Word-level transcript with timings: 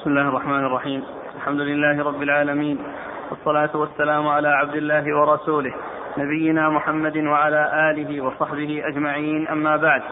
بسم 0.00 0.10
الله 0.10 0.28
الرحمن 0.28 0.64
الرحيم 0.64 1.04
الحمد 1.36 1.60
لله 1.60 2.04
رب 2.04 2.22
العالمين 2.22 2.78
والصلاة 3.30 3.76
والسلام 3.76 4.28
على 4.28 4.48
عبد 4.48 4.74
الله 4.74 5.16
ورسوله 5.16 5.74
نبينا 6.18 6.68
محمد 6.68 7.16
وعلى 7.16 7.90
آله 7.90 8.20
وصحبه 8.20 8.82
أجمعين 8.84 9.48
أما 9.48 9.76
بعد 9.76 10.02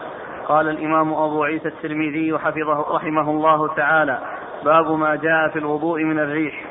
قال 0.47 0.69
الإمام 0.69 1.13
أبو 1.13 1.43
عيسى 1.43 1.67
الترمذي 1.67 2.37
حفظه 2.37 2.95
رحمه 2.95 3.31
الله 3.31 3.75
تعالى 3.75 4.19
باب 4.65 4.91
ما 4.91 5.15
جاء 5.15 5.49
في 5.49 5.59
الوضوء 5.59 6.03
من 6.03 6.19
الريح 6.19 6.65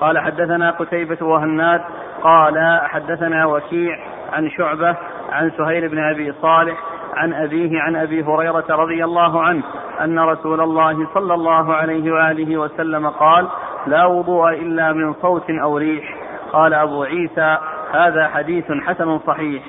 قال 0.00 0.18
حدثنا 0.18 0.70
قتيبة 0.70 1.26
وهناد 1.26 1.80
قال 2.22 2.80
حدثنا 2.84 3.46
وكيع 3.46 3.98
عن 4.32 4.50
شعبة 4.50 4.96
عن 5.32 5.50
سهيل 5.50 5.88
بن 5.88 5.98
أبي 5.98 6.32
صالح 6.42 6.78
عن 7.16 7.32
أبيه 7.32 7.80
عن 7.80 7.96
أبي 7.96 8.22
هريرة 8.22 8.64
رضي 8.70 9.04
الله 9.04 9.42
عنه 9.42 9.62
أن 10.04 10.18
رسول 10.18 10.60
الله 10.60 11.06
صلى 11.14 11.34
الله 11.34 11.74
عليه 11.74 12.12
وآله 12.12 12.56
وسلم 12.56 13.08
قال 13.08 13.48
لا 13.86 14.06
وضوء 14.06 14.52
إلا 14.52 14.92
من 14.92 15.14
صوت 15.14 15.50
أو 15.50 15.76
ريح. 15.76 16.14
قال 16.52 16.74
أبو 16.74 17.02
عيسى 17.02 17.58
هذا 17.92 18.28
حديث 18.28 18.64
حسن 18.86 19.18
صحيح. 19.18 19.62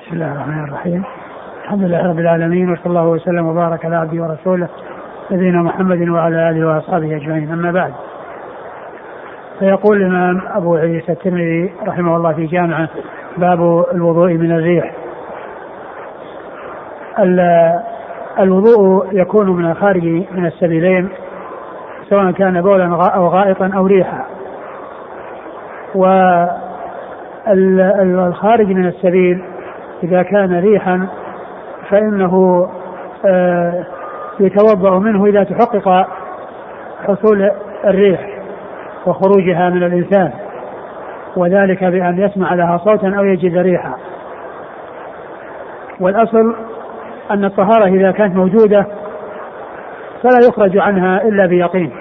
بسم 0.00 0.14
الله 0.14 0.32
الرحمن 0.32 0.64
الرحيم. 0.64 1.04
الحمد 1.64 1.82
لله 1.82 2.10
رب 2.10 2.18
العالمين 2.18 2.72
وصلى 2.72 2.86
الله 2.86 3.06
وسلم 3.06 3.46
وبارك 3.46 3.84
على 3.84 3.96
عبده 3.96 4.22
ورسوله 4.22 4.68
نبينا 5.30 5.62
محمد 5.62 6.08
وعلى 6.08 6.50
آله 6.50 6.68
وأصحابه 6.68 7.16
أجمعين. 7.16 7.52
أما 7.52 7.72
بعد 7.72 7.92
فيقول 9.58 9.96
الإمام 9.96 10.42
أبو 10.46 10.74
عيسى 10.76 11.12
الترمذي 11.12 11.72
رحمه 11.86 12.16
الله 12.16 12.32
في 12.32 12.46
جامعه 12.46 12.88
باب 13.36 13.84
الوضوء 13.94 14.32
من 14.32 14.52
الريح. 14.52 14.94
الوضوء 18.38 19.06
يكون 19.12 19.50
من 19.50 19.70
الخارج 19.70 20.04
من 20.04 20.46
السبيلين 20.46 21.08
سواء 22.10 22.30
كان 22.30 22.62
بولا 22.62 23.10
أو 23.14 23.28
غائطا 23.28 23.70
أو 23.76 23.86
ريحا. 23.86 24.24
والخارج 27.46 28.66
من 28.66 28.86
السبيل 28.86 29.42
إذا 30.02 30.22
كان 30.22 30.60
ريحا 30.60 31.06
فإنه 31.90 32.66
آه، 33.26 33.84
يتوضأ 34.40 34.98
منه 34.98 35.26
إذا 35.26 35.44
تحقق 35.44 36.06
حصول 37.06 37.50
الريح 37.84 38.38
وخروجها 39.06 39.70
من 39.70 39.82
الإنسان 39.82 40.30
وذلك 41.36 41.84
بأن 41.84 42.18
يسمع 42.18 42.54
لها 42.54 42.78
صوتا 42.78 43.14
أو 43.18 43.24
يجد 43.24 43.58
ريحا. 43.58 43.94
والأصل 46.00 46.54
أن 47.30 47.44
الطهارة 47.44 47.84
إذا 47.84 48.10
كانت 48.10 48.36
موجودة 48.36 48.86
فلا 50.22 50.48
يخرج 50.48 50.78
عنها 50.78 51.22
إلا 51.22 51.46
بيقين. 51.46 51.92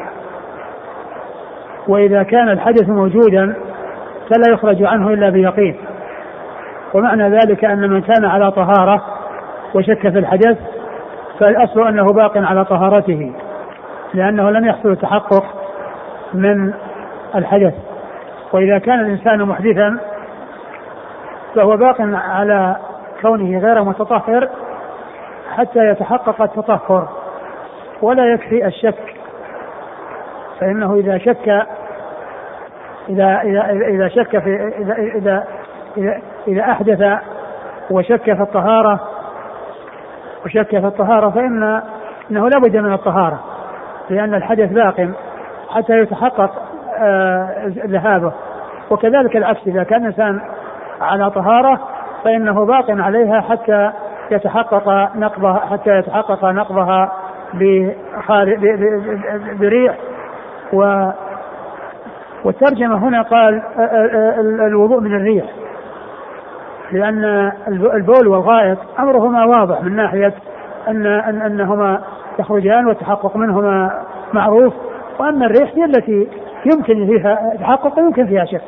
وإذا 1.88 2.23
كان 2.23 2.50
الحدث 2.50 2.90
موجودا 2.90 3.56
فلا 4.30 4.53
يخرج 4.53 4.84
عنه 4.84 5.09
إلا 5.09 5.30
بيقين. 5.30 5.76
ومعنى 6.94 7.30
ذلك 7.30 7.66
أن 7.66 7.90
من 7.90 8.02
كان 8.02 8.26
على 8.26 8.52
طهارة 8.52 9.02
وشك 9.76 10.09
في 10.09 10.20
الحدث 10.20 10.58
فالأصل 11.40 11.88
أنه 11.88 12.14
باق 12.14 12.38
على 12.38 12.66
طهارته 12.66 13.34
لأنه 14.14 14.50
لم 14.50 14.66
يحصل 14.66 14.92
التحقق 14.92 15.44
من 16.34 16.73
الحدث. 17.36 17.73
وإذا 18.53 18.78
كان 18.78 19.00
الإنسان 19.00 19.44
محدثا 19.44 19.98
فهو 21.56 21.78
باق 21.78 22.02
على 22.14 22.76
كونه 23.22 23.59
غير 23.59 23.84
متطهر 23.84 24.50
حتى 25.58 25.80
يتحقق 25.80 26.42
التطهر 26.42 27.08
ولا 28.02 28.34
يكفي 28.34 28.66
الشك. 28.66 29.16
فإنه 30.59 30.94
إذا 30.94 31.17
شك 31.17 31.66
إذا 33.09 33.42
إذا 33.42 33.70
إذا 33.72 34.08
شك 34.08 34.39
في 34.39 34.73
إذا 35.16 35.44
إذا 35.97 36.22
إذا, 36.47 36.62
أحدث 36.62 37.19
وشك 37.91 38.24
في 38.24 38.41
الطهارة 38.41 39.00
وشك 40.46 40.69
في 40.69 40.88
الطهارة 40.88 41.30
فإن 41.30 41.81
أنه 42.31 42.50
لا 42.50 42.59
بد 42.59 42.78
من 42.78 42.94
الطهارة 42.94 43.40
لأن 44.09 44.34
الحدث 44.34 44.72
باق 44.72 45.09
حتى 45.69 45.94
يتحقق 45.94 46.51
آه، 46.97 47.72
ذهابه. 47.85 48.34
وكذلك 48.90 49.38
العكس 49.38 49.68
إذا 49.68 49.84
كان 49.84 50.01
الإنسان 50.01 50.41
على 51.01 51.31
طهارة 51.31 51.80
فإنه 52.24 52.66
باق 52.66 52.85
عليها 52.90 53.41
حتى 53.41 53.91
يتحقق 54.31 55.16
نقضها 55.16 55.59
حتى 55.72 55.97
يتحقق 55.97 56.46
نقضها 56.46 57.12
بريح. 59.59 59.97
و 60.74 61.09
والترجمة 62.44 62.96
هنا 62.96 63.22
قال 63.22 63.62
الوضوء 64.62 65.00
من 65.00 65.16
الريح. 65.16 65.46
لأن 66.91 67.52
البول 67.68 68.28
والغائط 68.28 68.78
أمرهما 69.00 69.46
واضح 69.46 69.81
من 69.84 69.96
ناحية 69.96 70.34
أن 70.88 71.06
أن 71.06 71.42
أنهما 71.42 72.02
يخرجان 72.40 72.86
والتحقق 72.86 73.38
منهما 73.38 74.03
معروف. 74.34 74.74
وأما 75.19 75.46
الريح 75.46 75.72
هي 75.75 75.86
التي 75.86 76.28
يمكن 76.66 77.06
فيها 77.06 77.53
تحقق 77.59 78.00
ويمكن 78.00 78.28
فيها 78.28 78.46
شك. 78.46 78.63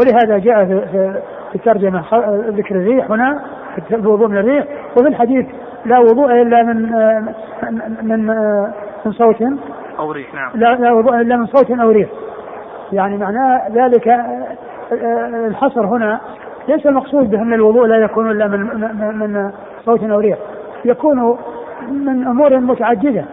ولهذا 0.00 0.38
جاء 0.38 0.64
في 0.64 1.54
الترجمة 1.54 2.02
ذكر 2.48 2.74
الريح 2.74 3.10
هنا. 3.10 3.40
الوضوء 3.92 4.28
من 4.28 4.38
الريح 4.38 4.64
وفي 4.96 5.08
الحديث 5.08 5.46
لا 5.86 5.98
وضوء 5.98 6.42
إلا 6.42 6.62
من 6.62 6.92
من 8.02 8.26
من 9.06 9.12
صوت. 9.12 9.42
أو 9.98 10.12
ريح 10.12 10.34
نعم. 10.34 10.50
لا 10.54 10.74
لا 10.74 10.92
وضوء 10.92 11.20
إلا 11.20 11.36
من 11.36 11.46
صوت 11.46 11.70
أو 11.70 11.90
ريح. 11.90 12.08
يعني 12.92 13.16
معناه 13.16 13.68
ذلك 13.68 14.16
الحصر 15.46 15.86
هنا 15.86 16.20
ليس 16.68 16.86
المقصود 16.86 17.30
بان 17.30 17.54
الوضوء 17.54 17.86
لا 17.86 17.96
يكون 17.96 18.30
إلا 18.30 18.46
من 18.48 18.60
من 19.18 19.52
صوت 19.84 20.02
أو 20.04 20.18
ريح. 20.18 20.38
يكون 20.84 21.36
من 21.90 22.26
أمور 22.26 22.60
متعددة 22.60 23.24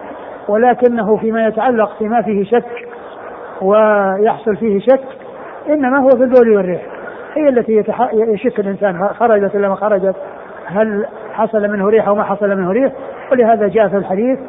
ولكنه 0.48 1.18
فيما 1.18 1.48
يتعلق 1.48 1.98
فيما 1.98 2.22
فيه 2.22 2.44
شك 2.44 2.88
ويحصل 3.62 4.56
فيه 4.58 4.80
شك 4.80 5.04
إنما 5.70 6.00
هو 6.00 6.10
في 6.10 6.24
البول 6.24 6.50
والريح. 6.50 6.99
هي 7.35 7.50
التي 7.50 7.84
يشك 8.13 8.59
الإنسان 8.59 9.07
خرجت 9.07 9.56
ولا 9.56 9.69
ما 9.69 9.75
خرجت؟ 9.75 10.16
هل 10.66 11.06
حصل 11.34 11.72
منه 11.72 11.90
ريح 11.90 12.07
أو 12.07 12.16
ما 12.16 12.23
حصل 12.23 12.56
منه 12.56 12.72
ريح؟ 12.72 12.91
ولهذا 13.31 13.67
جاء 13.67 13.88
في 13.88 13.97
الحديث 13.97 14.40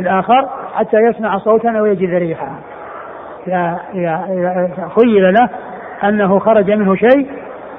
الآخر 0.00 0.48
حتى 0.74 0.96
يسمع 0.96 1.38
صوتا 1.38 1.70
أو 1.70 1.86
يجد 1.86 2.14
ريحا. 2.14 2.54
خيل 4.96 5.34
له 5.34 5.48
أنه 6.04 6.38
خرج 6.38 6.70
منه 6.70 6.94
شيء 6.94 7.30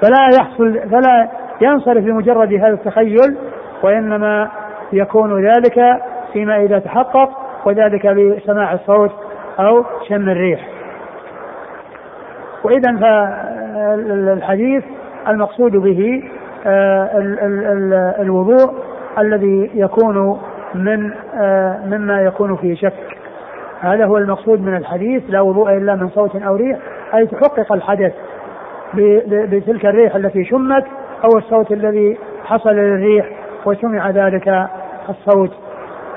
فلا 0.02 0.28
يحصل 0.40 0.88
فلا 0.90 1.28
ينصرف 1.60 2.04
بمجرد 2.04 2.52
هذا 2.52 2.74
التخيل 2.74 3.36
وإنما 3.82 4.50
يكون 4.92 5.46
ذلك 5.46 5.80
فيما 6.32 6.56
إذا 6.56 6.78
تحقق 6.78 7.30
وذلك 7.64 8.06
بسماع 8.06 8.72
الصوت 8.72 9.12
أو 9.60 9.84
شم 10.08 10.28
الريح. 10.28 10.68
واذا 12.64 12.90
فالحديث 13.76 14.84
المقصود 15.28 15.72
به 15.72 16.22
آه، 16.66 17.10
الوضوء 18.20 18.74
الذي 19.18 19.70
يكون 19.74 20.40
من 20.74 21.12
آه، 21.34 21.86
مما 21.86 22.22
يكون 22.22 22.56
فيه 22.56 22.74
شك. 22.74 22.92
هذا 23.80 24.04
هو 24.04 24.16
المقصود 24.16 24.60
من 24.60 24.76
الحديث 24.76 25.22
لا 25.28 25.40
وضوء 25.40 25.76
إلا 25.76 25.94
من 25.94 26.08
صوت 26.08 26.36
أو 26.36 26.56
ريح. 26.56 26.78
أي 27.14 27.26
تحقق 27.26 27.72
الحدث 27.72 28.12
بتلك 29.28 29.86
الريح 29.86 30.16
التي 30.16 30.44
شمت 30.44 30.84
أو 31.24 31.38
الصوت 31.38 31.72
الذي 31.72 32.18
حصل 32.44 32.70
للريح 32.70 33.30
وسمع 33.66 34.10
ذلك 34.10 34.68
الصوت. 35.08 35.52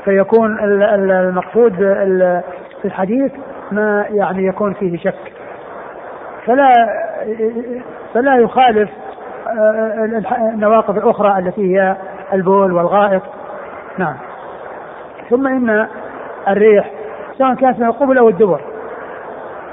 فيكون 0.05 0.59
المقصود 0.59 1.73
في 2.81 2.85
الحديث 2.85 3.31
ما 3.71 4.05
يعني 4.09 4.45
يكون 4.45 4.73
فيه 4.73 4.97
شك. 4.97 5.38
فلا 6.45 6.73
فلا 8.13 8.37
يخالف 8.37 8.89
النواقض 10.53 10.97
الأخرى 10.97 11.39
التي 11.39 11.75
هي 11.75 11.95
البول 12.33 12.73
والغائط. 12.73 13.21
نعم. 13.97 14.15
ثم 15.29 15.47
إن 15.47 15.87
الريح 16.47 16.91
سواء 17.37 17.53
كانت 17.53 17.79
من 17.79 17.85
القبل 17.85 18.17
أو 18.17 18.29
الدبر. 18.29 18.61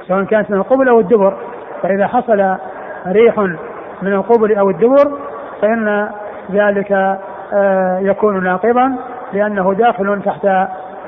سواء 0.08 0.24
كانت 0.24 0.50
من 0.50 0.56
القبل 0.56 0.88
أو 0.88 1.00
الدبر. 1.00 1.36
فإذا 1.82 2.06
حصل 2.06 2.56
ريح 3.06 3.38
من 4.02 4.12
القبل 4.12 4.56
أو 4.56 4.70
الدبر 4.70 5.18
فإن 5.62 6.08
ذلك 6.52 6.92
آه، 7.52 7.98
يكون 7.98 8.44
ناقضا 8.44 8.96
لأنه 9.32 9.74
داخل 9.74 10.22
تحت 10.24 10.48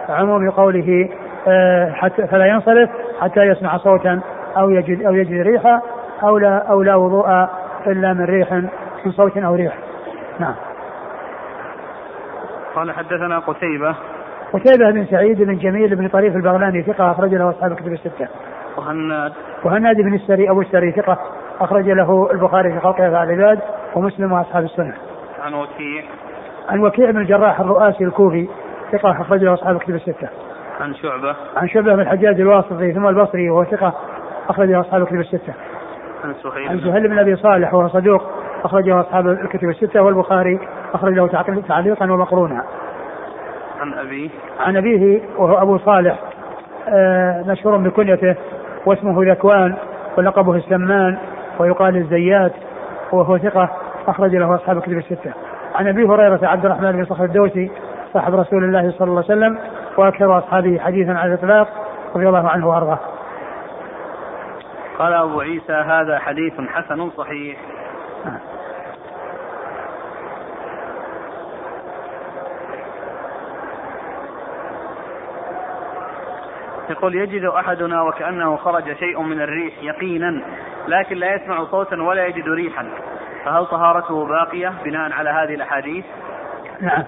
عموم 0.09 0.51
قوله 0.51 1.09
آه، 1.49 1.91
حتى 1.93 2.27
فلا 2.27 2.47
ينصرف 2.47 2.91
حتى 3.21 3.41
يسمع 3.41 3.77
صوتا. 3.77 4.21
أو 4.57 4.71
يجد 4.71 5.03
أو 5.03 5.15
يجد 5.15 5.47
ريحا 5.47 5.81
أو 6.23 6.39
لا 6.39 6.71
أو 6.71 6.83
لا 6.83 6.97
وضوء 6.97 7.49
إلا 7.87 8.13
من 8.13 8.25
ريح 8.25 8.53
من 9.05 9.13
صوت 9.13 9.37
أو 9.37 9.55
ريح 9.55 9.79
نعم 10.39 10.55
قال 12.75 12.93
حدثنا 12.93 13.39
قتيبة 13.39 13.95
قتيبة 14.53 14.91
بن 14.91 15.07
سعيد 15.07 15.43
بن 15.43 15.59
جميل 15.59 15.97
بن 15.97 16.09
طريف 16.09 16.37
البغلاني 16.37 16.83
ثقة 16.83 17.11
أخرج 17.11 17.35
له 17.35 17.51
أصحاب 17.51 17.73
الكتب 17.73 17.93
الستة. 17.93 18.29
وهناد 18.77 19.33
وهناد 19.65 19.97
بن 19.97 20.15
السري 20.15 20.51
أبو 20.51 20.61
السري 20.61 20.93
ثقة 20.93 21.19
أخرج 21.61 21.89
له 21.89 22.31
البخاري 22.33 22.73
في 22.73 22.81
خلق 22.81 23.01
أفعال 23.01 23.31
العباد 23.31 23.61
ومسلم 23.95 24.33
وأصحاب 24.33 24.65
السنة. 24.65 24.95
عن 25.43 25.55
وكيع 25.55 26.03
عن 26.69 26.81
وكيع 26.81 27.11
بن 27.11 27.21
الجراح 27.21 27.61
الرؤاسي 27.61 28.05
الكوفي 28.05 28.49
ثقة 28.93 29.11
أخرج 29.11 29.45
له 29.45 29.55
أصحاب 29.55 29.77
الكتب 29.77 29.95
الستة. 29.95 30.29
عن 30.81 30.95
شعبة 30.95 31.37
عن 31.57 31.69
شعبة 31.69 31.95
بن 31.95 32.01
الحجاج 32.01 32.41
الواسطي 32.41 32.93
ثم 32.93 33.07
البصري 33.07 33.51
وهو 33.51 33.65
ثقة 33.65 33.95
أخرج 34.49 34.69
له 34.69 34.81
أصحاب 34.81 35.03
الكتب 35.03 35.21
الستة. 35.21 35.53
عن 36.25 36.35
سهيل 36.43 36.69
عن 36.69 36.81
سهيل 36.81 37.09
بن 37.09 37.19
أبي 37.19 37.37
صالح 37.37 37.75
وهو 37.75 37.89
صدوق 37.89 38.23
أخرجه 38.65 39.01
أصحاب 39.01 39.29
الكتب 39.29 39.69
الستة 39.69 40.03
والبخاري 40.03 40.61
أخرج 40.95 41.13
له 41.13 41.27
تعليقا 41.69 42.13
ومقرونا. 42.13 42.65
عن 43.81 43.95
أبيه 43.95 44.31
عن 44.61 44.77
أبيه 44.77 45.21
وهو 45.37 45.63
أبو 45.63 45.79
صالح 45.79 46.19
آه، 46.89 47.45
مشهور 47.47 47.77
بكنيته 47.77 48.37
واسمه 48.87 49.33
ذكوان 49.33 49.77
ولقبه 50.19 50.55
السمان 50.55 51.19
ويقال 51.59 51.97
الزيات 51.97 52.53
وهو 53.13 53.39
ثقة 53.39 53.71
أخرج 54.09 54.37
له 54.37 54.55
أصحاب 54.55 54.77
الكتب 54.77 54.99
الستة. 54.99 55.33
عن 55.75 55.89
أبي 55.89 56.05
هريرة 56.05 56.41
عبد 56.43 56.65
الرحمن 56.65 56.93
بن 56.93 57.05
صخر 57.05 57.25
الدوسي 57.25 57.71
صاحب 58.13 58.35
رسول 58.35 58.65
الله 58.65 58.91
صلى 58.91 59.09
الله 59.09 59.25
عليه 59.29 59.39
وسلم 59.39 59.59
وأكثر 59.97 60.39
أصحابه 60.39 60.79
حديثا 60.79 61.11
على 61.11 61.35
الإطلاق 61.35 61.69
رضي 62.17 62.29
الله 62.29 62.49
عنه 62.49 62.69
وأرضاه. 62.69 62.99
قال 64.99 65.13
أبو 65.13 65.41
عيسى 65.41 65.73
هذا 65.73 66.19
حديث 66.19 66.61
حسن 66.61 67.11
صحيح. 67.11 67.59
يقول 76.91 77.15
يجد 77.15 77.45
أحدنا 77.45 78.03
وكأنه 78.03 78.57
خرج 78.57 78.97
شيء 78.97 79.23
من 79.23 79.41
الريح 79.41 79.75
يقينا 79.83 80.43
لكن 80.89 81.17
لا 81.17 81.35
يسمع 81.35 81.65
صوتا 81.65 82.03
ولا 82.03 82.27
يجد 82.27 82.49
ريحا. 82.49 82.87
فهل 83.45 83.67
طهارته 83.67 84.27
باقية 84.27 84.73
بناء 84.85 85.13
على 85.13 85.31
هذه 85.31 85.55
الأحاديث؟ 85.55 86.05
نعم. 86.81 87.05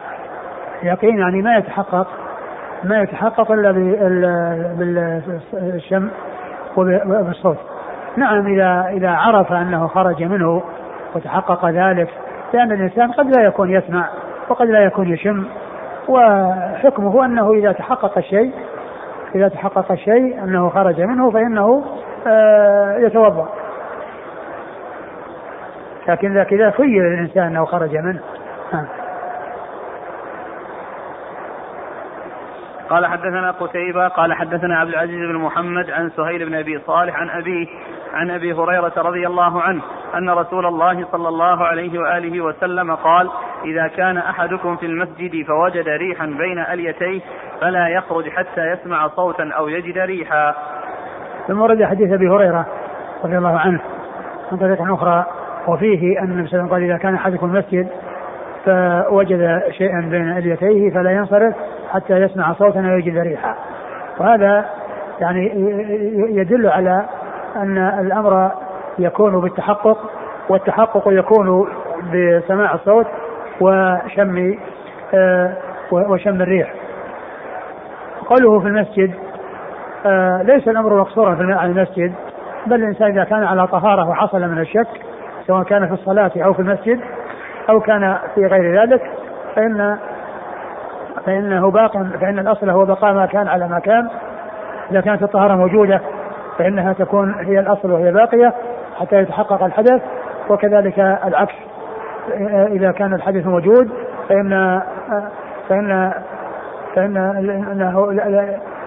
يقين 0.83 1.19
يعني 1.19 1.43
ما 1.43 1.57
يتحقق 1.57 2.07
ما 2.85 3.03
يتحقق 3.03 3.53
بال- 3.53 5.23
بالشم 5.53 6.11
وبالصوت. 6.77 7.59
نعم 8.17 8.47
إذا 8.47 8.87
إذا 8.93 9.11
عرف 9.11 9.53
أنه 9.53 9.87
خرج 9.87 10.23
منه 10.23 10.63
وتحقق 11.15 11.67
ذلك 11.67 12.09
لأن 12.53 12.73
الإنسان 12.73 13.13
قد 13.13 13.37
لا 13.37 13.45
يكون 13.45 13.71
يسمع 13.71 14.09
وقد 14.49 14.67
لا 14.67 14.81
يكون 14.81 15.09
يشم 15.09 15.45
وحكمه 16.09 17.25
أنه 17.25 17.53
إذا 17.53 17.73
تحقق 17.73 18.19
الشيء 18.19 18.53
إذا 19.35 19.49
تحقق 19.49 19.93
الشيء 19.93 20.45
أنه 20.45 20.69
خرج 20.69 21.01
منه 21.01 21.31
فإنه 21.31 21.85
آه، 22.27 22.97
يتوضأ 22.99 23.49
لكن 26.09 26.31
إذا 26.31 26.45
كذا 26.45 26.71
خير 26.71 27.15
الإنسان 27.15 27.47
أنه 27.47 27.65
خرج 27.65 27.97
منه 27.97 28.21
ها. 28.73 28.87
قال 32.91 33.07
حدثنا 33.07 33.51
قتيبة 33.51 34.09
قال 34.09 34.33
حدثنا 34.33 34.79
عبد 34.79 34.91
العزيز 34.91 35.29
بن 35.29 35.37
محمد 35.37 35.91
عن 35.91 36.11
سهيل 36.11 36.47
بن 36.47 36.55
أبي 36.55 36.81
صالح 36.87 37.17
عن 37.17 37.31
أبيه 37.31 37.67
عن 38.15 38.31
أبي 38.31 38.53
هريرة 38.53 38.93
رضي 38.97 39.27
الله 39.27 39.63
عنه 39.63 39.83
أن 40.15 40.31
رسول 40.31 40.67
الله 40.67 41.07
صلى 41.13 41.29
الله 41.29 41.65
عليه 41.65 41.99
وآله 41.99 42.41
وسلم 42.41 42.95
قال 42.95 43.31
إذا 43.65 43.87
كان 43.87 44.17
أحدكم 44.17 44.77
في 44.77 44.87
المسجد 44.87 45.47
فوجد 45.47 45.89
ريحا 45.89 46.27
بين 46.27 46.59
أليتيه 46.59 47.21
فلا 47.61 47.89
يخرج 47.89 48.29
حتى 48.29 48.61
يسمع 48.73 49.09
صوتا 49.09 49.51
أو 49.59 49.69
يجد 49.69 49.99
ريحا. 49.99 50.55
ثم 51.49 51.61
ورد 51.61 51.85
حديث 51.85 52.13
أبي 52.13 52.29
هريرة 52.29 52.67
رضي 53.25 53.39
الله 53.39 53.59
عنه 53.59 53.81
من 54.53 54.59
طريق 54.59 54.93
أخرى 54.93 55.25
وفيه 55.69 56.21
أن 56.21 56.25
النبي 56.25 56.49
صلى 56.49 56.61
الله 56.61 56.65
عليه 56.65 56.65
وسلم 56.65 56.69
قال 56.69 56.83
إذا 56.83 56.97
كان 56.97 57.15
أحدكم 57.15 57.47
المسجد 57.47 57.89
فوجد 58.65 59.63
شيئا 59.71 60.01
بين 60.01 60.31
أليتيه 60.39 60.91
فلا 60.91 61.11
ينصرف 61.11 61.55
حتى 61.91 62.13
يسمع 62.13 62.53
صوتا 62.53 62.81
أو 62.81 62.99
يجد 62.99 63.19
ريحا. 63.19 63.55
وهذا 64.19 64.67
يعني 65.21 65.47
يدل 66.41 66.67
على 66.67 67.07
أن 67.57 67.79
الأمر 67.79 68.51
يكون 68.99 69.41
بالتحقق 69.41 70.11
والتحقق 70.49 71.05
يكون 71.07 71.69
بسماع 72.13 72.75
الصوت 72.75 73.07
وشم 73.61 74.55
آه، 75.15 75.53
وشم 75.93 76.43
الريح. 76.43 76.75
قوله 78.27 78.61
في 78.61 78.67
المسجد 78.67 79.15
آه، 80.07 80.43
ليس 80.43 80.69
الأمر 80.69 81.01
مقصورا 81.01 81.35
في 81.35 81.43
المسجد 81.43 82.13
بل 82.67 82.75
الإنسان 82.75 83.11
إذا 83.11 83.25
كان 83.25 83.45
على 83.45 83.67
طهارة 83.67 84.09
وحصل 84.09 84.41
من 84.41 84.59
الشك 84.59 84.89
سواء 85.47 85.63
كان 85.63 85.87
في 85.87 85.93
الصلاة 85.93 86.33
أو 86.37 86.53
في 86.53 86.61
المسجد 86.61 87.01
أو 87.71 87.81
كان 87.81 88.19
في 88.35 88.47
غير 88.47 88.81
ذلك 88.81 89.03
فإن 89.57 89.99
فإنه 91.27 91.71
باق 91.71 91.93
فإن 91.93 92.39
الأصل 92.39 92.71
هو 92.71 92.85
بقاء 92.85 93.15
ما 93.15 93.27
كان 93.27 93.49
على 93.49 93.69
ما 93.69 93.79
كان 93.79 94.09
إذا 94.91 95.01
كانت 95.01 95.23
الطهارة 95.23 95.55
موجودة 95.55 96.01
فإنها 96.59 96.93
تكون 96.93 97.35
هي 97.35 97.61
الأصل 97.61 97.91
وهي 97.91 98.13
باقية 98.13 98.55
حتى 99.01 99.17
يتحقق 99.17 99.65
الحدث 99.65 100.03
وكذلك 100.51 100.99
العكس 100.99 101.55
إذا 102.73 102.93
كان 102.93 103.15
الحدث 103.15 103.47
موجود 103.47 103.91
فإن 104.29 104.53
آه، 104.53 104.83
فإن 105.69 106.13
فإن 106.95 107.17
إنه 107.73 108.13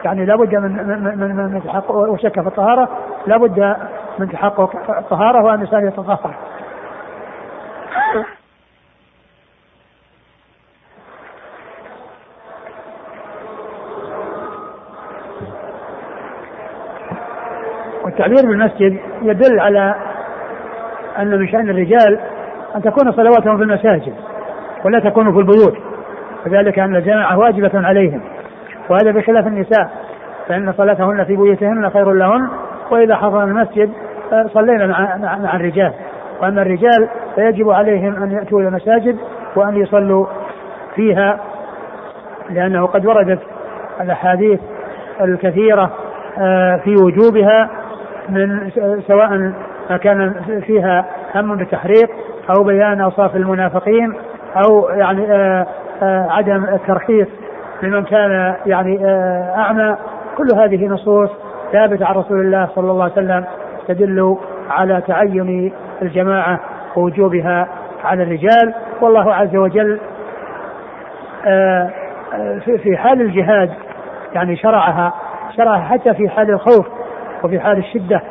يعني 0.06 0.26
لابد 0.26 0.56
من 0.56 0.72
من 0.88 1.18
من, 1.18 1.36
من 1.36 1.62
تحقق 1.66 1.92
وشك 1.92 2.42
في 2.42 2.48
الطهارة 2.48 2.90
لابد 3.28 3.76
من 4.20 4.30
تحقق 4.30 4.72
الطهارة 4.98 5.44
وأن 5.44 5.56
الانسان 5.56 5.88
يتطهر. 5.88 6.36
والتعبير 18.24 18.50
بالمسجد 18.50 19.00
يدل 19.22 19.60
على 19.60 19.96
أن 21.20 21.40
من 21.40 21.48
شأن 21.48 21.70
الرجال 21.70 22.20
أن 22.76 22.82
تكون 22.82 23.12
صلواتهم 23.12 23.58
في 23.58 23.64
المساجد 23.64 24.14
ولا 24.86 25.00
تكون 25.00 25.34
في 25.34 25.40
البيوت 25.40 25.78
وذلك 26.46 26.80
أن 26.80 26.96
الجماعة 26.96 27.40
واجبة 27.40 27.72
عليهم. 27.74 28.22
وهذا 28.90 29.12
بخلاف 29.12 29.48
النساء 29.48 29.90
فإن 30.48 30.74
صلاتهن 30.74 31.24
في 31.24 31.36
بيوتهن 31.36 31.90
خير 31.90 32.12
لهن 32.12 32.50
وإذا 32.92 33.16
حضرنا 33.16 33.44
المسجد 33.44 33.92
آه، 34.34 34.46
صلينا 34.54 34.88
مع, 34.88 35.18
مع, 35.18 35.38
مع 35.38 35.56
الرجال. 35.56 35.94
وأما 36.42 36.62
الرجال 36.62 37.10
فيجب 37.36 37.70
عليهم 37.70 38.24
أن 38.24 38.32
يأتوا 38.32 38.60
إلى 38.60 38.68
المساجد 38.68 39.18
وأن 39.56 39.76
يصلوا 39.76 40.26
فيها 40.96 41.40
لأنه 42.50 42.86
قد 42.86 43.06
وردت 43.06 43.40
الأحاديث 44.02 44.60
الكثيرة 45.22 45.92
آه، 46.38 46.76
في 46.84 46.96
وجوبها. 47.04 47.83
من 48.30 48.72
سواء 49.08 49.54
كان 49.98 50.34
فيها 50.66 51.06
هم 51.36 51.56
بالتحريق 51.56 52.10
أو 52.50 52.64
بيان 52.64 53.02
أوصاف 53.02 53.36
المنافقين 53.36 54.14
أو 54.56 54.90
يعني 54.90 55.34
آه، 56.04 56.28
عدم 56.30 56.66
الترخيص 56.66 57.28
لمن 57.84 58.04
كان 58.04 58.56
يعني 58.66 59.00
أعمى. 59.58 59.98
كل 60.38 60.48
هذه 60.56 60.88
نصوص 60.88 61.30
ثابتة 61.72 62.06
عن 62.06 62.16
رسول 62.16 62.40
الله 62.40 62.70
صلى 62.76 62.92
الله 62.92 63.04
عليه 63.04 63.14
وسلم 63.14 63.46
تدل 63.88 64.38
على 64.70 65.02
تعين 65.08 65.74
الجماعة 66.02 66.60
ووجوبها 66.96 67.68
على 68.04 68.24
الرجال. 68.24 68.74
والله 69.02 69.34
عز 69.34 69.56
وجل 69.56 70.00
آه، 71.46 71.90
آه، 72.34 72.60
في 72.60 72.98
حال 72.98 73.22
الجهاد 73.22 73.70
يعني 74.34 74.56
شرعها 74.56 75.14
شرعها 75.58 75.82
حتى 75.82 76.14
في 76.14 76.30
حال 76.30 76.50
الخوف 76.50 76.88
وفي 77.44 77.60
حال 77.60 77.78
الشدة 77.78 78.22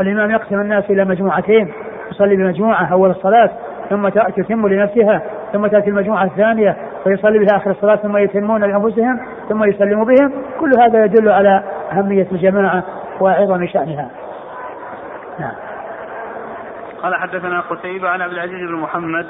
الإمام 0.00 0.30
يقسم 0.30 0.60
الناس 0.60 0.90
إلى 0.90 1.04
مجموعتين 1.04 1.72
يصلي 2.10 2.36
بمجموعة 2.36 2.92
أول 2.92 3.10
الصلاة 3.10 3.50
ثم 3.90 4.08
تتم 4.08 4.68
لنفسها 4.68 5.22
ثم 5.52 5.66
تأتي 5.66 5.90
المجموعة 5.90 6.24
الثانية 6.24 6.76
فيصلي 7.04 7.38
بها 7.38 7.56
آخر 7.56 7.70
الصلاة 7.70 7.96
ثم 7.96 8.16
يتمون 8.16 8.64
لأنفسهم 8.64 9.20
ثم 9.48 9.64
يسلم 9.64 10.04
بهم 10.04 10.32
كل 10.60 10.70
هذا 10.80 11.04
يدل 11.04 11.28
على 11.28 11.62
أهمية 11.92 12.26
الجماعة 12.32 12.82
وعظم 13.20 13.66
شأنها 13.66 14.10
نعم 15.38 15.54
قال 17.02 17.14
حدثنا 17.14 17.60
قتيبة 17.60 18.08
عن 18.08 18.22
عبد 18.22 18.32
العزيز 18.32 18.68
بن 18.68 18.74
محمد 18.74 19.26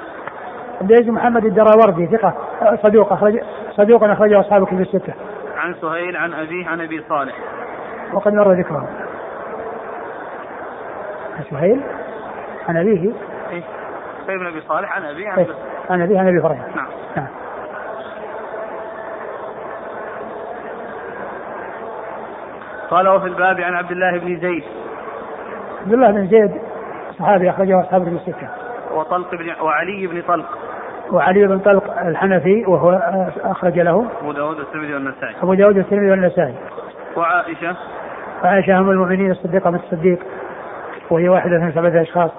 عبد 0.81 0.90
العزيز 0.90 1.11
محمد 1.11 1.45
الدراوردي 1.45 2.07
ثقة 2.07 2.35
صدوق 2.83 3.12
أخرج 3.12 3.40
صدوق 3.71 4.05
أخرجه 4.05 4.40
أصحاب 4.40 4.62
الكتب 4.62 4.81
الستة. 4.81 5.14
عن 5.57 5.75
سهيل 5.75 6.16
عن 6.16 6.35
أبيه 6.35 6.69
عن 6.69 6.81
أبي 6.81 7.02
صالح. 7.09 7.35
وقد 8.12 8.35
مر 8.35 8.52
ذكره. 8.52 8.88
عن 11.37 11.45
سهيل 11.50 11.81
عن 12.69 12.76
أبيه. 12.76 13.12
إيه 13.50 13.62
سهيل 14.26 14.38
بن 14.38 14.47
أبي 14.47 14.61
صالح 14.61 14.97
عن 14.97 15.05
أبيه 15.05 15.28
عن 15.28 15.38
إيه؟ 15.38 15.47
عن 15.90 16.02
أبيه 16.02 16.19
عن 16.19 16.28
أبي 16.28 16.38
هريرة. 16.40 16.66
نعم. 16.76 16.87
نعم. 17.16 17.26
قال 22.90 23.09
وفي 23.09 23.26
الباب 23.26 23.61
عن 23.61 23.75
عبد 23.75 23.90
الله 23.90 24.19
بن 24.19 24.40
زيد 24.40 24.64
عبد 25.83 25.93
الله 25.93 26.11
بن 26.11 26.26
زيد 26.26 26.61
صحابي 27.19 27.50
أخرجه 27.50 27.81
أصحاب 27.81 28.02
الكتب 28.02 28.16
الستة 28.16 28.49
وطلق 28.95 29.35
بن 29.35 29.52
وعلي 29.61 30.07
بن 30.07 30.23
طلق 30.28 30.59
وعلي 31.12 31.47
بن 31.47 31.59
طلق 31.59 32.00
الحنفي 32.00 32.64
وهو 32.66 32.90
أخرج 33.45 33.78
له 33.78 34.07
أبو 34.23 34.33
داود 34.33 34.59
والترمذي 34.59 34.95
والنسائي 34.95 35.35
أبو 35.43 35.55
داود 35.55 35.76
والترمذي 35.76 36.11
والنسائي 36.11 36.55
وعائشة 37.16 37.76
وعائشة 38.45 38.78
أم 38.78 38.90
المؤمنين 38.90 39.31
الصديقة 39.31 39.71
من 39.71 39.78
الصديق 39.78 40.19
وهي 41.10 41.28
واحدة 41.28 41.58
من 41.58 41.72
سبعة 41.72 42.02
أشخاص 42.02 42.30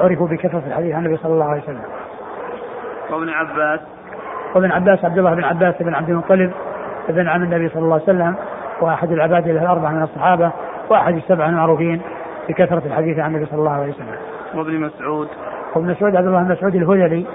عرفوا 0.00 0.28
بكثرة 0.28 0.62
الحديث 0.66 0.94
عن 0.94 1.06
النبي 1.06 1.16
صلى 1.16 1.32
الله 1.32 1.44
عليه 1.44 1.62
وسلم. 1.62 1.82
وابن 3.10 3.28
عباس. 3.28 3.80
وابن 4.54 4.72
عباس 4.72 5.04
عبد 5.04 5.18
الله 5.18 5.34
بن 5.34 5.44
عباس 5.44 5.74
بن 5.80 5.94
عبد 5.94 6.10
المطلب 6.10 6.52
ابن 7.08 7.28
عم 7.28 7.42
النبي 7.42 7.68
صلى 7.68 7.82
الله 7.82 7.94
عليه 7.94 8.04
وسلم 8.04 8.34
وأحد 8.80 9.12
العباد 9.12 9.48
الأربعة 9.48 9.90
من 9.90 10.02
الصحابة 10.02 10.50
وأحد 10.90 11.14
السبعة 11.14 11.48
المعروفين 11.48 12.00
بكثرة 12.48 12.82
الحديث 12.86 13.18
عن 13.18 13.30
النبي 13.30 13.46
صلى 13.46 13.58
الله 13.58 13.70
عليه 13.70 13.92
وسلم. 13.92 14.16
وابن 14.54 14.80
مسعود. 14.80 15.28
وابن 15.74 15.90
مسعود 15.90 16.16
عبد 16.16 16.26
الله 16.26 16.42
بن 16.42 16.52
مسعود 16.52 16.74
الهذلي 16.74 17.26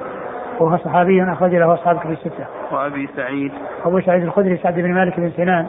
وهو 0.60 0.78
صحابي 0.78 1.24
أخرج 1.24 1.56
له 1.56 1.74
أصحاب 1.74 2.00
كتب 2.00 2.12
الستة. 2.12 2.46
وأبي 2.72 3.10
سعيد. 3.16 3.52
أبو 3.86 4.00
سعيد 4.00 4.24
الخدري 4.24 4.58
سعد 4.58 4.76
بن 4.76 4.94
مالك 4.94 5.20
بن 5.20 5.30
سنان 5.30 5.68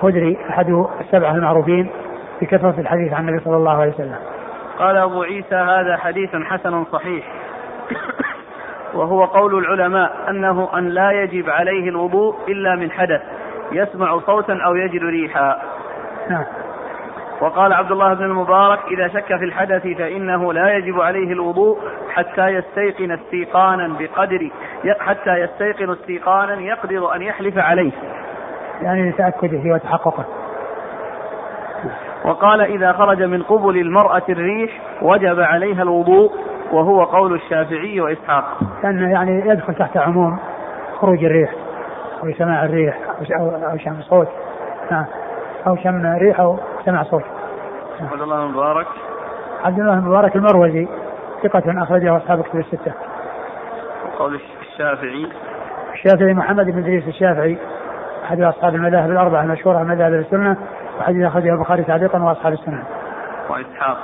خدري 0.00 0.38
أحد 0.50 0.86
السبعة 1.00 1.34
المعروفين. 1.34 1.90
بكثره 2.40 2.74
الحديث 2.78 3.12
عن 3.12 3.28
النبي 3.28 3.44
صلى 3.44 3.56
الله 3.56 3.80
عليه 3.80 3.92
وسلم. 3.92 4.16
قال 4.78 4.96
أبو 4.96 5.22
عيسى 5.22 5.54
هذا 5.54 5.96
حديث 5.96 6.36
حسن 6.36 6.84
صحيح 6.84 7.24
وهو 8.94 9.24
قول 9.24 9.58
العلماء 9.58 10.30
أنه 10.30 10.68
أن 10.78 10.88
لا 10.88 11.10
يجب 11.10 11.50
عليه 11.50 11.88
الوضوء 11.88 12.36
إلا 12.48 12.76
من 12.76 12.90
حدث 12.90 13.22
يسمع 13.72 14.18
صوتا 14.18 14.58
أو 14.66 14.74
يجد 14.74 15.04
ريحا. 15.04 15.58
نعم. 16.30 16.44
وقال 17.40 17.72
عبد 17.72 17.92
الله 17.92 18.14
بن 18.14 18.24
المبارك 18.24 18.78
إذا 18.90 19.08
شك 19.08 19.26
في 19.26 19.44
الحدث 19.44 19.82
فإنه 19.82 20.52
لا 20.52 20.76
يجب 20.76 21.00
عليه 21.00 21.32
الوضوء 21.32 21.78
حتى 22.10 22.48
يستيقن 22.48 23.10
استيقانا 23.10 23.96
بقدر 23.98 24.50
حتى 25.00 25.30
يستيقن 25.30 25.92
استيقانا 25.92 26.60
يقدر 26.60 27.14
أن 27.14 27.22
يحلف 27.22 27.58
عليه 27.58 27.92
يعني 28.82 29.10
لتأكده 29.10 29.74
وتحققه 29.74 30.24
وقال 32.24 32.60
إذا 32.60 32.92
خرج 32.92 33.22
من 33.22 33.42
قبل 33.42 33.76
المرأة 33.76 34.22
الريح 34.28 34.80
وجب 35.02 35.40
عليها 35.40 35.82
الوضوء 35.82 36.32
وهو 36.72 37.04
قول 37.04 37.34
الشافعي 37.34 38.00
وإسحاق. 38.00 38.44
كان 38.82 39.10
يعني 39.10 39.48
يدخل 39.48 39.74
تحت 39.74 39.96
عموم 39.96 40.38
خروج 41.00 41.24
الريح 41.24 41.50
أو 42.22 42.32
سماع 42.32 42.64
الريح 42.64 42.98
أو 43.40 43.76
شم 43.76 44.02
صوت. 44.02 44.28
نعم 44.90 45.04
أو 45.66 45.76
شم 45.76 46.06
ريح 46.06 46.40
أو 46.40 46.58
سمع 46.84 47.02
صوت. 47.02 47.24
عبد 48.12 48.22
الله 48.22 48.44
المبارك. 48.44 48.86
عبد 49.64 49.78
الله 49.78 49.94
المبارك 49.94 50.36
المروزي 50.36 50.88
ثقة 51.42 51.82
أخرجه 51.82 52.16
أصحاب 52.16 52.42
كتب 52.42 52.58
الستة. 52.58 52.92
وقول 54.06 54.40
الشافعي. 54.60 55.28
الشافعي 55.94 56.34
محمد 56.34 56.66
بن 56.66 56.78
إدريس 56.78 57.08
الشافعي 57.08 57.58
أحد 58.24 58.40
أصحاب 58.40 58.74
المذاهب 58.74 59.10
الأربعة 59.10 59.42
المشهورة 59.42 59.78
من 59.78 59.88
مذاهب 59.88 60.12
السنة. 60.12 60.56
وحديث 60.98 61.26
أخرجه 61.26 61.52
البخاري 61.52 61.84
تعليقا 61.84 62.22
وأصحاب 62.22 62.52
السنة 62.52 62.84
وإسحاق 63.50 63.98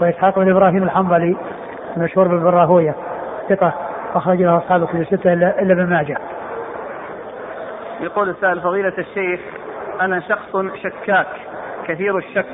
وإسحاق 0.00 0.38
بن 0.38 0.50
إبراهيم 0.50 0.82
الحنظلي 0.82 1.36
المشهور 1.96 2.28
بالبراهوية 2.28 2.94
ثقة 3.48 3.74
أخرج 4.14 4.42
له 4.42 4.56
أصحاب 4.56 4.86
كتب 4.86 5.00
الستة 5.00 5.32
إلا 5.32 5.62
إلا 5.62 5.72
ابن 5.72 5.86
ماجه. 5.86 6.18
يقول 8.00 8.28
السائل 8.28 8.60
فضيلة 8.60 8.92
الشيخ 8.98 9.40
أنا 10.00 10.20
شخص 10.20 10.56
شكاك 10.82 11.26
كثير 11.86 12.18
الشك 12.18 12.46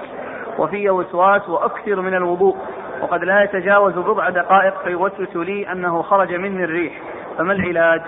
وفي 0.58 0.90
وسواس 0.90 1.48
وأكثر 1.48 2.00
من 2.00 2.14
الوضوء 2.14 2.56
وقد 3.02 3.24
لا 3.24 3.42
يتجاوز 3.42 3.92
بضع 3.92 4.28
دقائق 4.28 4.82
فيوسوس 4.84 5.36
لي 5.36 5.72
أنه 5.72 6.02
خرج 6.02 6.34
مني 6.34 6.64
الريح 6.64 6.92
فما 7.38 7.52
العلاج؟ 7.52 8.02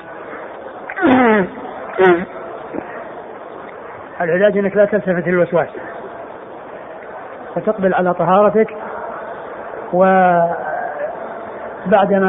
العلاج 4.20 4.58
إنك 4.58 4.76
لا 4.76 4.84
تلتفت 4.84 5.28
للوسواس. 5.28 5.68
وتقبل 7.56 7.94
على 7.94 8.14
طهارتك 8.14 8.76
وبعدما 9.92 10.56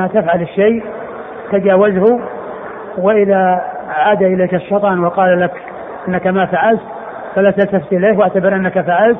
تفعل 0.07 0.41
الشيء 0.41 0.83
تجاوزه 1.51 2.19
وإذا 2.97 3.61
عاد 3.89 4.23
إليك 4.23 4.53
الشيطان 4.53 4.99
وقال 5.03 5.39
لك 5.39 5.53
إنك 6.07 6.27
ما 6.27 6.45
فعلت 6.45 6.81
فلا 7.35 7.51
تلتفت 7.51 7.93
إليه 7.93 8.17
واعتبر 8.17 8.55
إنك 8.55 8.81
فعلت 8.81 9.19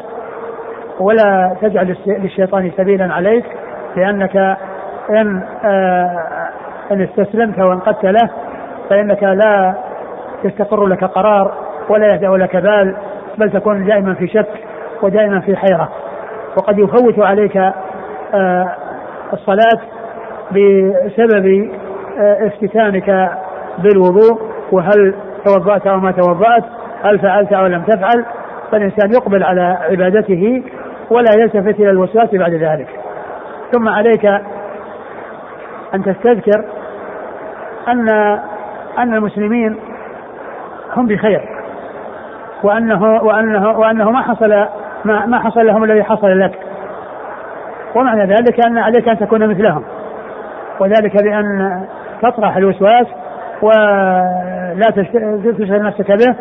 ولا 1.00 1.56
تجعل 1.62 1.98
للشيطان 2.08 2.72
سبيلا 2.78 3.14
عليك 3.14 3.46
لأنك 3.96 4.36
إن 5.10 5.44
آه 5.66 6.18
إن 6.92 7.02
استسلمت 7.02 7.60
وانقدت 7.60 8.04
له 8.04 8.30
فإنك 8.90 9.24
لا 9.24 9.76
يستقر 10.44 10.86
لك 10.86 11.04
قرار 11.04 11.67
ولا 11.90 12.14
يهدأ 12.14 12.28
لك 12.28 12.56
بال 12.56 12.96
بل 13.38 13.52
تكون 13.52 13.86
دائما 13.86 14.14
في 14.14 14.28
شك 14.28 14.48
ودائما 15.02 15.40
في 15.40 15.56
حيرة. 15.56 15.90
وقد 16.58 16.80
يفوت 16.80 17.20
عليك 17.20 17.58
آه 18.34 18.76
الصلاة 19.34 19.80
بسبب 20.52 21.70
آه 22.20 22.48
افتتانك 22.48 23.32
بالوضوء 23.78 24.42
وهل 24.72 25.16
توضأت 25.46 25.88
أو 25.88 26.00
ما 26.00 26.12
توضأت 26.12 26.64
هل 27.04 27.20
فعلت 27.20 27.54
أو 27.54 27.68
لم 27.68 27.82
تفعل 27.82 28.26
فالإنسان 28.72 29.12
يقبل 29.14 29.44
على 29.44 29.78
عبادته 29.90 30.64
ولا 31.10 31.30
يلتفت 31.40 31.80
إلى 31.80 31.90
الوسواس 31.90 32.36
بعد 32.36 32.54
ذلك. 32.54 32.88
ثم 33.72 33.88
عليك 33.90 34.26
أن 35.94 36.04
تستذكر 36.04 36.66
أن 37.88 38.10
أن 38.98 39.14
المسلمين 39.14 39.78
هم 40.96 41.08
بخير. 41.08 41.57
وأنه 42.64 43.04
وأنه 43.04 43.70
وأنه 43.80 44.12
ما 44.12 44.22
حصل 44.22 44.50
ما, 45.06 45.26
ما 45.26 45.40
حصل 45.40 45.66
لهم 45.66 45.84
الذي 45.84 46.04
حصل 46.04 46.40
لك. 46.40 46.60
ومعنى 47.96 48.26
ذلك 48.26 48.66
أن 48.68 48.78
عليك 48.78 49.08
أن 49.10 49.20
تكون 49.20 49.48
مثلهم. 49.48 49.84
وذلك 50.80 51.24
بأن 51.24 51.82
تطرح 52.22 52.58
الوسواس 52.58 53.08
ولا 53.62 54.92
تشغل 55.58 55.84
نفسك 55.84 56.12
به 56.12 56.36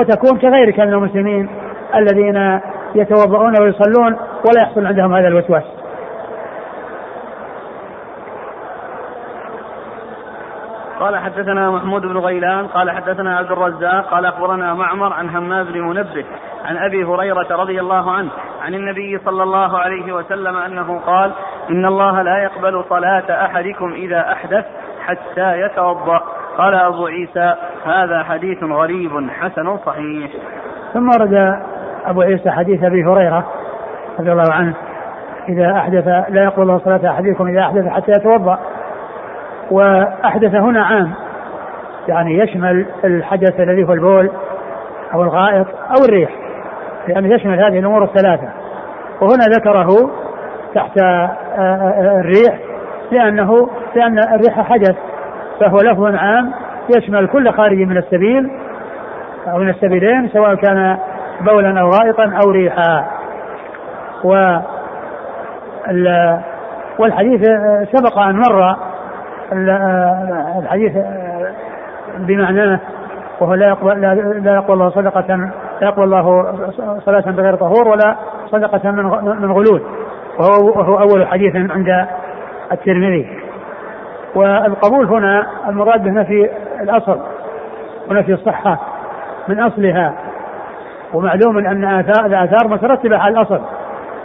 وتكون 0.00 0.38
كغيرك 0.38 0.80
من 0.80 0.92
المسلمين 0.92 1.48
الذين 1.94 2.60
يتوضؤون 2.94 3.62
ويصلون 3.62 4.16
ولا 4.44 4.62
يحصل 4.62 4.86
عندهم 4.86 5.14
هذا 5.14 5.28
الوسواس. 5.28 5.81
قال 11.02 11.18
حدثنا 11.18 11.70
محمود 11.70 12.02
بن 12.02 12.18
غيلان 12.18 12.66
قال 12.66 12.90
حدثنا 12.90 13.36
عبد 13.36 13.50
الرزاق 13.52 14.06
قال 14.10 14.26
أخبرنا 14.26 14.74
معمر 14.74 15.12
عن 15.12 15.28
همام 15.28 15.64
بن 15.64 15.80
منبه 15.80 16.24
عن 16.64 16.76
أبي 16.76 17.04
هريرة 17.04 17.46
رضي 17.50 17.80
الله 17.80 18.12
عنه 18.12 18.30
عن 18.62 18.74
النبي 18.74 19.18
صلى 19.18 19.42
الله 19.42 19.78
عليه 19.78 20.12
وسلم 20.12 20.56
أنه 20.56 21.00
قال 21.06 21.32
إن 21.70 21.86
الله 21.86 22.22
لا 22.22 22.42
يقبل 22.42 22.84
صلاة 22.88 23.44
أحدكم 23.44 23.92
إذا 23.92 24.32
أحدث 24.32 24.64
حتى 25.06 25.60
يتوضأ. 25.60 26.20
قال 26.58 26.74
أبو 26.74 27.06
عيسى 27.06 27.54
هذا 27.84 28.22
حديث 28.22 28.62
غريب 28.62 29.30
حسن 29.30 29.78
صحيح. 29.86 30.30
ثم 30.94 31.08
ورد 31.08 31.62
أبو 32.04 32.22
عيسى 32.22 32.50
حديث 32.50 32.84
أبي 32.84 33.04
هريرة 33.04 33.46
رضي 34.20 34.32
الله 34.32 34.52
عنه 34.52 34.74
إذا 35.48 35.72
أحدث 35.76 36.06
لا 36.28 36.44
يقبل 36.44 36.80
صلاة 36.84 37.10
أحدكم 37.10 37.46
إذا 37.46 37.60
أحدث 37.60 37.88
حتى 37.88 38.12
يتوضأ. 38.12 38.58
وأحدث 39.72 40.54
هنا 40.54 40.84
عام. 40.84 41.12
يعني 42.08 42.38
يشمل 42.38 42.86
الحدث 43.04 43.60
الذي 43.60 43.84
هو 43.84 43.92
البول 43.92 44.30
أو 45.14 45.22
الغائط 45.22 45.66
أو 45.66 46.04
الريح. 46.08 46.30
لأنه 47.08 47.34
يشمل 47.34 47.64
هذه 47.64 47.78
الأمور 47.78 48.04
الثلاثة. 48.04 48.48
وهنا 49.20 49.44
ذكره 49.44 50.10
تحت 50.74 50.98
الريح 51.98 52.58
لأنه 53.12 53.68
لأن 53.94 54.18
الريح 54.18 54.60
حدث 54.60 54.96
فهو 55.60 55.76
لفظ 55.76 56.14
عام 56.14 56.52
يشمل 56.96 57.26
كل 57.26 57.52
خارج 57.52 57.78
من 57.78 57.96
السبيل 57.96 58.50
أو 59.48 59.58
من 59.58 59.68
السبيلين 59.68 60.28
سواء 60.28 60.54
كان 60.54 60.98
بولا 61.40 61.80
أو 61.80 61.90
غائطا 61.90 62.32
أو 62.44 62.50
ريحا. 62.50 63.04
و 64.24 64.56
والحديث 66.98 67.40
سبق 67.92 68.18
أن 68.18 68.36
مر 68.36 68.76
الحديث 70.58 70.92
بمعناه 72.18 72.80
وهو 73.40 73.54
لا 73.54 73.68
يقبل 73.68 74.00
لا 74.44 74.54
يقبل 74.54 74.74
الله 74.74 74.90
صدقة 74.90 75.36
لا 75.80 75.88
يقبل 75.88 76.02
الله 76.02 76.52
صلاة 76.98 77.30
بغير 77.30 77.54
طهور 77.54 77.88
ولا 77.88 78.16
صدقة 78.50 78.90
من 78.90 79.04
من 79.40 79.52
غلول. 79.52 79.82
وهو 80.38 80.78
وهو 80.78 80.98
أول 80.98 81.26
حديث 81.26 81.56
عند 81.56 82.06
الترمذي. 82.72 83.38
والقبول 84.34 85.06
هنا 85.06 85.46
المراد 85.68 86.04
به 86.04 86.10
نفي 86.10 86.50
الأصل 86.80 87.20
ونفي 88.10 88.32
الصحة 88.32 88.78
من 89.48 89.60
أصلها. 89.60 90.14
ومعلوم 91.14 91.58
أن 91.58 91.84
آثار 91.84 92.26
الآثار 92.26 92.68
مترتبة 92.68 93.18
على 93.18 93.40
الأصل. 93.40 93.60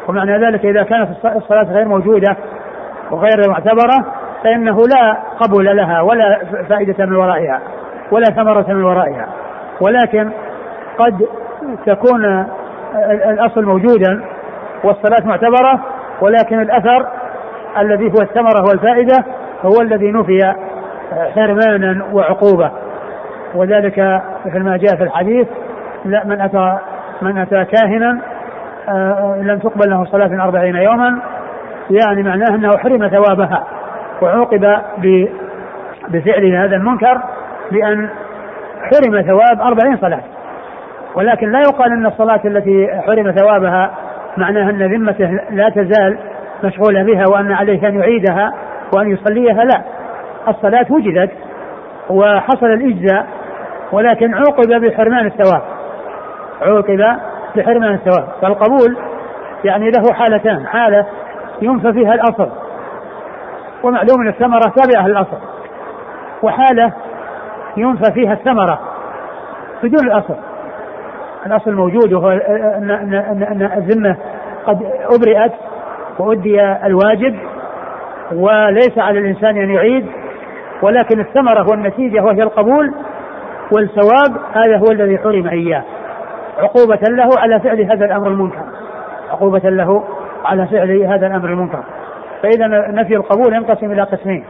ومعنى 0.07 0.45
ذلك 0.45 0.65
إذا 0.65 0.83
كانت 0.83 1.09
الصلاة 1.25 1.63
غير 1.63 1.87
موجودة 1.87 2.37
وغير 3.11 3.49
معتبرة 3.49 4.05
فإنه 4.43 4.77
لا 4.77 5.17
قبول 5.39 5.65
لها 5.77 6.01
ولا 6.01 6.39
فائدة 6.69 7.05
من 7.05 7.15
ورائها 7.15 7.61
ولا 8.11 8.25
ثمرة 8.25 8.65
من 8.69 8.83
ورائها. 8.83 9.27
ولكن 9.81 10.31
قد 10.97 11.27
تكون 11.85 12.45
الأصل 13.29 13.65
موجودا 13.65 14.23
والصلاة 14.83 15.27
معتبرة 15.27 15.79
ولكن 16.21 16.59
الأثر 16.59 17.07
الذي 17.77 18.05
هو 18.05 18.21
الثمرة 18.21 18.63
والفائدة 18.69 19.25
هو 19.65 19.81
الذي 19.81 20.11
نفي 20.11 20.53
حرمانا 21.35 22.05
وعقوبة. 22.13 22.71
وذلك 23.55 24.21
مثل 24.45 24.63
ما 24.63 24.77
جاء 24.77 24.95
في 24.95 25.03
الحديث 25.03 25.47
لا 26.05 26.25
من 26.25 26.41
أتى 26.41 26.77
من 27.21 27.37
أتى 27.37 27.65
كاهنا 27.65 28.21
آه، 28.89 29.37
لم 29.41 29.59
تقبل 29.59 29.89
له 29.89 30.05
صلاة 30.05 30.43
أربعين 30.43 30.75
يوما 30.75 31.19
يعني 31.89 32.23
معناه 32.23 32.55
أنه 32.55 32.77
حرم 32.77 33.07
ثوابها. 33.07 33.63
وعوقب 34.21 34.77
بفعل 36.07 36.55
هذا 36.55 36.75
المنكر 36.75 37.21
بأن 37.71 38.09
حرم 38.81 39.21
ثواب 39.21 39.61
أربعين 39.61 39.97
صلاة. 39.97 40.23
ولكن 41.15 41.51
لا 41.51 41.59
يقال 41.59 41.91
أن 41.91 42.05
الصلاة 42.05 42.41
التي 42.45 42.87
حرم 43.05 43.31
ثوابها 43.31 43.91
معناها 44.37 44.69
أن 44.69 44.93
ذمته 44.93 45.39
لا 45.49 45.69
تزال 45.69 46.17
مشغولة 46.63 47.03
بها 47.03 47.23
وأن 47.33 47.51
عليه 47.51 47.87
أن 47.87 47.99
يعيدها 47.99 48.53
وأن 48.95 49.11
يصليها 49.11 49.63
لا. 49.63 49.81
الصلاة 50.47 50.85
وجدت 50.89 51.31
وحصل 52.09 52.65
الإجزاء 52.65 53.27
ولكن 53.91 54.33
عوقب 54.33 54.81
بحرمان 54.81 55.25
الثواب. 55.25 55.61
عوقب 56.61 57.17
بحرمان 57.55 57.93
الثواب. 57.93 58.27
فالقبول 58.41 58.97
يعني 59.63 59.91
له 59.91 60.13
حالتان. 60.13 60.67
حالة 60.67 61.05
ينفى 61.61 61.93
فيها 61.93 62.13
الأصل. 62.13 62.49
ومعلوم 63.83 64.21
أن 64.21 64.27
الثمرة 64.27 64.73
تابعة 64.75 65.07
للأصل. 65.07 65.37
وحالة 66.43 66.93
ينفى 67.77 68.11
فيها 68.13 68.33
الثمرة 68.33 68.79
بدون 69.83 70.07
الأصل. 70.07 70.35
الأصل 71.45 71.73
موجود 71.73 72.13
وهو 72.13 72.29
أن 72.31 73.69
الذمة 73.77 74.17
قد 74.65 74.77
أبرئت 75.15 75.53
وأدي 76.19 76.61
الواجب 76.61 77.39
وليس 78.33 78.97
على 78.97 79.19
الإنسان 79.19 79.57
أن 79.57 79.69
يعيد 79.69 80.05
ولكن 80.81 81.19
الثمرة 81.19 81.69
والنتيجة 81.69 82.23
وهي 82.23 82.43
القبول 82.43 82.93
والثواب 83.71 84.37
هذا 84.53 84.77
هو 84.77 84.91
الذي 84.91 85.17
حرم 85.17 85.47
إياه. 85.47 85.83
عقوبة 86.57 86.99
له 87.09 87.29
على 87.37 87.59
فعل 87.59 87.81
هذا 87.81 88.05
الأمر 88.05 88.27
المنكر. 88.27 88.63
عقوبة 89.31 89.69
له 89.69 90.03
على 90.45 90.67
فعل 90.67 91.03
هذا 91.03 91.27
الأمر 91.27 91.49
المنكر. 91.49 91.83
فإذا 92.43 92.67
نفي 92.91 93.15
القبول 93.15 93.53
ينقسم 93.53 93.91
إلى 93.91 94.01
قسمين. 94.01 94.45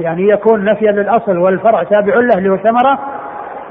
يعني 0.00 0.28
يكون 0.28 0.64
نفيا 0.64 0.92
للأصل 0.92 1.38
والفرع 1.38 1.82
تابع 1.82 2.14
له 2.14 2.38
اللي 2.38 2.50
هو 2.50 2.54
الثمرة 2.54 2.98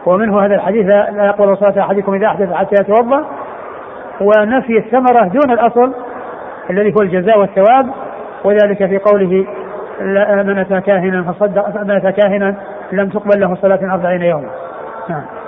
ومنه 0.06 0.40
هذا 0.40 0.56
الحديث 0.56 0.86
لا 0.86 1.26
يقبل 1.26 1.58
صلاة 1.58 1.80
أحدكم 1.80 2.14
إذا 2.14 2.28
أحدث 2.28 2.54
حتى 2.54 2.76
يتوضأ. 2.82 3.26
ونفي 4.22 4.78
الثمرة 4.78 5.28
دون 5.28 5.52
الأصل 5.52 5.94
الذي 6.70 6.94
هو 6.94 7.02
الجزاء 7.02 7.40
والثواب. 7.40 7.90
وذلك 8.44 8.86
في 8.86 8.98
قوله 8.98 9.46
من 10.44 10.58
أتى 10.58 10.82
كاهنا 10.82 11.24
فصدق 11.24 11.84
من 11.84 11.92
أتى 11.92 12.12
كاهنا 12.12 12.56
لم 12.92 13.10
تقبل 13.10 13.40
له 13.42 13.56
صلاة 13.56 13.94
أربعين 13.94 14.22
يوما. 14.22 14.50
نعم. 15.10 15.39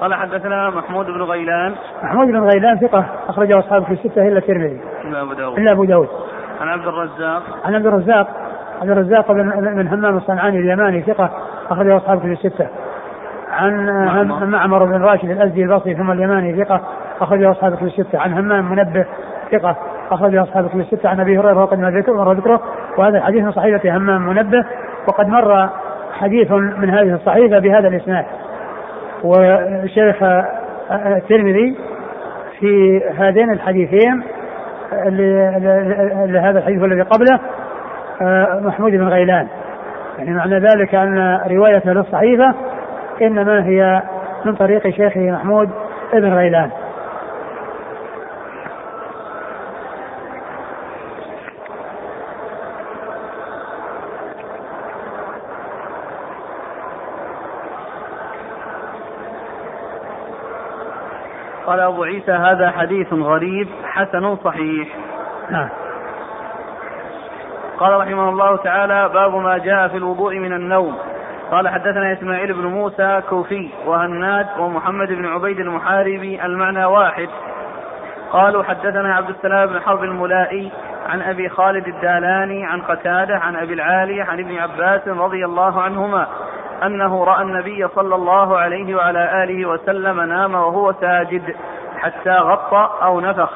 قال 0.00 0.14
حدثنا 0.14 0.70
محمود 0.70 1.06
بن 1.06 1.22
غيلان. 1.22 1.74
محمود 2.02 2.26
بن 2.26 2.40
غيلان 2.40 2.78
ثقة 2.78 3.04
أخرجه 3.28 3.58
أصحابه 3.58 3.84
في 3.84 3.92
الستة 3.92 4.28
إلا 4.28 4.38
الترمذي. 4.38 4.80
إلا 5.04 5.22
أبو 5.22 5.32
داود. 5.32 5.58
إلا 5.58 5.72
أبو 5.72 5.84
داود. 5.84 6.08
عن 6.60 6.68
عبد 6.68 6.86
الرزاق. 6.86 7.42
عن 7.64 7.74
عبد 7.74 7.86
الرزاق. 7.86 8.28
عبد 8.80 8.90
الرزاق 8.90 9.32
بن 9.32 9.44
من 9.76 9.88
همام 9.88 10.16
الصنعاني 10.16 10.58
اليماني 10.58 11.02
ثقة 11.02 11.30
أخرجه 11.70 11.96
أصحابه 11.96 12.20
في 12.20 12.32
الستة. 12.32 12.68
عن 13.52 13.88
عن 13.88 14.50
معمر. 14.50 14.84
بن 14.84 15.02
راشد 15.02 15.30
الأزدي 15.30 15.62
البصري 15.62 15.94
ثم 15.94 16.10
اليماني 16.10 16.64
ثقة 16.64 16.80
أخرجه 17.20 17.50
أصحابه 17.50 17.76
في 17.76 17.84
الستة. 17.84 18.18
عن 18.18 18.32
همام 18.32 18.70
منبه 18.70 19.06
ثقة 19.52 19.76
أخرجه 20.10 20.42
أصحابه 20.42 20.68
في 20.68 20.74
الستة. 20.74 21.08
عن 21.08 21.20
أبي 21.20 21.38
هريرة 21.38 21.62
وقد 21.62 21.78
مر 21.78 22.32
ذكره. 22.32 22.60
وهذا 22.98 23.18
الحديث 23.18 23.42
من 23.42 23.52
صحيفة 23.52 23.96
همام 23.96 24.26
منبه. 24.26 24.64
وقد 25.08 25.28
مر 25.28 25.68
حديث 26.12 26.52
من 26.52 26.90
هذه 26.90 27.14
الصحيفة 27.14 27.58
بهذا 27.58 27.88
الإسناد. 27.88 28.24
وشيخ 29.24 30.22
الترمذي 30.90 31.76
في 32.60 33.02
هذين 33.18 33.52
الحديثين 33.52 34.22
لهذا 36.26 36.58
الحديث 36.58 36.82
والذي 36.82 37.02
قبله 37.02 37.40
محمود 38.60 38.92
بن 38.92 39.08
غيلان. 39.08 39.48
يعني 40.18 40.30
معنى 40.30 40.58
ذلك 40.58 40.94
أن 40.94 41.40
روايته 41.50 41.92
للصحيفة 41.92 42.54
إنما 43.22 43.64
هي 43.66 44.02
من 44.44 44.54
طريق 44.54 44.88
شيخه 44.88 45.20
محمود 45.20 45.70
بن 46.12 46.34
غيلان. 46.34 46.70
قال 61.74 61.82
أبو 61.82 62.04
عيسى 62.04 62.32
هذا 62.32 62.70
حديث 62.70 63.12
غريب 63.12 63.68
حسن 63.84 64.36
صحيح. 64.36 64.88
نعم. 65.50 65.68
قال 67.78 68.00
رحمه 68.00 68.28
الله 68.28 68.56
تعالى 68.56 69.10
باب 69.14 69.34
ما 69.34 69.58
جاء 69.58 69.88
في 69.88 69.96
الوضوء 69.96 70.38
من 70.38 70.52
النوم. 70.52 70.98
قال 71.50 71.68
حدثنا 71.68 72.12
إسماعيل 72.12 72.52
بن 72.52 72.66
موسى 72.66 73.22
كوفي 73.30 73.70
وهناد 73.86 74.46
ومحمد 74.58 75.08
بن 75.08 75.26
عبيد 75.26 75.60
المحاربي 75.60 76.44
المعنى 76.44 76.84
واحد. 76.84 77.28
قالوا 78.32 78.62
حدثنا 78.62 79.14
عبد 79.14 79.28
السلام 79.28 79.66
بن 79.68 79.80
حرب 79.80 80.04
الملائي 80.04 80.72
عن 81.08 81.22
أبي 81.22 81.48
خالد 81.48 81.88
الدالاني 81.88 82.64
عن 82.66 82.82
قتادة 82.82 83.36
عن 83.38 83.56
أبي 83.56 83.74
العالية 83.74 84.22
عن 84.22 84.40
ابن 84.40 84.58
عباس 84.58 85.08
رضي 85.08 85.44
الله 85.44 85.82
عنهما. 85.82 86.26
أنه 86.86 87.24
رأى 87.24 87.42
النبي 87.42 87.88
صلى 87.88 88.14
الله 88.14 88.58
عليه 88.58 88.94
وعلى 88.94 89.44
آله 89.44 89.68
وسلم 89.68 90.20
نام 90.20 90.54
وهو 90.54 90.92
ساجد 90.92 91.56
حتى 91.96 92.30
غطى 92.30 92.90
أو 93.02 93.20
نفخ 93.20 93.50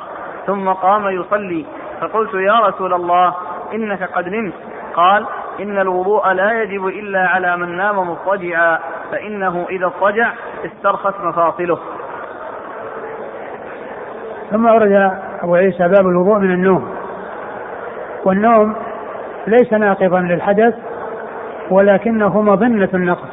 ثم 0.46 0.68
قام 0.68 1.08
يصلي. 1.08 1.66
فقلت 2.00 2.34
يا 2.34 2.60
رسول 2.60 2.94
الله 2.94 3.34
إنك 3.74 4.02
قد 4.02 4.28
نمت. 4.28 4.54
قال 4.94 5.26
إن 5.60 5.78
الوضوء 5.78 6.32
لا 6.32 6.62
يجب 6.62 6.86
إلا 6.86 7.26
على 7.26 7.56
من 7.56 7.76
نام 7.76 8.10
مضطجعا 8.10 8.78
فإنه 9.12 9.66
إذا 9.70 9.86
اضطجع 9.86 10.32
استرخت 10.64 11.14
مفاصله. 11.20 11.78
ثم 14.50 14.66
أورد 14.66 15.18
أبو 15.42 15.54
عيسى 15.54 15.88
باب 15.88 16.06
الوضوء 16.06 16.38
من 16.38 16.50
النوم. 16.50 16.94
والنوم 18.24 18.76
ليس 19.46 19.72
ناقضا 19.72 20.20
للحدث 20.20 20.74
ولكنه 21.70 22.42
مظنة 22.42 22.88
النقص. 22.94 23.28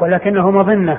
ولكنه 0.00 0.50
مظنة 0.50 0.98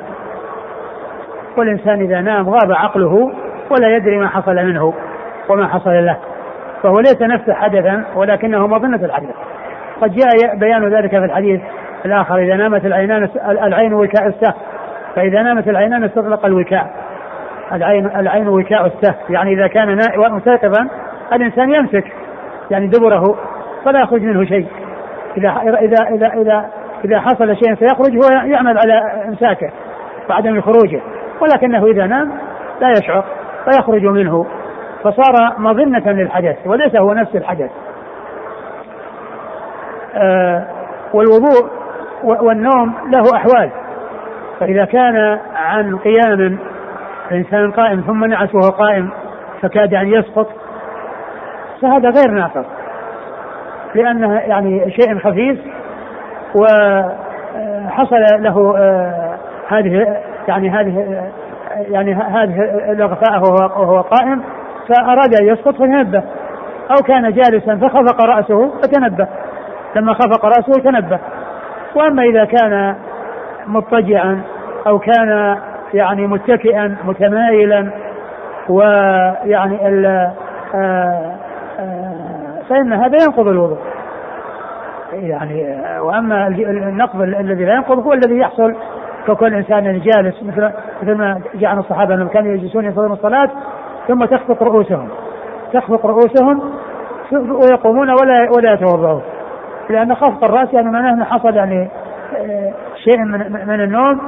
والإنسان 1.58 2.02
إذا 2.02 2.22
نام 2.22 2.50
غاب 2.50 2.72
عقله 2.72 3.32
ولا 3.70 3.96
يدري 3.96 4.18
ما 4.18 4.28
حصل 4.28 4.56
منه 4.56 4.94
وما 5.50 5.68
حصل 5.68 6.06
له. 6.06 6.18
فهو 6.84 7.00
ليس 7.00 7.22
نفسه 7.22 7.54
حدثا 7.54 8.06
ولكنه 8.16 8.68
مظنة 8.68 9.06
الحدث 9.06 9.30
قد 10.02 10.12
جاء 10.12 10.56
بيان 10.56 10.94
ذلك 10.94 11.10
في 11.10 11.26
الحديث 11.26 11.62
الآخر 12.06 12.38
إذا 12.38 12.56
نامت 12.56 12.86
العينان 12.86 13.30
العين 13.46 13.94
وكاء 13.94 14.28
السه 14.28 14.54
فإذا 15.16 15.42
نامت 15.42 15.68
العينان 15.68 16.04
استطلق 16.04 16.46
الوكاء. 16.46 16.92
العين 17.72 18.06
العين 18.06 18.48
وكاء 18.48 18.86
السه 18.86 19.16
يعني 19.30 19.54
إذا 19.54 19.68
كان 19.68 20.00
مستيقظا 20.18 20.88
الإنسان 21.34 21.74
يمسك 21.74 22.06
يعني 22.72 22.88
دبره 22.88 23.36
فلا 23.86 24.00
يخرج 24.00 24.22
منه 24.22 24.46
شيء. 24.46 24.68
إذا 25.38 25.50
إذا 25.80 25.98
إذا 26.10 26.28
إذا 26.28 26.70
إذا 27.06 27.20
حصل 27.20 27.56
شيء 27.56 27.76
سيخرج 27.76 28.16
هو 28.16 28.46
يعمل 28.46 28.78
على 28.78 29.24
إمساكه 29.28 29.72
وعدم 30.30 30.62
خروجه 30.62 31.02
ولكنه 31.42 31.86
إذا 31.86 32.06
نام 32.06 32.32
لا 32.82 32.90
يشعر 32.90 33.24
فيخرج 33.66 34.06
منه. 34.06 34.46
فصار 35.04 35.54
مظنة 35.58 36.12
للحدث 36.12 36.58
وليس 36.66 36.96
هو 36.96 37.14
نفس 37.14 37.36
الحدث. 37.36 37.72
آه 40.16 40.68
والوضوء 41.14 41.70
والنوم 42.24 42.96
له 43.10 43.24
أحوال. 43.36 43.72
فإذا 44.60 44.86
كان 44.86 45.40
عن 45.56 45.98
قيام 45.98 46.60
الإنسان 47.32 47.72
قائم 47.72 48.02
ثم 48.02 48.26
نعس 48.26 48.56
وهو 48.56 48.70
قائم 48.70 49.10
فكاد 49.62 49.94
أن 49.94 50.08
يسقط 50.08 50.48
فهذا 51.82 52.10
غير 52.10 52.32
ناقض 52.32 52.66
لأنه 53.96 54.40
يعني 54.40 54.92
شيء 54.92 55.20
خفيف 55.20 55.60
وهذا 56.56 57.22
حصل 57.90 58.16
له 58.40 58.78
آه، 58.78 59.38
هذه 59.68 60.18
يعني 60.48 60.70
هذه 60.70 61.24
يعني 61.90 62.14
هذه 62.14 62.62
الاغفاء 62.92 63.40
وهو 63.82 64.02
قائم 64.02 64.42
فأراد 64.88 65.42
أن 65.42 65.48
يسقط 65.48 65.76
فتنبه 65.76 66.24
أو 66.92 67.04
كان 67.08 67.34
جالسا 67.34 67.76
فخفق 67.76 68.22
رأسه 68.22 68.70
فتنبه 68.82 69.28
لما 69.96 70.14
خفق 70.14 70.46
رأسه 70.46 70.82
تنبه. 70.84 71.20
وأما 71.96 72.24
إذا 72.24 72.46
كان 72.46 72.96
مضطجعا 73.68 74.42
أو 74.88 75.00
كان 75.00 75.58
يعني 75.94 76.28
متكئا 76.28 76.98
متمايلا 77.04 77.92
ويعني 78.70 79.78
آه، 80.76 81.36
آه، 81.80 82.11
فإن 82.72 82.94
هذا 82.94 83.18
ينقض 83.24 83.48
الوضوء. 83.48 83.78
يعني 85.14 85.82
وأما 86.00 86.48
النقض 86.48 87.22
الذي 87.22 87.66
لا 87.66 87.74
ينقض 87.74 88.00
هو 88.00 88.14
الذي 88.14 88.38
يحصل 88.38 88.76
ككل 89.28 89.54
إنسان 89.54 90.02
جالس 90.02 90.44
مثل 90.44 90.72
مثل 91.02 91.16
ما 91.16 91.42
جاء 91.56 91.70
عن 91.70 91.80
الصحابة 91.80 92.14
انهم 92.14 92.28
كانوا 92.28 92.52
يجلسون 92.52 92.86
ينتظرون 92.86 93.12
الصلاة 93.12 93.50
ثم 94.08 94.26
تخفق 94.26 94.64
رؤوسهم. 94.64 95.10
تخفق 95.74 96.06
رؤوسهم 96.06 96.62
ويقومون 97.32 98.10
ولا 98.10 98.50
ولا 98.58 98.74
يتوضؤون. 98.74 99.22
لأن 99.90 100.16
خفق 100.16 100.44
الرأس 100.44 100.74
يعني 100.74 100.92
معناه 100.92 101.14
أنه 101.14 101.26
حصل 101.26 101.56
يعني 101.56 101.90
آه، 102.38 102.74
شيء 103.04 103.18
من 103.18 103.68
من 103.68 103.82
النوم 103.82 104.22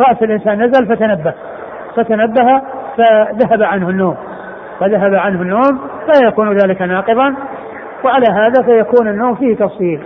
رأس 0.00 0.22
الإنسان 0.22 0.62
نزل 0.62 0.86
فتنبه. 0.86 1.34
فتنبه 1.96 2.62
فذهب 2.96 3.62
عنه 3.62 3.88
النوم. 3.88 4.16
فذهب 4.80 5.14
عنه 5.14 5.42
النوم 5.42 5.80
فيكون 6.12 6.56
ذلك 6.56 6.82
ناقضا 6.82 7.34
وعلى 8.04 8.26
هذا 8.26 8.62
فيكون 8.62 9.08
النوم 9.08 9.34
فيه 9.34 9.56
تفصيل. 9.56 10.02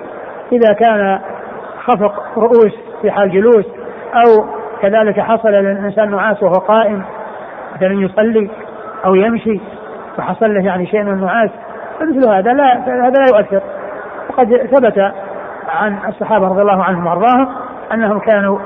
إذا 0.53 0.73
كان 0.73 1.19
خفق 1.85 2.39
رؤوس 2.39 2.73
في 3.03 3.11
حال 3.11 3.31
جلوس 3.31 3.67
أو 4.15 4.45
كذلك 4.83 5.21
حصل 5.21 5.49
للإنسان 5.49 6.11
نعاس 6.11 6.43
وهو 6.43 6.55
قائم 6.55 7.03
مثلا 7.77 7.93
يصلي 7.93 8.51
أو 9.05 9.15
يمشي 9.15 9.61
فحصل 10.17 10.55
له 10.55 10.65
يعني 10.65 10.87
شيء 10.87 11.03
من 11.03 11.13
النعاس 11.13 11.51
فمثل 12.01 12.29
هذا 12.29 12.53
لا 12.53 12.79
هذا 12.87 13.19
لا 13.19 13.39
يؤثر. 13.39 13.63
وقد 14.31 14.57
ثبت 14.57 15.13
عن 15.69 15.99
الصحابة 16.09 16.49
رضي 16.49 16.63
الله 16.63 16.85
عنهم 16.85 17.07
وأرضاهم 17.07 17.49
أنهم 17.95 18.19
كانوا 18.19 18.59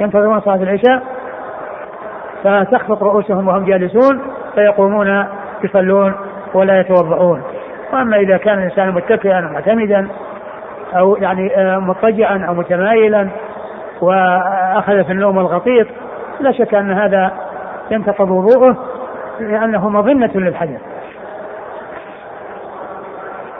ينتظرون 0.00 0.40
صلاة 0.40 0.62
العشاء 0.62 1.02
فتخفق 2.44 3.02
رؤوسهم 3.02 3.48
وهم 3.48 3.64
جالسون 3.64 4.20
فيقومون 4.54 5.26
يصلون 5.64 6.14
ولا 6.54 6.80
يتوضؤون. 6.80 7.42
وأما 7.92 8.16
إذا 8.16 8.36
كان 8.36 8.58
الإنسان 8.58 8.90
متكئا 8.90 9.40
معتمدا 9.40 10.08
أو 10.94 11.16
يعني 11.16 11.56
آه، 11.56 11.78
مضطجعا 11.78 12.44
أو 12.48 12.54
متمايلا 12.54 13.28
وأخذ 14.00 15.04
في 15.04 15.12
النوم 15.12 15.38
الغطيط 15.38 15.86
لا 16.40 16.52
شك 16.52 16.74
أن 16.74 16.92
هذا 16.92 17.32
ينتقض 17.90 18.30
وضوءه 18.30 18.76
لأنه 19.40 19.88
مظنة 19.88 20.30
للحدث 20.34 20.80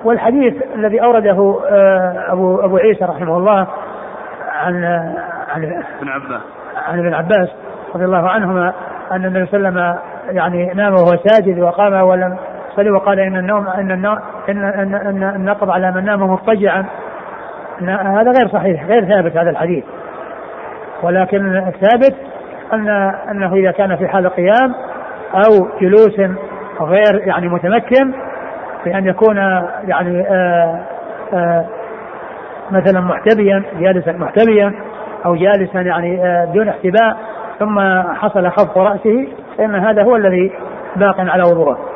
والحديث 0.05 0.63
الذي 0.75 1.03
أورده 1.03 1.61
آه، 1.71 2.25
أبو 2.33 2.61
أبو 2.61 2.77
عيسى 2.77 3.05
رحمه 3.05 3.37
الله 3.37 3.67
عن 4.53 4.85
عن 5.49 5.65
ابن 6.01 6.09
عباس. 6.09 6.43
عن 6.89 6.99
ابن 6.99 7.15
عباس 7.15 7.49
رضي 7.95 8.05
الله 8.05 8.29
عنهما 8.29 8.73
أن 9.13 9.25
النبي 9.25 9.47
صلى 9.47 9.69
الله 9.69 9.81
عليه 9.81 9.91
وسلم 9.91 10.12
يعني 10.31 10.73
نام 10.75 10.93
وهو 10.93 11.19
ساجد 11.27 11.59
وقام 11.59 11.93
ولم 11.93 12.37
يصلي 12.73 12.91
وقال 12.91 13.21
إن 13.21 13.37
النوم 13.37 13.69
إن 13.69 13.91
النوم 13.91 14.19
ان 14.49 14.65
ان, 14.65 14.95
أن 14.95 15.23
النقض 15.23 15.71
على 15.71 15.93
من 15.93 16.05
نام 16.05 16.23
مضطجعا. 16.23 16.85
هذا 17.89 18.31
غير 18.31 18.49
صحيح 18.53 18.85
غير 18.85 19.05
ثابت 19.05 19.37
هذا 19.37 19.51
الحديث. 19.51 19.85
ولكن 21.03 21.57
الثابت 21.57 22.17
ان 22.73 22.89
أنه 23.31 23.55
إذا 23.55 23.71
كان 23.71 23.97
في 23.97 24.09
حال 24.09 24.29
قيام 24.29 24.75
أو 25.35 25.69
جلوس 25.81 26.21
غير 26.81 27.27
يعني 27.27 27.49
متمكن 27.49 28.13
بأن 28.85 29.07
يكون 29.07 29.37
يعني 29.87 30.21
آآ 30.21 30.81
آآ 31.35 31.65
مثلا 32.71 33.01
محتبيا 33.01 33.63
جالسا 33.79 34.13
محتبيا 34.13 34.75
أو 35.27 35.35
جالسا 35.35 35.81
يعني 35.81 36.25
آه، 36.25 36.45
بدون 36.45 36.69
احتباء 36.69 37.17
ثم 37.59 37.81
حصل 38.15 38.51
خفق 38.51 38.79
رأسه 38.79 39.29
فإن 39.59 39.75
هذا 39.75 40.03
هو 40.03 40.17
الذي 40.17 40.53
باق 40.97 41.21
على 41.21 41.43
وضوءه. 41.43 41.89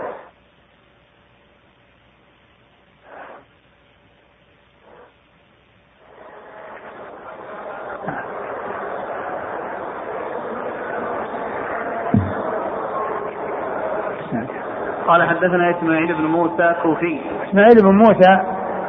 قال 15.07 15.23
حدثنا 15.29 15.71
إسماعيل 15.71 16.15
بن 16.15 16.25
موسى 16.25 16.75
كوفي. 16.83 17.21
إسماعيل 17.49 17.83
بن 17.83 17.95
موسى 17.95 18.41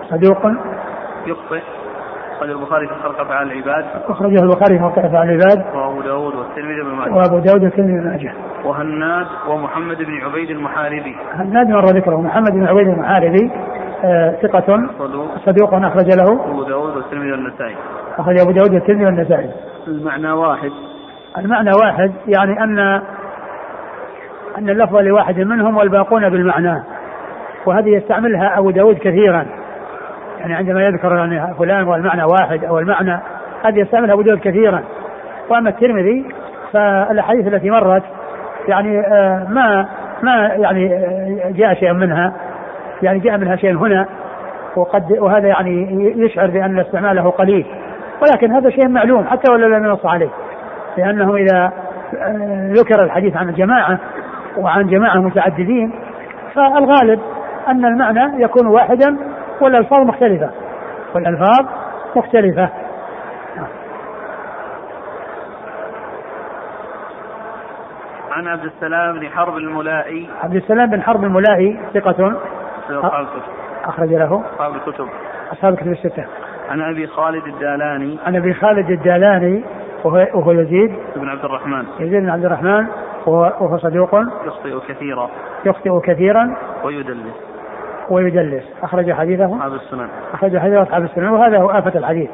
صدوق. 0.10 0.46
يخطئ. 1.26 1.77
أخرج 2.38 2.50
البخاري 2.50 2.88
في 2.88 2.94
خلق 2.94 3.22
أفعال 3.22 3.52
العباد. 3.52 3.86
أخرجه 4.08 4.44
البخاري 4.44 4.78
في 4.78 4.84
خلق 4.84 5.00
أفعال 5.00 5.30
العباد. 5.30 5.76
وأبو 5.76 6.02
داود 6.02 6.36
والترمذي 6.36 6.82
بن 6.82 6.90
ماجه. 6.90 7.12
وأبو 7.12 7.40
داود 7.40 7.64
والترمذي 7.64 7.92
بن 7.92 8.10
ماجه. 8.10 8.34
وهناد 8.66 9.28
ومحمد 9.50 9.98
بن 9.98 10.22
عبيد 10.26 10.50
المحاربي. 10.50 11.16
هناد 11.34 11.68
مر 11.68 11.86
ذكره. 11.86 12.22
محمد 12.22 12.52
بن 12.52 12.68
عبيد 12.68 12.88
المحاربي 12.88 13.52
آه 14.04 14.32
ثقة 14.42 14.88
صدوق. 15.00 15.38
صدوق 15.46 15.74
أخرج 15.74 16.16
له. 16.18 16.46
أبو 16.52 16.64
داود 16.64 16.96
والترمذي 16.98 17.32
والنسائي. 17.32 17.76
أخرج 18.18 18.40
أبو 18.42 18.52
داود 18.52 18.74
والترمذي 18.74 19.06
والنسائي. 19.06 19.52
المعنى 19.88 20.32
واحد. 20.32 20.72
المعنى 21.38 21.72
واحد 21.84 22.12
يعني 22.28 22.64
أن 22.64 22.80
أن 24.58 24.70
اللفظ 24.70 24.96
لواحد 24.96 25.40
منهم 25.40 25.78
والباقون 25.78 26.30
بالمعنى. 26.30 26.84
وهذه 27.66 27.90
يستعملها 27.90 28.60
أبو 28.60 28.72
داود 28.72 28.98
كثيرا. 28.98 29.46
يعني 30.40 30.54
عندما 30.54 30.82
يذكر 30.82 31.16
يعني 31.16 31.56
فلان 31.56 31.88
والمعنى 31.88 32.24
واحد 32.24 32.64
أو 32.64 32.80
المعنى 32.80 33.20
هذه 33.66 33.80
يستعملها 33.80 34.14
ابو 34.14 34.22
داود 34.22 34.40
كثيرا. 34.40 34.84
وأما 35.50 35.70
الترمذي 35.70 36.26
فالأحاديث 36.74 37.48
التي 37.48 37.70
مرت 37.70 38.04
يعني 38.68 39.00
آه، 39.00 39.48
ما 39.50 39.88
ما 40.24 40.48
يعني 40.48 40.94
آه، 40.94 41.52
جاء 41.52 41.74
شيء 41.74 41.94
منها. 41.94 42.34
يعني 43.02 43.20
جاء 43.20 43.38
منها 43.38 43.56
شيء 43.56 43.78
هنا 43.78 44.06
وقد 44.76 45.12
وهذا 45.20 45.48
يعني 45.48 46.04
يشعر 46.18 46.48
بأن 46.48 46.80
استعماله 46.80 47.30
قليل. 47.30 47.66
ولكن 48.22 48.52
هذا 48.52 48.70
شيء 48.70 48.88
معلوم 48.88 49.26
حتى 49.26 49.52
ولو 49.52 49.68
لم 49.68 49.86
ينص 49.86 50.06
عليه. 50.06 50.30
لأنه 50.98 51.36
إذا 51.36 51.72
آه، 52.16 52.72
ذكر 52.72 53.04
الحديث 53.04 53.38
عن 53.38 53.50
الجماعة 53.50 54.00
وعن 54.58 54.88
جماعة 54.88 55.18
متعددين 55.18 55.92
فالغالب 56.54 57.20
أن 57.68 57.86
المعنى 57.86 58.44
يكون 58.44 58.68
واحدا 58.68 59.18
والألفاظ 59.62 60.00
مختلفة. 60.00 60.50
والألفاظ 61.16 61.66
مختلفة. 62.16 62.70
عن 68.32 68.48
عبد 68.48 68.64
السلام 68.64 69.20
بن 69.20 69.30
حرب 69.30 69.58
الملائي. 69.58 70.30
عبد 70.44 70.56
السلام 70.56 70.90
بن 70.90 71.02
حرب 71.02 71.24
الملائي 71.24 71.80
ثقة. 71.94 72.42
أخرج 73.86 74.14
له. 74.14 74.44
أصحاب 74.54 74.76
الكتب. 74.76 75.08
أصحاب 75.52 75.74
الكتب 75.74 75.92
الستة. 75.92 76.26
عن 76.70 76.82
أبي 76.82 77.08
خالد 77.08 77.48
الدالاني. 77.48 78.18
عن 78.26 78.36
أبي 78.36 78.54
خالد 78.54 78.90
الدالاني 78.90 79.64
وهو, 80.04 80.28
وهو 80.34 80.52
يزيد. 80.52 80.96
بن 81.16 81.30
عبد 81.30 81.46
الرحمن. 81.46 81.86
يزيد 82.00 82.24
بن 82.24 82.30
عبد 82.30 82.46
الرحمن 82.46 82.88
وهو 83.26 83.78
صدوق. 83.78 84.16
يخطئ 84.46 84.80
كثيرا. 84.88 85.30
يخطئ 85.66 86.00
كثيرا. 86.00 86.56
ويدلس. 86.84 87.57
ويدلس 88.10 88.64
أخرج 88.84 89.14
حديثه. 89.14 89.56
أصحاب 89.56 89.74
السنن. 89.74 90.08
أخرج 90.34 90.58
حديثه 90.58 90.82
أصحاب 90.82 91.04
السنن. 91.04 91.30
وهذا 91.30 91.58
هو 91.58 91.70
آفة 91.70 92.00
الحديث. 92.00 92.30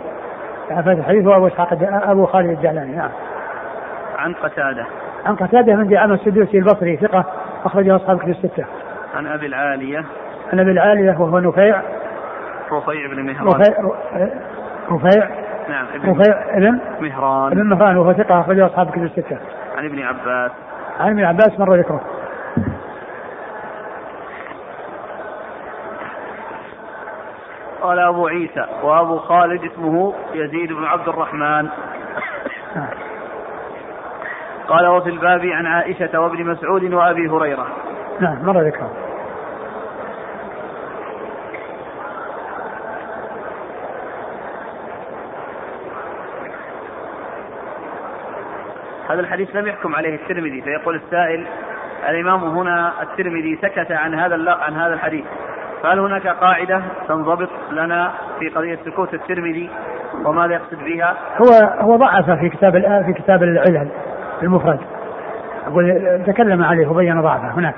آفة 0.72 0.92
الحديث 0.92 1.26
هو 1.26 1.36
أبو 1.36 1.48
إسحاق 1.48 1.78
أبو 2.10 2.26
خالد 2.26 2.50
الجعلاني. 2.50 2.96
نعم. 2.96 3.10
عن 4.18 4.34
قتادة. 4.34 4.86
عن 5.26 5.36
قتادة 5.36 5.76
من 5.76 5.88
دعامة 5.88 6.14
السدوسي 6.14 6.58
البصري 6.58 6.98
ثقة. 6.98 7.26
أخرجه 7.66 7.96
أصحاب 7.96 8.20
كتب 8.20 8.30
الستة. 8.30 8.66
عن 9.16 9.28
أبي 9.28 9.46
العالية. 9.46 10.04
عن 10.54 10.60
أبي 10.60 10.72
العالية 10.72 11.12
وهو 11.20 11.40
نفيع. 11.40 11.82
رفيع 12.72 13.08
بن 13.12 13.26
مهران. 13.26 13.48
رفيع. 13.48 13.92
رفيع. 14.92 15.30
نعم 15.70 15.86
ابن 15.96 16.12
رفيع 16.12 16.58
ابن 16.58 16.80
مهران. 17.02 17.52
ابن 17.52 17.64
مهران 17.64 17.98
وهو 17.98 18.14
ثقة. 18.14 18.40
أخرجه 18.40 18.66
أصحاب 18.66 18.92
كتب 18.92 19.04
الستة. 19.04 19.38
عن 19.78 19.86
ابن 19.86 20.02
عباس. 20.02 20.52
عن 21.00 21.12
ابن 21.12 21.24
عباس 21.24 21.60
مر 21.60 21.76
ذكره. 21.76 22.02
قال 27.84 28.00
أبو 28.00 28.28
عيسى 28.28 28.66
وأبو 28.84 29.18
خالد 29.18 29.64
اسمه 29.64 30.14
يزيد 30.34 30.74
بن 30.74 30.86
عبد 30.86 31.08
الرحمن. 31.08 31.70
قال 34.68 34.88
وفي 34.88 35.10
الباب 35.10 35.46
عن 35.46 35.66
عائشة 35.66 36.20
وابن 36.20 36.46
مسعود 36.46 36.94
وأبي 36.94 37.28
هريرة. 37.28 37.68
نعم 38.20 38.46
مر 38.46 38.62
ذكر. 38.62 38.88
هذا 49.10 49.20
الحديث 49.20 49.56
لم 49.56 49.68
يحكم 49.68 49.96
عليه 49.96 50.16
الترمذي 50.16 50.62
فيقول 50.62 50.96
السائل 50.96 51.48
الإمام 52.10 52.44
هنا 52.44 52.94
الترمذي 53.02 53.60
سكت 53.62 53.92
عن 53.92 54.14
هذا 54.14 54.52
عن 54.52 54.74
هذا 54.74 54.94
الحديث. 54.94 55.26
فهل 55.84 56.00
هناك 56.00 56.28
قاعدة 56.28 56.82
تنضبط 57.08 57.50
لنا 57.72 58.12
في 58.40 58.50
قضية 58.50 58.80
سكوت 58.86 59.14
الترمذي 59.14 59.70
وماذا 60.26 60.54
يقصد 60.54 60.78
بها؟ 60.84 61.16
هو 61.38 61.70
هو 61.80 61.96
ضعف 61.96 62.30
في 62.30 62.50
كتاب 62.50 62.72
في 63.06 63.14
كتاب 63.14 63.44
العلل 63.44 63.88
المفرد 64.44 64.80
أقول 65.68 66.22
تكلم 66.28 66.64
عليه 66.64 66.88
وبين 66.88 67.22
ضعفه 67.22 67.52
هناك 67.52 67.76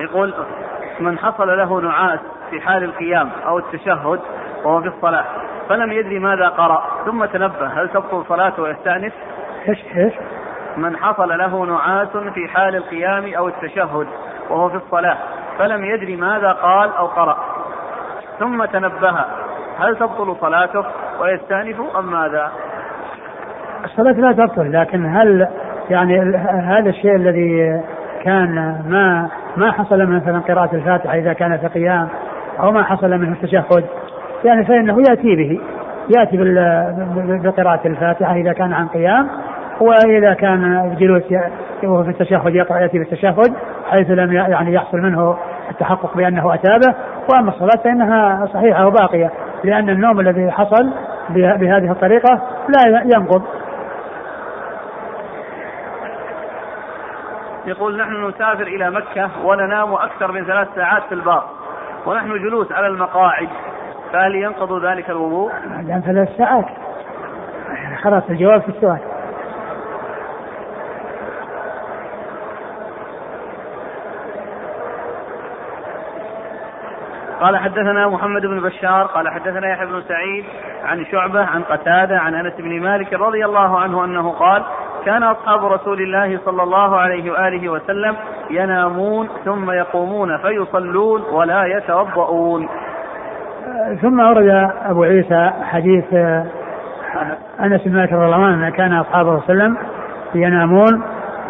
يقول 0.00 0.34
من 1.00 1.18
حصل 1.18 1.58
له 1.58 1.80
نعاس 1.80 2.20
في 2.50 2.60
حال 2.60 2.84
القيام 2.84 3.30
أو 3.46 3.58
التشهد 3.58 4.20
وهو 4.64 4.80
في 4.80 4.88
الصلاة 4.88 5.24
فلم 5.68 5.92
يدري 5.92 6.18
ماذا 6.18 6.48
قرأ 6.48 6.84
ثم 7.06 7.24
تنبه 7.24 7.66
هل 7.66 7.88
تبطل 7.88 8.24
صلاته 8.28 8.62
ويستأنف؟ 8.62 9.12
إيش 9.68 9.78
إيش؟ 9.96 10.14
من 10.76 10.96
حصل 10.96 11.28
له 11.28 11.64
نعاس 11.64 12.16
في 12.16 12.48
حال 12.48 12.76
القيام 12.76 13.34
أو 13.34 13.48
التشهد 13.48 14.06
وهو 14.50 14.68
في 14.68 14.76
الصلاة 14.76 15.16
فلم 15.58 15.84
يدري 15.84 16.16
ماذا 16.16 16.52
قال 16.52 16.90
أو 16.92 17.06
قرأ 17.06 17.38
ثم 18.38 18.64
تنبه 18.64 19.24
هل 19.78 19.96
تبطل 19.96 20.36
صلاته 20.40 20.84
ويستأنف 21.20 21.96
أم 21.96 22.10
ماذا؟ 22.10 22.52
الصلاة 23.84 24.12
لا 24.12 24.32
تبطل 24.32 24.72
لكن 24.72 25.06
هل 25.06 25.48
يعني 25.90 26.36
هذا 26.46 26.90
الشيء 26.90 27.16
الذي 27.16 27.82
كان 28.24 28.82
ما 28.88 29.28
ما 29.56 29.72
حصل 29.72 30.06
منه 30.06 30.16
مثلا 30.16 30.38
قراءة 30.38 30.74
الفاتحة 30.74 31.14
إذا 31.14 31.32
كان 31.32 31.58
في 31.58 31.66
قيام 31.66 32.08
أو 32.60 32.70
ما 32.72 32.82
حصل 32.82 33.10
منه 33.10 33.32
التشهد. 33.32 33.84
يعني 34.44 34.64
فإنه 34.64 34.98
يأتي 35.10 35.36
به 35.36 35.60
يأتي 36.18 36.36
بقراءة 37.44 37.86
الفاتحة 37.86 38.34
إذا 38.34 38.52
كان 38.52 38.72
عن 38.72 38.88
قيام 38.88 39.28
وإذا 39.80 40.34
كان 40.34 40.94
جلوس 40.98 41.22
وهو 41.84 42.04
في 42.04 42.10
التشهد 42.10 42.54
يقرأ 42.54 42.78
يأتي 42.78 42.98
بالتشهد 42.98 43.54
حيث 43.90 44.10
لم 44.10 44.32
يعني 44.32 44.72
يحصل 44.72 44.98
منه 44.98 45.36
التحقق 45.70 46.16
بأنه 46.16 46.54
أتابه. 46.54 46.94
وأما 47.32 47.50
الصلاة 47.50 47.84
فإنها 47.84 48.46
صحيحة 48.46 48.86
وباقية 48.86 49.30
لأن 49.64 49.90
النوم 49.90 50.20
الذي 50.20 50.50
حصل 50.50 50.90
بهذه 51.30 51.90
الطريقة 51.90 52.42
لا 52.68 53.02
ينقض. 53.16 53.42
يقول 57.68 57.96
نحن 57.96 58.28
نسافر 58.28 58.62
إلى 58.62 58.90
مكة 58.90 59.30
وننام 59.44 59.92
أكثر 59.94 60.32
من 60.32 60.44
ثلاث 60.44 60.68
ساعات 60.74 61.02
في 61.08 61.14
الباص. 61.14 61.44
ونحن 62.06 62.28
جلوس 62.28 62.72
على 62.72 62.86
المقاعد. 62.86 63.48
فهل 64.12 64.34
ينقض 64.34 64.84
ذلك 64.84 65.10
الوضوء؟ 65.10 65.52
بعد 65.52 66.02
ثلاث 66.06 66.36
ساعات. 66.36 66.66
خلاص 68.02 68.22
الجواب 68.30 68.62
في 68.62 68.68
السؤال. 68.68 68.98
قال 77.40 77.56
حدثنا 77.56 78.08
محمد 78.08 78.42
بن 78.42 78.60
بشار 78.60 79.06
قال 79.06 79.28
حدثنا 79.28 79.70
يحيى 79.70 79.86
بن 79.86 80.02
سعيد 80.08 80.44
عن 80.84 81.04
شعبة 81.04 81.44
عن 81.44 81.62
قتادة 81.62 82.18
عن 82.18 82.34
أنس 82.34 82.54
بن 82.54 82.80
مالك 82.80 83.12
رضي 83.12 83.44
الله 83.44 83.80
عنه 83.80 84.04
أنه 84.04 84.30
قال 84.30 84.64
كان 85.08 85.22
أصحاب 85.22 85.64
رسول 85.64 86.02
الله 86.02 86.38
صلى 86.44 86.62
الله 86.62 86.96
عليه 86.96 87.30
وآله 87.30 87.68
وسلم 87.68 88.16
ينامون 88.50 89.28
ثم 89.44 89.70
يقومون 89.70 90.36
فيصلون 90.38 91.22
ولا 91.32 91.64
يتوضؤون. 91.64 92.68
ثم 94.02 94.20
ورد 94.20 94.70
أبو 94.84 95.02
عيسى 95.02 95.52
حديث 95.62 96.04
أنس 97.60 97.82
بن 97.84 97.96
مالك 97.96 98.12
رضي 98.12 98.24
الله 98.24 98.44
عنه 98.44 98.70
كان 98.70 98.92
أصحابه 98.92 99.40
صلى 99.40 99.52
الله 99.52 99.64
عليه 99.64 99.74
وسلم 99.74 99.76
ينامون 100.34 101.02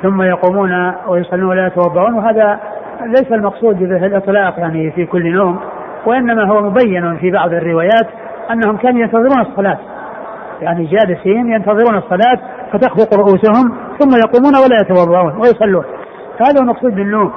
ثم 0.02 0.22
يقومون 0.22 0.94
ويصلون 1.06 1.44
ولا 1.44 1.66
يتوضؤون. 1.66 2.14
وهذا 2.14 2.60
ليس 3.06 3.32
المقصود 3.32 3.78
به 3.78 4.06
الإطلاق 4.06 4.58
يعني 4.58 4.90
في 4.90 5.06
كل 5.06 5.32
نوم 5.32 5.60
وإنما 6.06 6.44
هو 6.44 6.62
مبين 6.62 7.16
في 7.16 7.30
بعض 7.30 7.52
الروايات 7.52 8.06
أنهم 8.50 8.76
كانوا 8.76 9.00
ينتظرون 9.00 9.40
الصلاة. 9.40 9.78
يعني 10.60 10.84
جالسين 10.84 11.52
ينتظرون 11.52 11.96
الصلاة 11.96 12.38
فتخفق 12.72 13.14
رؤوسهم 13.14 13.72
ثم 13.98 14.16
يقومون 14.16 14.56
ولا 14.64 14.80
يتوضؤون 14.80 15.36
ويصلون. 15.40 15.84
هذا 16.40 16.60
المقصود 16.60 16.94
بالنوم. 16.94 17.32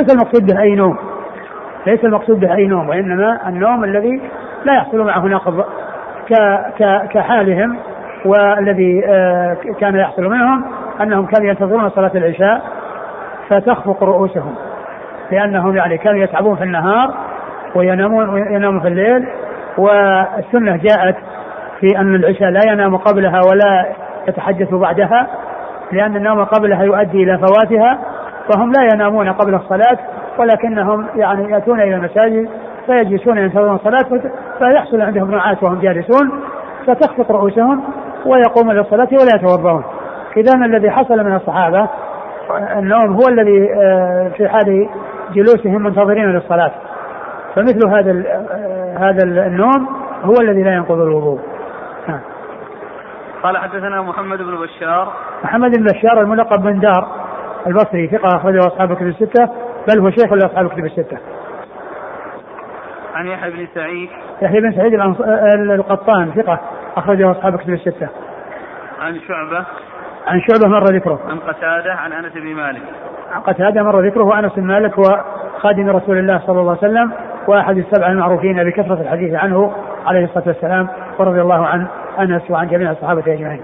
ليس 0.00 0.12
المقصود 0.12 0.46
به 0.46 0.60
أي 0.60 0.74
نوم. 0.74 0.96
ليس 1.86 2.04
المقصود 2.04 2.40
به 2.40 2.54
أي 2.54 2.66
نوم 2.66 2.88
وإنما 2.88 3.48
النوم 3.48 3.84
الذي 3.84 4.20
لا 4.64 4.74
يحصل 4.74 4.98
معه 4.98 5.26
نقض 5.26 5.64
كحالهم 7.10 7.76
والذي 8.24 9.02
آه، 9.06 9.56
كان 9.80 9.96
يحصل 9.96 10.22
منهم 10.22 10.64
أنهم 11.02 11.26
كانوا 11.26 11.48
ينتظرون 11.48 11.90
صلاة 11.90 12.12
العشاء 12.14 12.62
فتخفق 13.48 14.04
رؤوسهم 14.04 14.54
لأنهم 15.30 15.76
يعني 15.76 15.98
كانوا 15.98 16.20
يتعبون 16.20 16.56
في 16.56 16.64
النهار 16.64 17.14
وينامون 17.74 18.28
وينامون 18.28 18.80
في 18.80 18.88
الليل. 18.88 19.28
والسنة 19.78 20.76
جاءت 20.76 21.16
في 21.80 21.98
أن 21.98 22.14
العشاء 22.14 22.50
لا 22.50 22.72
ينام 22.72 22.96
قبلها 22.96 23.40
ولا 23.50 23.86
يتحدث 24.28 24.74
بعدها 24.74 25.26
لأن 25.92 26.16
النوم 26.16 26.44
قبلها 26.44 26.82
يؤدي 26.82 27.22
إلى 27.22 27.38
فواتها 27.38 27.98
فهم 28.48 28.72
لا 28.72 28.88
ينامون 28.94 29.32
قبل 29.32 29.54
الصلاة 29.54 29.98
ولكنهم 30.38 31.06
يعني 31.16 31.50
يأتون 31.50 31.80
إلى 31.80 31.94
المساجد 31.94 32.48
فيجلسون 32.86 33.38
ينتظرون 33.38 33.74
الصلاة 33.74 34.20
فيحصل 34.58 35.00
عندهم 35.00 35.30
نعاس 35.30 35.62
وهم 35.62 35.80
جالسون 35.80 36.30
فتخفق 36.86 37.32
رؤوسهم 37.32 37.82
ويقومون 38.26 38.74
للصلاة 38.74 39.08
ولا 39.12 39.34
يتوضؤون. 39.36 39.84
إذا 40.36 40.66
الذي 40.66 40.90
حصل 40.90 41.24
من 41.24 41.34
الصحابة 41.34 41.88
النوم 42.76 43.12
هو 43.12 43.28
الذي 43.28 43.74
آه، 43.74 44.28
في 44.36 44.48
حال 44.48 44.88
جلوسهم 45.32 45.82
منتظرين 45.82 46.24
للصلاة. 46.24 46.72
فمثل 47.54 47.88
هذا 47.88 48.10
آه، 48.10 48.96
هذا 48.98 49.24
النوم 49.46 49.88
هو 50.24 50.34
الذي 50.40 50.62
لا 50.62 50.74
ينقض 50.74 51.00
الوضوء. 51.00 51.38
قال 53.42 53.58
حدثنا 53.58 54.02
محمد 54.02 54.38
بن 54.38 54.56
بشار 54.56 55.12
محمد 55.44 55.70
بن 55.70 55.84
بشار 55.84 56.20
الملقب 56.20 56.62
بن 56.62 56.80
دار 56.80 57.08
البصري 57.66 58.08
ثقة 58.08 58.36
أخرجه 58.36 58.58
أصحاب 58.58 58.90
الكتب 58.90 59.06
الستة 59.06 59.50
بل 59.88 60.00
هو 60.00 60.10
شيخ 60.10 60.32
لأصحاب 60.32 60.66
الكتب 60.66 60.84
الستة. 60.84 61.18
عن 63.14 63.26
يحيى 63.26 63.50
بن 63.50 63.66
سعيد 63.74 64.08
يحيى 64.42 64.60
بن 64.60 64.72
سعيد 64.72 64.94
القطان 65.70 66.32
ثقة 66.32 66.60
أخرجه 66.96 67.30
أصحاب 67.30 67.54
الكتب 67.54 67.72
الستة. 67.72 68.08
عن 69.00 69.20
شعبة 69.28 69.64
عن 70.26 70.40
شعبة 70.40 70.68
مر 70.68 70.84
ذكره. 70.84 71.20
عن 71.28 71.38
قتادة 71.38 71.92
عن 71.92 72.12
أنس 72.12 72.32
بن 72.32 72.54
مالك. 72.54 72.82
عن 73.32 73.40
قتادة 73.40 73.82
مر 73.82 74.06
ذكره 74.06 74.24
وأنس 74.24 74.52
بن 74.52 74.66
مالك 74.66 74.98
هو 74.98 75.24
خادم 75.58 75.90
رسول 75.90 76.18
الله 76.18 76.38
صلى 76.46 76.60
الله 76.60 76.76
عليه 76.82 76.92
وسلم 76.92 77.12
وأحد 77.48 77.76
السبع 77.76 78.06
المعروفين 78.06 78.64
بكثرة 78.64 79.00
الحديث 79.00 79.34
عنه 79.34 79.72
عليه 80.06 80.24
الصلاة 80.24 80.44
والسلام 80.46 80.88
ورضي 81.18 81.40
الله 81.40 81.66
عن 81.66 81.86
أنس 82.22 82.50
وعن 82.50 82.68
جميع 82.68 82.90
الصحابة 82.90 83.34
أجمعين. 83.34 83.62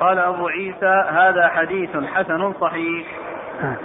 قال 0.00 0.18
أبو 0.18 0.48
عيسى 0.48 1.04
هذا 1.10 1.48
حديث 1.48 1.90
حسن 1.96 2.52
صحيح. 2.60 3.06
آه. 3.62 3.76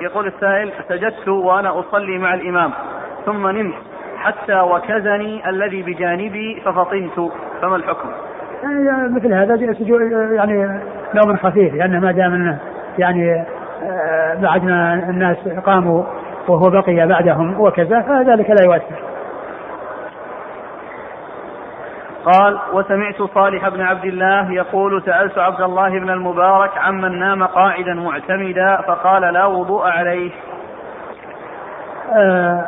يقول 0.00 0.26
السائل 0.26 0.72
سجدت 0.88 1.28
وأنا 1.28 1.80
أصلي 1.80 2.18
مع 2.18 2.34
الإمام 2.34 2.72
ثم 3.26 3.46
نمت 3.46 3.74
حتى 4.16 4.60
وكزني 4.60 5.48
الذي 5.48 5.82
بجانبي 5.82 6.62
ففطنت 6.64 7.32
فما 7.62 7.76
الحكم؟ 7.76 8.08
يعني 8.62 9.08
مثل 9.08 9.32
هذا 9.32 9.54
يعني 10.32 10.80
نوم 11.14 11.36
خفيف 11.36 11.74
لأنه 11.74 12.00
ما 12.00 12.12
دام 12.12 12.58
يعني 12.98 13.44
آه، 13.82 14.34
بعد 14.34 14.64
ما 14.64 14.94
الناس 14.94 15.36
قاموا 15.66 16.04
وهو 16.48 16.70
بقي 16.70 17.06
بعدهم 17.06 17.60
وكذا 17.60 18.00
فذلك 18.00 18.50
لا 18.50 18.64
يؤثر. 18.64 19.11
قال 22.24 22.58
وسمعت 22.72 23.22
صالح 23.34 23.68
بن 23.68 23.80
عبد 23.80 24.04
الله 24.04 24.52
يقول 24.52 25.02
سألت 25.02 25.38
عبد 25.38 25.60
الله 25.60 25.88
بن 25.88 26.10
المبارك 26.10 26.78
عمن 26.78 27.18
نام 27.18 27.44
قاعدا 27.44 27.94
معتمدا 27.94 28.76
فقال 28.76 29.22
لا 29.22 29.46
وضوء 29.46 29.86
عليه. 29.86 30.30
آه 32.12 32.66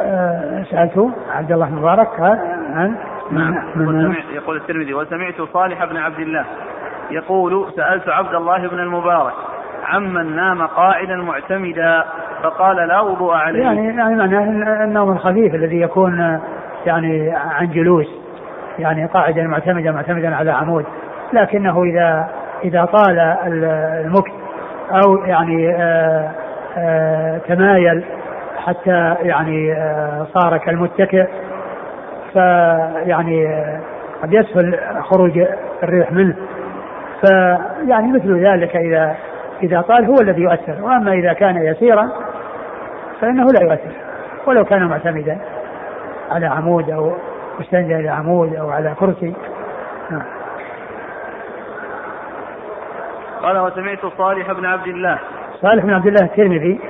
آه 0.00 0.64
سألت 0.70 1.10
عبد 1.30 1.52
الله 1.52 1.68
المبارك 1.68 2.20
عن 2.20 2.96
نعم. 3.30 3.54
وسمعت 3.76 4.24
يقول 4.32 4.56
الترمذي 4.56 4.94
وسمعت 4.94 5.42
صالح 5.52 5.84
بن 5.84 5.96
عبد 5.96 6.18
الله 6.18 6.44
يقول 7.10 7.72
سألت 7.76 8.08
عبد 8.08 8.34
الله 8.34 8.68
بن 8.68 8.78
المبارك 8.78 9.34
عمن 9.84 10.36
نام 10.36 10.66
قاعدا 10.66 11.16
معتمدا 11.16 12.04
فقال 12.42 12.76
لا 12.76 13.00
وضوء 13.00 13.34
عليه. 13.34 13.62
يعني 13.62 13.86
يعني 13.86 14.16
معناه 14.16 14.84
النوم 14.84 15.12
الخفيف 15.12 15.54
الذي 15.54 15.80
يكون 15.80 16.40
يعني 16.86 17.30
عن 17.30 17.70
جلوس. 17.70 18.19
يعني 18.80 19.06
قاعدا 19.06 19.42
معتمدا 19.42 19.90
معتمدا 19.90 20.36
على 20.36 20.50
عمود. 20.50 20.84
لكنه 21.32 21.82
إذا 21.82 22.28
إذا 22.64 22.84
طال 22.84 23.18
المكت 23.46 24.32
أو 24.90 25.16
يعني 25.16 25.74
آآ 25.74 26.30
آآ 26.78 27.38
تمايل 27.48 28.04
حتى 28.56 29.14
يعني 29.22 29.76
صار 30.34 30.56
كالمتكئ 30.56 31.26
فيعني 32.32 33.64
قد 34.22 34.32
يسهل 34.32 34.78
خروج 35.02 35.46
الريح 35.82 36.12
منه. 36.12 36.34
فيعني 37.20 38.12
مثل 38.12 38.46
ذلك 38.46 38.76
إذا 38.76 39.16
إذا 39.62 39.80
طال 39.80 40.04
هو 40.04 40.14
الذي 40.22 40.42
يؤثر. 40.42 40.76
وأما 40.82 41.12
إذا 41.12 41.32
كان 41.32 41.56
يسيرا 41.56 42.10
فإنه 43.20 43.44
لا 43.44 43.62
يؤثر 43.62 43.92
ولو 44.46 44.64
كان 44.64 44.86
معتمدا 44.86 45.38
على 46.30 46.46
عمود 46.46 46.90
أو 46.90 47.12
مستند 47.60 47.90
إلى 47.90 48.08
عمود 48.08 48.54
أو 48.54 48.70
على 48.70 48.94
كرسي. 49.00 49.34
نعم. 50.10 50.22
قال 53.42 53.58
وسمعت 53.58 54.06
صالح 54.18 54.52
بن 54.52 54.66
عبد 54.66 54.86
الله. 54.86 55.18
صالح 55.62 55.84
بن 55.84 55.94
عبد 55.94 56.06
الله 56.06 56.24
الترمذي 56.24 56.80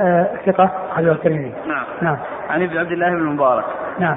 آه 0.00 0.28
ثقة 0.46 0.70
أخرجه 0.92 1.12
الترمذي. 1.12 1.54
نعم. 1.66 1.84
نعم. 2.02 2.16
عن 2.50 2.62
ابن 2.62 2.78
عبد 2.78 2.92
الله 2.92 3.10
بن 3.10 3.16
المبارك. 3.16 3.64
نعم. 3.98 4.16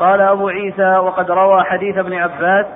قال 0.00 0.20
أبو 0.20 0.48
عيسى 0.48 0.96
وقد 0.96 1.30
روى 1.30 1.64
حديث 1.64 1.98
ابن 1.98 2.14
عباس 2.14 2.66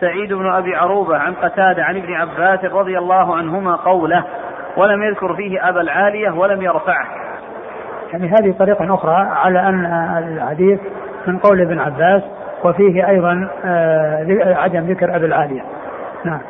سعيد 0.00 0.32
بن 0.32 0.52
أبي 0.52 0.76
عروبة 0.76 1.18
عن 1.18 1.34
قتادة 1.34 1.84
عن 1.84 1.96
ابن 1.96 2.14
عباس 2.14 2.64
رضي 2.64 2.98
الله 2.98 3.36
عنهما 3.36 3.76
قوله 3.76 4.24
ولم 4.76 5.02
يذكر 5.02 5.34
فيه 5.34 5.68
أبا 5.68 5.80
العالية 5.80 6.30
ولم 6.30 6.62
يرفعه. 6.62 7.06
يعني 8.12 8.28
هذه 8.28 8.54
طريقة 8.58 8.94
أخرى 8.94 9.16
على 9.16 9.60
أن 9.60 9.84
الحديث 10.18 10.80
من 11.28 11.38
قول 11.38 11.60
ابن 11.60 11.78
عباس 11.78 12.22
وفيه 12.64 13.08
أيضا 13.08 13.48
آه، 13.64 14.54
عدم 14.54 14.80
ذكر 14.80 15.16
أبي 15.16 15.26
العالية. 15.26 15.62
نعم. 16.24 16.40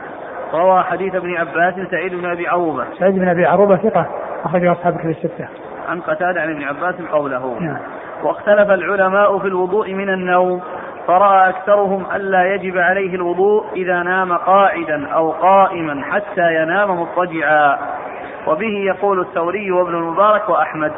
روى 0.54 0.82
حديث 0.82 1.14
ابن 1.14 1.36
عباس 1.36 1.74
سعيد 1.90 2.14
بن 2.14 2.30
أبي 2.30 2.48
عروبة. 2.48 2.84
سعيد 2.98 3.18
بن 3.18 3.28
أبي 3.28 3.46
عروبة 3.46 3.76
ثقة 3.76 4.06
اخرجه 4.44 4.72
أصحاب 4.72 4.98
كتب 4.98 5.08
الستة. 5.08 5.48
عن 5.88 6.00
قتادة 6.00 6.40
عن 6.40 6.50
ابن 6.50 6.62
عباس 6.62 6.94
قوله. 7.12 7.58
نعم. 7.60 7.78
واختلف 8.22 8.70
العلماء 8.70 9.38
في 9.38 9.46
الوضوء 9.46 9.94
من 9.94 10.08
النوم 10.08 10.62
فرأى 11.06 11.48
أكثرهم 11.48 12.06
ألا 12.14 12.54
يجب 12.54 12.78
عليه 12.78 13.14
الوضوء 13.14 13.64
إذا 13.76 14.02
نام 14.02 14.32
قاعدا 14.32 15.08
أو 15.08 15.30
قائما 15.30 16.04
حتى 16.04 16.54
ينام 16.54 17.00
مضطجعا. 17.00 17.78
وبه 18.46 18.84
يقول 18.86 19.20
الثوري 19.20 19.70
وابن 19.72 19.94
المبارك 19.94 20.48
وأحمد. 20.48 20.92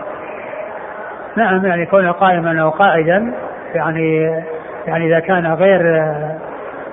نعم 1.37 1.67
يعني 1.67 1.87
كونه 1.87 2.13
قائما 2.13 2.63
أو 2.63 2.71
قاعدا 2.71 3.35
يعني 3.75 4.43
يعني 4.87 5.07
إذا 5.07 5.21
كان 5.21 5.47
غير 5.47 5.97
آه، 5.97 6.39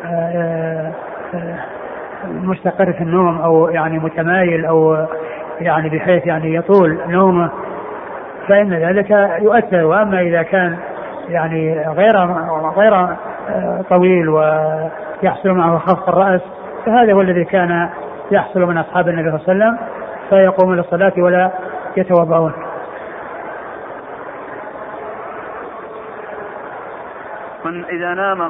آه، 0.06 0.92
مستقر 2.26 2.94
في 2.94 3.02
النوم 3.02 3.42
أو 3.42 3.70
يعني 3.70 4.00
متمايل 4.00 4.66
أو 4.66 5.08
يعني 5.62 5.90
بحيث 5.90 6.28
يعني 6.28 6.56
يطول 6.56 7.00
نومه 7.08 7.50
فإن 8.48 8.74
ذلك 8.74 9.10
يؤثر. 9.42 9.86
وأما 9.86 10.22
إذا 10.22 10.42
كان 10.42 10.78
يعني 11.30 11.80
غير 11.88 12.18
غير 12.78 12.96
آه، 12.96 13.82
طويل 13.90 14.30
ويحصل 14.30 15.50
معه 15.50 15.78
خفق 15.78 16.10
الرأس 16.10 16.42
فهذا 16.86 17.14
هو 17.14 17.22
الذي 17.22 17.46
كان 17.46 17.90
يحصل 18.32 18.60
من 18.60 18.78
أصحاب 18.78 19.08
النبي 19.08 19.38
صلى 19.38 19.54
الله 19.54 19.66
عليه 19.66 19.76
وسلم 19.76 19.88
فيقومون 20.30 20.78
للصلاة 20.78 21.14
ولا 21.18 21.52
يتوضؤون. 21.98 22.65
من 27.66 27.86
إذا 27.86 28.14
نام 28.14 28.42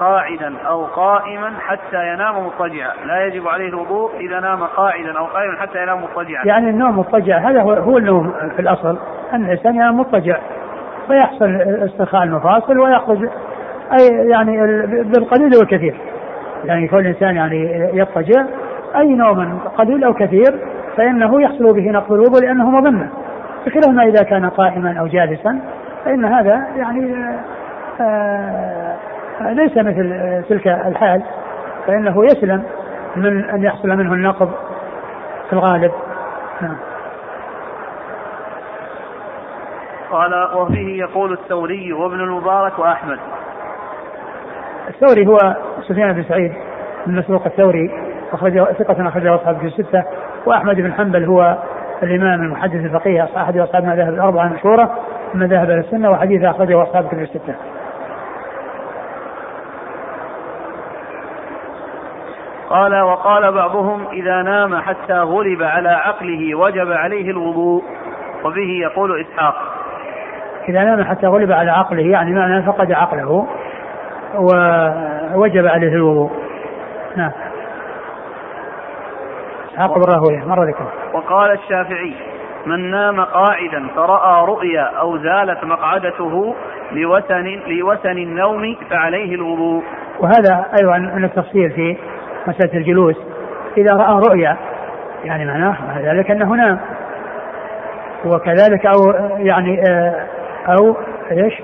قاعدا 0.00 0.58
أو 0.66 0.84
قائما 0.84 1.52
حتى 1.58 2.12
ينام 2.12 2.46
مضطجعا. 2.46 2.92
لا 3.06 3.26
يجب 3.26 3.48
عليه 3.48 3.68
الوضوء 3.68 4.10
إذا 4.20 4.40
نام 4.40 4.64
قاعدا 4.64 5.18
أو 5.18 5.24
قائما 5.24 5.60
حتى 5.60 5.82
ينام 5.82 6.02
مضطجعا. 6.02 6.46
يعني 6.46 6.70
النوم 6.70 6.98
مضطجع 6.98 7.38
هذا 7.38 7.62
هو, 7.62 7.72
هو 7.72 7.98
النوم 7.98 8.32
في 8.56 8.62
الأصل 8.62 8.98
أن 9.32 9.44
الإنسان 9.44 9.74
ينام 9.74 10.00
مضطجع. 10.00 10.38
فيحصل 11.06 11.56
استرخاء 11.84 12.22
المفاصل 12.22 12.78
ويأخذ 12.78 13.26
أي 13.92 14.28
يعني 14.28 14.56
بالقليل 15.02 15.56
والكثير 15.56 16.00
يعني 16.64 16.84
يكون 16.84 16.98
الإنسان 16.98 17.36
يعني 17.36 17.90
يضطجع 17.94 18.44
أي 18.96 19.14
نوم 19.14 19.58
قليل 19.78 20.04
أو 20.04 20.14
كثير 20.14 20.58
فإنه 20.96 21.42
يحصل 21.42 21.74
به 21.74 21.90
نقض 21.90 22.12
الوضوء 22.12 22.40
لأنه 22.42 22.70
مظنة 22.70 23.10
بخلاف 23.66 23.88
ما 23.88 24.02
إذا 24.02 24.22
كان 24.22 24.48
قائما 24.48 25.00
أو 25.00 25.06
جالسا 25.06 25.60
فإن 26.04 26.24
هذا 26.24 26.66
يعني 26.76 27.14
ليس 29.40 29.76
مثل 29.76 30.42
تلك 30.48 30.68
الحال 30.68 31.22
فإنه 31.86 32.24
يسلم 32.24 32.62
من 33.16 33.44
أن 33.44 33.62
يحصل 33.62 33.88
منه 33.88 34.12
النقض 34.12 34.50
في 35.46 35.52
الغالب. 35.52 35.92
نعم. 36.60 36.76
قال 40.10 40.56
وفيه 40.56 40.98
يقول 40.98 41.32
الثوري 41.32 41.92
وابن 41.92 42.20
المبارك 42.20 42.78
وأحمد. 42.78 43.18
الثوري 44.88 45.26
هو 45.26 45.56
سفيان 45.88 46.12
بن 46.12 46.24
سعيد 46.24 46.52
بن 47.06 47.18
مسروق 47.18 47.46
الثوري 47.46 47.90
أخرجه 48.32 48.64
ثقة 48.64 49.08
أخرجه 49.08 49.34
أصحاب 49.34 49.58
في 49.58 49.66
الستة 49.66 50.04
وأحمد 50.46 50.76
بن 50.76 50.92
حنبل 50.92 51.24
هو 51.24 51.58
الإمام 52.02 52.42
المحدث 52.42 52.74
الفقيه 52.74 53.28
أحد 53.36 53.56
أصحاب 53.56 53.84
المذاهب 53.84 54.14
الأربعة 54.14 54.46
المشهورة 54.46 54.98
من 55.34 55.40
مذاهب 55.40 55.70
السنة 55.70 56.10
وحديث 56.10 56.44
أخرجه 56.44 56.82
أصحاب 56.82 57.08
كتب 57.08 57.18
الستة. 57.18 57.54
قال 62.70 63.00
وقال 63.00 63.52
بعضهم 63.52 64.06
إذا 64.12 64.42
نام 64.42 64.76
حتى 64.76 65.18
غلب 65.18 65.62
على 65.62 65.88
عقله 65.88 66.54
وجب 66.54 66.92
عليه 66.92 67.30
الوضوء 67.30 67.82
وبه 68.44 68.80
يقول 68.82 69.20
إسحاق. 69.20 69.54
إذا 70.68 70.84
نام 70.84 71.04
حتى 71.04 71.26
غلب 71.26 71.52
على 71.52 71.70
عقله 71.70 72.02
يعني 72.02 72.34
معنى 72.34 72.62
فقد 72.62 72.92
عقله 72.92 73.46
ووجب 74.34 75.66
عليه 75.66 75.92
الوضوء. 75.94 76.30
نعم. 77.16 77.32
إسحاق 79.72 79.98
بن 79.98 80.12
راهوية 80.12 80.44
مر 80.44 80.64
ذكر 80.64 80.86
وقال 81.12 81.52
الشافعي 81.52 82.14
من 82.66 82.90
نام 82.90 83.20
قاعدا 83.20 83.88
فرأى 83.96 84.46
رؤيا 84.46 84.82
أو 84.82 85.18
زالت 85.18 85.64
مقعدته 85.64 86.54
لوسن 86.92 87.60
لوسن 87.66 88.18
النوم 88.18 88.76
فعليه 88.90 89.34
الوضوء. 89.34 89.82
وهذا 90.20 90.66
أيضا 90.80 90.98
من 90.98 91.24
التفصيل 91.24 91.70
في 91.70 91.96
مسألة 92.48 92.74
الجلوس 92.74 93.16
إذا 93.76 93.96
رأى 93.96 94.20
رؤيا 94.28 94.56
يعني 95.24 95.44
معناه 95.44 95.76
ذلك 96.00 96.30
أنه 96.30 96.54
نام 96.54 96.78
وكذلك 98.24 98.86
أو 98.86 99.12
يعني 99.38 99.82
آه، 99.90 100.26
أو 100.68 100.96
إيش؟ 101.30 101.54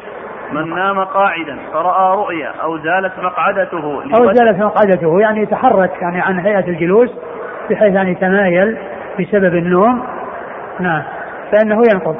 من 0.52 0.74
نام 0.74 1.04
قاعدا 1.04 1.58
فرأى 1.72 2.16
رؤيا 2.16 2.52
أو 2.62 2.78
زالت 2.78 3.18
مقعدته 3.18 4.02
أو 4.14 4.32
زالت 4.32 4.58
مقعدته 4.58 5.20
يعني 5.20 5.42
يتحرك 5.42 6.02
يعني 6.02 6.20
عن 6.20 6.38
هيئة 6.38 6.68
الجلوس 6.68 7.10
بحيث 7.70 7.94
يعني 7.94 8.10
يتمايل 8.10 8.78
بسبب 9.20 9.54
النوم 9.54 10.02
نعم 10.80 11.02
فإنه 11.52 11.82
ينقض 11.92 12.16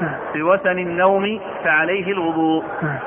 نعم. 0.00 0.14
بوثن 0.34 0.78
النوم 0.78 1.40
فعليه 1.64 2.12
الوضوء 2.12 2.64
نعم. 2.82 2.98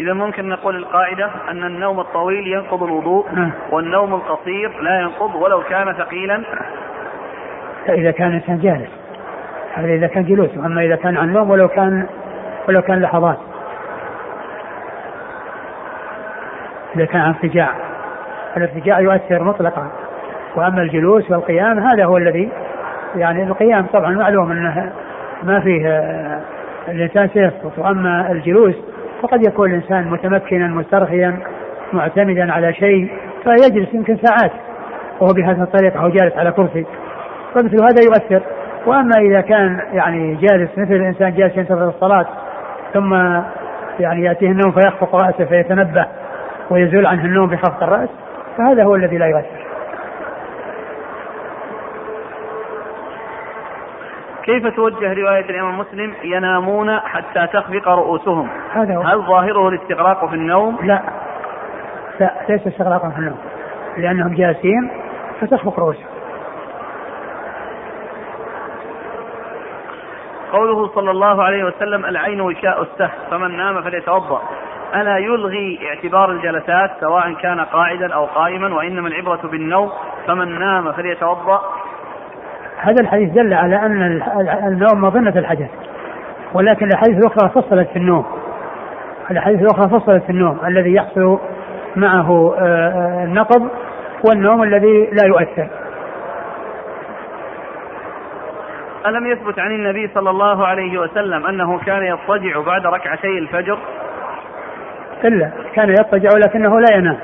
إذا 0.00 0.12
ممكن 0.12 0.48
نقول 0.48 0.76
القاعدة 0.76 1.30
أن 1.50 1.64
النوم 1.64 2.00
الطويل 2.00 2.46
ينقض 2.46 2.82
الوضوء. 2.82 3.26
والنوم 3.72 4.14
القصير 4.14 4.80
لا 4.80 5.00
ينقض 5.00 5.34
ولو 5.34 5.62
كان 5.62 5.92
ثقيلا. 5.92 6.42
إذا 7.88 8.10
كان 8.10 8.28
الإنسان 8.28 8.58
جالس 8.58 8.90
هذا 9.74 9.94
إذا 9.94 10.06
كان 10.06 10.24
جلوس. 10.24 10.50
أما 10.56 10.82
إذا 10.82 10.96
كان 10.96 11.16
عن 11.16 11.32
نوم 11.32 11.50
ولو 11.50 11.68
كان 11.68 12.06
ولو 12.68 12.82
كان 12.82 13.02
لحظات. 13.02 13.38
إذا 16.96 17.04
كان 17.04 17.20
عن 17.20 17.28
ارتجاع 17.28 17.74
الارتجاع 18.56 19.00
يؤثر 19.00 19.42
مطلقا. 19.42 19.90
وأما 20.56 20.82
الجلوس 20.82 21.30
والقيام 21.30 21.78
هذا 21.78 22.04
هو 22.04 22.16
الذي 22.16 22.50
يعني 23.16 23.42
القيام 23.42 23.86
طبعا 23.86 24.10
معلوم 24.10 24.50
أنه 24.50 24.92
ما 25.42 25.60
فيه 25.60 25.88
آه، 25.88 26.40
الإنسان 26.88 27.28
سيسقط. 27.28 27.78
وأما 27.78 28.32
الجلوس 28.32 28.89
فقد 29.22 29.46
يكون 29.46 29.70
الإنسان 29.70 30.10
متمكنا 30.10 30.66
مسترخيا 30.66 31.38
معتمدا 31.92 32.52
على 32.52 32.74
شيء 32.74 33.10
فيجلس 33.44 33.94
يمكن 33.94 34.16
ساعات 34.16 34.52
وهو 35.20 35.32
بهذه 35.32 35.62
الطريقة 35.62 36.02
أو 36.02 36.08
جالس 36.08 36.36
على 36.36 36.52
كرسي. 36.52 36.86
فمثل 37.54 37.82
هذا 37.82 38.02
يؤثر. 38.04 38.42
وأما 38.86 39.18
إذا 39.18 39.40
كان 39.40 39.80
يعني 39.92 40.34
جالس 40.34 40.70
مثل 40.78 40.94
الإنسان 40.94 41.34
جالس 41.34 41.56
ينتظر 41.56 41.88
الصلاة 41.88 42.26
ثم 42.94 43.14
يعني 44.00 44.24
يأتيه 44.24 44.50
النوم 44.50 44.72
فيخفق 44.72 45.14
رأسه 45.14 45.44
فيتنبه 45.44 46.06
ويزول 46.70 47.06
عنه 47.06 47.24
النوم 47.24 47.50
بخفق 47.50 47.82
الرأس 47.82 48.08
فهذا 48.58 48.84
هو 48.84 48.94
الذي 48.94 49.18
لا 49.18 49.26
يؤثر. 49.26 49.69
كيف 54.50 54.66
توجه 54.66 55.12
رواية 55.12 55.50
الإمام 55.50 55.78
مسلم 55.78 56.14
ينامون 56.22 57.00
حتى 57.00 57.46
تخفق 57.46 57.88
رؤوسهم؟ 57.88 58.48
هذا 58.72 58.96
هو. 58.96 59.02
هل 59.02 59.22
ظاهره 59.26 59.68
الاستغراق 59.68 60.26
في 60.26 60.34
النوم؟ 60.34 60.78
لا. 60.82 61.02
لا 62.20 62.34
ليس 62.48 62.66
استغراقا 62.66 63.10
في 63.10 63.18
النوم. 63.18 63.38
لأنهم 63.96 64.34
جالسين 64.34 64.90
فتخفق 65.40 65.80
رؤوسهم. 65.80 66.06
قوله 70.52 70.88
صلى 70.88 71.10
الله 71.10 71.42
عليه 71.42 71.64
وسلم 71.64 72.04
العين 72.04 72.40
وشاء 72.40 72.82
السهل 72.82 73.18
فمن 73.30 73.56
نام 73.56 73.82
فليتوضأ. 73.82 74.42
ألا 74.94 75.18
يلغي 75.18 75.78
اعتبار 75.88 76.30
الجلسات 76.30 76.90
سواء 77.00 77.32
كان 77.32 77.60
قاعدا 77.60 78.14
أو 78.14 78.24
قائما 78.24 78.74
وإنما 78.74 79.08
العبرة 79.08 79.40
بالنوم 79.48 79.90
فمن 80.26 80.58
نام 80.58 80.92
فليتوضأ. 80.92 81.60
هذا 82.82 83.00
الحديث 83.00 83.32
دل 83.32 83.54
على 83.54 83.76
أن 83.76 84.22
النوم 84.66 85.00
مظنة 85.00 85.38
الحدث 85.38 85.68
ولكن 86.54 86.86
الاحاديث 86.86 87.18
الأخرى 87.18 87.48
فصلت 87.48 87.88
في 87.88 87.96
النوم. 87.96 88.26
الاحاديث 89.30 89.60
الأخرى 89.60 89.88
فصلت 89.88 90.22
في 90.24 90.30
النوم 90.30 90.58
الذي 90.66 90.94
يحصل 90.94 91.38
معه 91.96 92.54
آه، 92.58 92.62
آه، 92.62 93.24
النقض 93.24 93.68
والنوم 94.28 94.62
الذي 94.62 95.10
لا 95.12 95.26
يؤثر. 95.26 95.68
ألم 99.06 99.26
يثبت 99.26 99.58
عن 99.58 99.70
النبي 99.70 100.10
صلى 100.14 100.30
الله 100.30 100.66
عليه 100.66 100.98
وسلم 100.98 101.46
أنه 101.46 101.78
كان 101.78 102.02
يضطجع 102.02 102.60
بعد 102.66 102.86
ركعتي 102.86 103.38
الفجر؟ 103.38 103.78
إلا 105.24 105.50
كان 105.74 105.88
يضطجع 105.88 106.28
ولكنه 106.34 106.80
لا 106.80 106.96
ينام. 106.96 107.16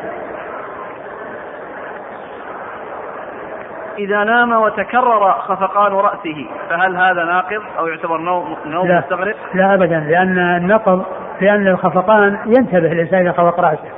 إذا 3.99 4.25
نام 4.25 4.53
وتكرر 4.53 5.33
خفقان 5.33 5.93
رأسه 5.93 6.47
فهل 6.71 6.97
هذا 6.97 7.25
ناقض 7.25 7.63
أو 7.79 7.87
يعتبر 7.87 8.19
نوم 8.19 8.57
نوم 8.67 8.89
لا. 8.89 8.99
مستغرق؟ 8.99 9.37
لا 9.55 9.75
أبدا 9.75 10.01
لأن 10.01 10.39
النقض 10.39 11.05
لأن 11.41 11.69
الخفقان 11.69 12.39
ينتبه 12.47 12.93
الإنسان 12.93 13.21
إذا 13.21 13.33
خفق 13.33 13.61
رأسه 13.61 13.89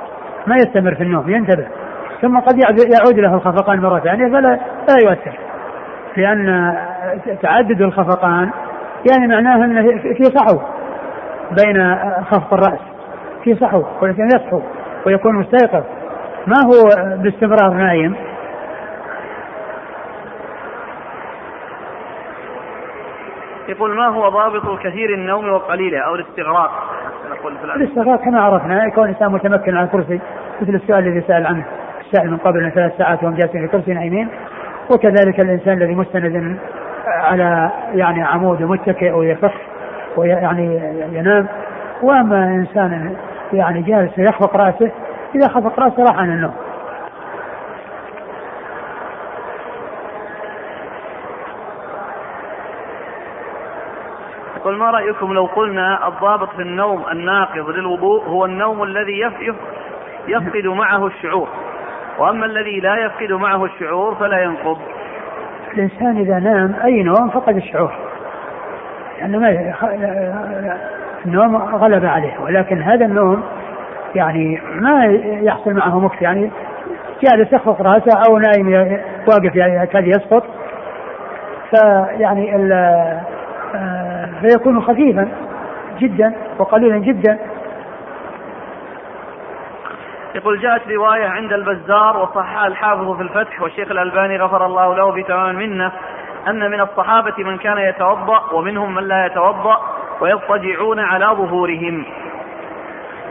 ما 0.47 0.55
يستمر 0.55 0.95
في 0.95 1.03
النوم 1.03 1.29
ينتبه. 1.29 1.67
ثم 2.21 2.39
قد 2.39 2.57
يعود 2.93 3.19
له 3.19 3.35
الخفقان 3.35 3.79
مرة 3.79 3.99
ثانية 3.99 4.27
فلا 4.27 4.59
لا 4.89 4.95
يؤثر. 5.03 5.33
لأن 6.17 6.77
تعدد 7.41 7.81
الخفقان 7.81 8.51
يعني 9.11 9.27
معناه 9.27 9.65
أنه 9.65 9.81
في 9.97 10.23
صحو 10.23 10.59
بين 11.51 11.95
خفق 12.31 12.53
الرأس 12.53 12.79
في 13.43 13.55
صحو 13.55 13.83
ولكن 14.01 14.25
يصحو 14.25 14.61
ويكون 15.05 15.35
مستيقظ. 15.35 15.83
ما 16.47 16.55
هو 16.65 17.07
باستمرار 17.17 17.73
نايم 17.73 18.15
يقول 23.69 23.95
ما 23.95 24.07
هو 24.07 24.29
ضابط 24.29 24.79
كثير 24.79 25.13
النوم 25.13 25.49
وقليله 25.49 25.99
أو 25.99 26.15
الاستغراق؟ 26.15 26.71
الاستغراق 27.75 28.21
كما 28.21 28.41
عرفنا 28.41 28.85
يكون 28.85 29.03
الإنسان 29.03 29.31
متمكن 29.31 29.77
على 29.77 29.85
الكرسي 29.85 30.19
مثل 30.61 30.75
السؤال 30.75 31.07
الذي 31.07 31.21
سأل 31.21 31.45
عنه 31.45 31.65
السائل 32.01 32.31
من 32.31 32.37
قبل 32.37 32.71
ثلاث 32.71 32.97
ساعات 32.97 33.23
وهم 33.23 33.35
جالسين 33.35 33.61
في 33.61 33.67
كرسي 33.67 33.93
نايمين 33.93 34.29
وكذلك 34.89 35.39
الإنسان 35.39 35.73
الذي 35.73 35.95
مستند 35.95 36.57
على 37.07 37.71
يعني 37.93 38.23
عمود 38.23 38.63
متكئ 38.63 39.11
ويخف 39.11 39.53
ويعني 40.17 40.93
ينام. 41.13 41.47
وأما 42.03 42.45
إنسان 42.45 43.15
يعني 43.53 43.81
جالس 43.81 44.17
يخفق 44.17 44.55
رأسه 44.55 44.91
إذا 45.35 45.47
خفق 45.47 45.79
رأسه 45.79 46.03
راح 46.03 46.17
عن 46.17 46.29
النوم. 46.31 46.53
يقول 54.59 54.77
ما 54.77 54.91
رأيكم 54.91 55.33
لو 55.33 55.45
قلنا 55.45 56.07
الضابط 56.07 56.49
في 56.55 56.61
النوم 56.61 57.03
الناقض 57.11 57.69
للوضوء 57.69 58.23
هو 58.23 58.45
النوم 58.45 58.83
الذي 58.83 59.19
يفقد 60.27 60.65
معه 60.65 61.07
الشعور. 61.07 61.47
وأما 62.19 62.45
الذي 62.45 62.79
لا 62.79 62.95
يفقد 63.05 63.31
معه 63.31 63.65
الشعور 63.65 64.15
فلا 64.15 64.43
ينقض. 64.43 64.77
الإنسان 65.73 66.17
إذا 66.17 66.39
نام 66.39 66.75
أي 66.83 67.03
نوم 67.03 67.29
فقد 67.29 67.55
الشعور. 67.55 67.91
يعني 69.19 69.37
ما 69.37 69.73
النوم 71.25 71.55
غلب 71.55 72.05
عليه 72.05 72.39
ولكن 72.39 72.81
هذا 72.81 73.05
النوم 73.05 73.43
يعني 74.15 74.61
ما 74.71 75.05
يحصل 75.23 75.73
معه 75.73 75.99
مكت 75.99 76.21
يعني 76.21 76.51
جالس 77.23 77.53
يخفق 77.53 77.81
رأسه 77.81 78.23
أو 78.27 78.37
نايم 78.37 78.99
واقف 79.27 79.55
يعني 79.55 79.83
يكاد 79.83 80.07
يسقط. 80.07 80.43
فيعني 81.69 82.55
فيكون 84.41 84.81
خفيفا 84.81 85.31
جدا 85.99 86.33
وقليلا 86.59 86.97
جدا. 86.97 87.39
يقول 90.35 90.59
جاءت 90.59 90.81
رواية 90.87 91.27
عند 91.27 91.53
البزار 91.53 92.17
وصحها 92.17 92.67
الحافظ 92.67 93.15
في 93.15 93.21
الفتح 93.21 93.61
والشيخ 93.61 93.91
الألباني 93.91 94.37
غفر 94.37 94.65
الله 94.65 94.95
له 94.95 95.11
في 95.11 95.23
تمام 95.23 95.55
منة 95.55 95.91
أن 96.47 96.71
من 96.71 96.81
الصحابة 96.81 97.43
من 97.43 97.57
كان 97.57 97.77
يتوضأ 97.77 98.53
ومنهم 98.53 98.95
من 98.95 99.03
لا 99.03 99.25
يتوضأ 99.25 99.79
ويضطجعون 100.21 100.99
على 100.99 101.25
ظهورهم. 101.25 102.05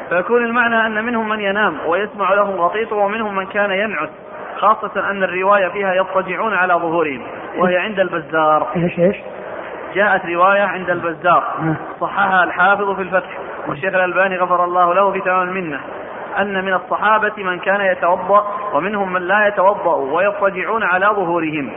فيكون 0.08 0.44
المعنى 0.44 0.86
أن 0.86 1.04
منهم 1.04 1.28
من 1.28 1.40
ينام 1.40 1.78
ويسمع 1.86 2.34
لهم 2.34 2.60
غطيط 2.60 2.92
ومنهم 2.92 3.36
من 3.36 3.46
كان 3.46 3.70
ينعس 3.70 4.08
خاصة 4.56 5.10
أن 5.10 5.22
الرواية 5.22 5.68
فيها 5.68 5.94
يضطجعون 5.94 6.54
على 6.54 6.74
ظهورهم 6.74 7.22
وهي 7.56 7.76
عند 7.76 8.00
البزار. 8.00 8.66
إيش 8.76 8.98
إيش؟ 8.98 9.16
جاءت 9.98 10.26
رواية 10.26 10.62
عند 10.62 10.90
البزار. 10.90 11.44
صححها 12.00 12.44
الحافظ 12.44 12.96
في 12.96 13.02
الفتح 13.02 13.38
والشيخ 13.68 13.94
الألباني 13.94 14.36
غفر 14.36 14.64
الله 14.64 14.94
له 14.94 15.12
في 15.12 15.20
تمام 15.20 15.48
المنة 15.48 15.80
أن 16.38 16.64
من 16.64 16.74
الصحابة 16.74 17.32
من 17.38 17.58
كان 17.58 17.80
يتوضأ 17.80 18.44
ومنهم 18.74 19.12
من 19.12 19.22
لا 19.22 19.46
يتوضأ 19.46 19.94
ويضطجعون 19.94 20.82
على 20.82 21.06
ظهورهم. 21.06 21.70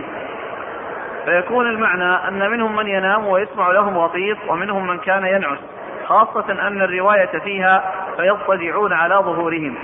فيكون 1.26 1.68
المعنى 1.68 2.28
أن 2.28 2.52
منهم 2.52 2.76
من 2.76 2.88
ينام 2.88 3.28
ويسمع 3.28 3.72
لهم 3.72 3.98
وطيط 3.98 4.38
ومنهم 4.50 4.88
من 4.88 4.98
كان 4.98 5.26
ينعس. 5.26 5.60
خاصة 6.06 6.68
أن 6.68 6.82
الرواية 6.82 7.40
فيها 7.44 7.84
فيضطجعون 8.18 8.94
على 8.94 9.16
ظهورهم. 9.16 9.76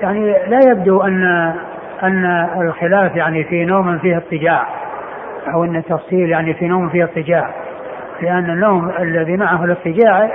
يعني 0.00 0.32
لا 0.48 0.60
يبدو 0.70 1.02
أن 1.02 1.24
أن 2.02 2.48
الخلاف 2.60 3.16
يعني 3.16 3.44
في 3.44 3.64
نوم 3.64 3.98
فيه 3.98 4.16
اضطجاع. 4.16 4.83
أو 5.52 5.64
أن 5.64 5.76
التفصيل 5.76 6.30
يعني 6.30 6.54
في 6.54 6.68
نوم 6.68 6.88
فيه 6.88 7.04
اضطجاع 7.04 7.50
لأن 8.22 8.50
النوم 8.50 8.90
الذي 8.98 9.36
معه 9.36 9.64
الاضطجاع 9.64 10.28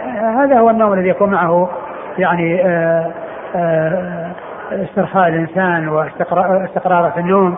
هذا 0.43 0.59
هو 0.59 0.69
النوم 0.69 0.93
الذي 0.93 1.09
يكون 1.09 1.31
معه 1.31 1.69
يعني 2.17 2.61
آه 2.65 3.11
آه، 3.55 4.31
استرخاء 4.71 5.27
الإنسان 5.27 5.87
واستقرار 5.87 7.11
في 7.11 7.19
النوم 7.19 7.55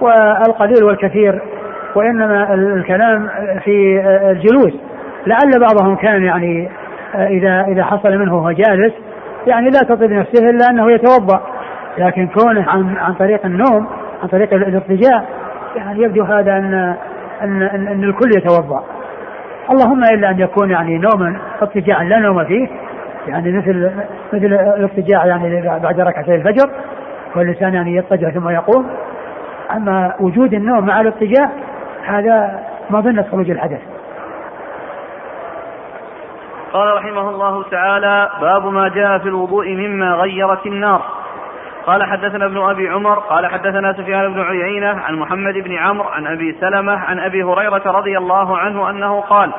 والقليل 0.00 0.84
والكثير 0.84 1.42
وإنما 1.94 2.54
الكلام 2.54 3.28
في 3.64 4.00
الجلوس. 4.30 4.72
لعل 5.26 5.60
بعضهم 5.60 5.96
كان 5.96 6.22
يعني 6.22 6.68
آه، 7.14 7.26
إذا 7.26 7.64
إذا 7.68 7.84
حصل 7.84 8.18
منه 8.18 8.34
وهو 8.36 8.50
جالس 8.50 8.92
يعني 9.46 9.70
لا 9.70 9.80
تطيب 9.88 10.10
نفسه 10.10 10.50
إلا 10.50 10.70
أنه 10.70 10.92
يتوضأ. 10.92 11.40
لكن 11.98 12.26
كونه 12.26 12.70
عن 12.70 12.96
عن 12.96 13.14
طريق 13.14 13.46
النوم 13.46 13.86
عن 14.22 14.28
طريق 14.28 14.54
الاضطجاع 14.54 15.24
يعني 15.76 16.02
يبدو 16.02 16.24
هذا 16.24 16.56
ان 16.58 16.74
ان 17.42 17.62
ان, 17.62 17.88
أن 17.88 18.04
الكل 18.04 18.30
يتوضأ. 18.36 18.84
اللهم 19.70 20.04
إلا 20.04 20.30
أن 20.30 20.40
يكون 20.40 20.70
يعني 20.70 20.98
نوما 20.98 21.36
اضطجاعا 21.62 22.04
لا 22.04 22.18
نوم 22.18 22.44
فيه. 22.44 22.68
يعني 23.28 23.52
مثل 23.52 23.90
مثل 24.32 24.46
الاضطجاع 24.76 25.26
يعني 25.26 25.78
بعد 25.82 26.00
ركعتي 26.00 26.34
الفجر 26.34 26.70
والإنسان 27.36 27.74
يعني 27.74 27.96
يضطجع 27.96 28.30
ثم 28.30 28.48
يقوم. 28.48 28.90
أما 29.76 30.14
وجود 30.20 30.54
النوم 30.54 30.86
مع 30.86 31.00
الاضطجاع 31.00 31.50
هذا 32.04 32.60
مظنة 32.90 33.24
خروج 33.30 33.50
الحدث. 33.50 33.80
قال 36.72 36.94
رحمه 36.96 37.30
الله 37.30 37.62
تعالى 37.70 38.30
باب 38.40 38.66
ما 38.66 38.88
جاء 38.88 39.18
في 39.18 39.28
الوضوء 39.28 39.68
مما 39.68 40.14
غيرت 40.14 40.66
النار. 40.66 41.02
قال 41.86 42.04
حدثنا 42.04 42.46
ابن 42.46 42.70
أبي 42.70 42.88
عمر 42.88 43.18
قال 43.18 43.46
حدثنا 43.46 43.92
سفيان 43.92 44.34
بن 44.34 44.40
عيينة 44.40 45.00
عن 45.00 45.14
محمد 45.14 45.54
بن 45.54 45.76
عمرو 45.76 46.08
عن 46.08 46.26
أبي 46.26 46.56
سلمة 46.60 46.92
عن 46.92 47.18
أبي 47.18 47.42
هريرة 47.42 47.82
رضي 47.86 48.18
الله 48.18 48.58
عنه 48.58 48.90
أنه 48.90 49.20
قال 49.20 49.52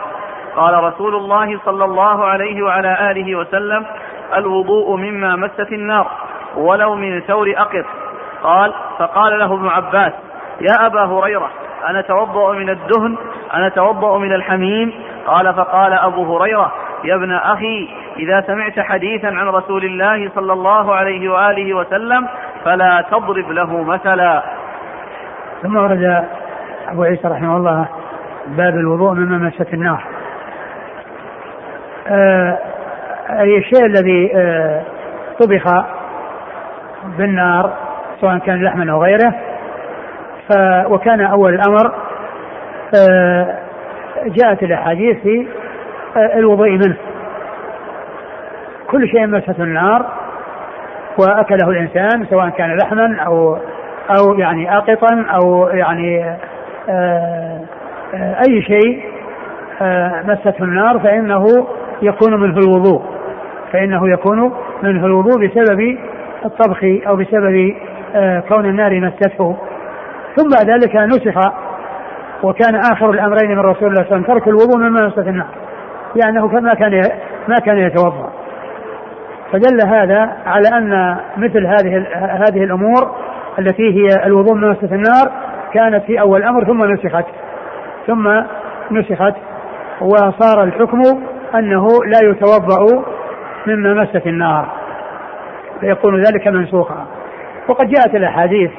قال 0.55 0.83
رسول 0.83 1.15
الله 1.15 1.59
صلى 1.65 1.85
الله 1.85 2.25
عليه 2.25 2.63
وعلى 2.63 3.11
آله 3.11 3.35
وسلم 3.35 3.85
الوضوء 4.35 4.95
مما 4.95 5.35
مست 5.35 5.71
النار 5.71 6.11
ولو 6.55 6.95
من 6.95 7.21
ثور 7.21 7.53
أقط 7.57 7.85
قال 8.43 8.73
فقال 8.99 9.39
له 9.39 9.53
ابن 9.53 9.67
عباس 9.67 10.13
يا 10.61 10.85
أبا 10.85 11.05
هريرة 11.05 11.49
أنا 11.89 12.01
توضأ 12.01 12.53
من 12.53 12.69
الدهن 12.69 13.17
أنا 13.53 13.69
توضأ 13.69 14.17
من 14.17 14.33
الحميم؟ 14.33 14.93
قال 15.27 15.53
فقال 15.53 15.93
أبو 15.93 16.37
هريرة 16.37 16.71
يا 17.03 17.15
ابن 17.15 17.33
أخي 17.33 17.89
إذا 18.19 18.41
سمعت 18.47 18.79
حديثا 18.79 19.27
عن 19.27 19.47
رسول 19.47 19.85
الله 19.85 20.29
صلى 20.35 20.53
الله 20.53 20.95
عليه 20.95 21.29
وآله 21.29 21.73
وسلم 21.73 22.27
فلا 22.65 23.05
تضرب 23.11 23.51
له 23.51 23.83
مثلا. 23.83 24.43
ثم 25.61 25.77
ورد 25.77 26.25
أبو 26.87 27.03
عيسى 27.03 27.27
رحمه 27.27 27.57
الله 27.57 27.87
باب 28.47 28.73
الوضوء 28.75 29.13
مما 29.13 29.37
مست 29.37 29.73
النار. 29.73 30.03
آه 32.07 32.57
أي 33.29 33.57
الشيء 33.57 33.85
الذي 33.85 34.31
آه 34.35 34.81
طبخ 35.39 35.85
بالنار 37.17 37.73
سواء 38.21 38.37
كان 38.37 38.63
لحما 38.63 38.91
أو 38.91 39.03
غيره 39.03 39.33
ف 40.49 40.53
وكان 40.91 41.21
أول 41.21 41.53
الأمر 41.53 41.91
آه 42.95 43.57
جاءت 44.25 44.63
الأحاديث 44.63 45.21
في 45.21 45.47
آه 46.17 46.39
الوضوء 46.39 46.69
منه. 46.69 46.97
كل 48.91 49.07
شيء 49.07 49.27
مسته 49.27 49.63
النار 49.63 50.05
وأكله 51.17 51.69
الإنسان 51.69 52.25
سواء 52.29 52.49
كان 52.49 52.77
لحما 52.77 53.17
أو 53.25 53.57
أو 54.09 54.33
يعني 54.33 54.77
أقطا 54.77 55.25
أو 55.29 55.67
يعني 55.67 56.37
آه، 56.89 57.61
آه، 58.13 58.37
أي 58.47 58.61
شيء 58.61 59.03
آه، 59.81 60.23
مسته 60.25 60.63
النار 60.63 60.99
فإنه 60.99 61.45
يكون 62.01 62.41
منه 62.41 62.57
الوضوء 62.57 63.01
فإنه 63.73 64.09
يكون 64.09 64.53
منه 64.83 65.05
الوضوء 65.05 65.47
بسبب 65.47 65.97
الطبخ 66.45 66.83
أو 67.07 67.15
بسبب 67.15 67.73
كون 68.49 68.65
النار 68.65 68.99
مسته 68.99 69.57
ثم 70.35 70.49
بعد 70.49 70.69
ذلك 70.69 70.95
نسخ 70.95 71.51
وكان 72.43 72.75
آخر 72.75 73.09
الأمرين 73.09 73.51
من 73.51 73.59
رسول 73.59 73.87
الله 73.87 74.03
صلى 74.03 74.15
الله 74.15 74.15
عليه 74.15 74.23
وسلم 74.23 74.23
ترك 74.23 74.47
الوضوء 74.47 74.77
مما 74.77 75.07
مسته 75.07 75.29
النار 75.29 75.47
لأنه 76.15 76.47
ما 76.47 76.73
كان 76.73 77.01
ما 77.47 77.55
كان 77.65 77.77
يتوضأ. 77.77 78.34
فدل 79.51 79.87
هذا 79.87 80.37
على 80.45 80.67
أن 80.77 81.17
مثل 81.37 81.65
هذه 81.65 82.07
هذه 82.15 82.63
الأمور 82.63 83.15
التي 83.59 83.83
هي 83.83 84.25
الوضوء 84.25 84.53
من 84.53 84.69
مسة 84.69 84.95
النار 84.95 85.31
كانت 85.73 86.03
في 86.03 86.19
أول 86.19 86.43
الأمر 86.43 86.63
ثم 86.63 86.83
نسخت. 86.83 87.25
ثم 88.07 88.27
نسخت. 88.91 89.35
وصار 90.01 90.63
الحكم 90.63 91.01
أنه 91.55 91.87
لا 92.05 92.29
يتوضأ 92.29 93.03
مما 93.67 93.93
مست 93.93 94.27
النار. 94.27 94.67
فيكون 95.79 96.21
ذلك 96.21 96.47
منسوخا. 96.47 97.05
وقد 97.67 97.87
جاءت 97.87 98.15
الأحاديث 98.15 98.71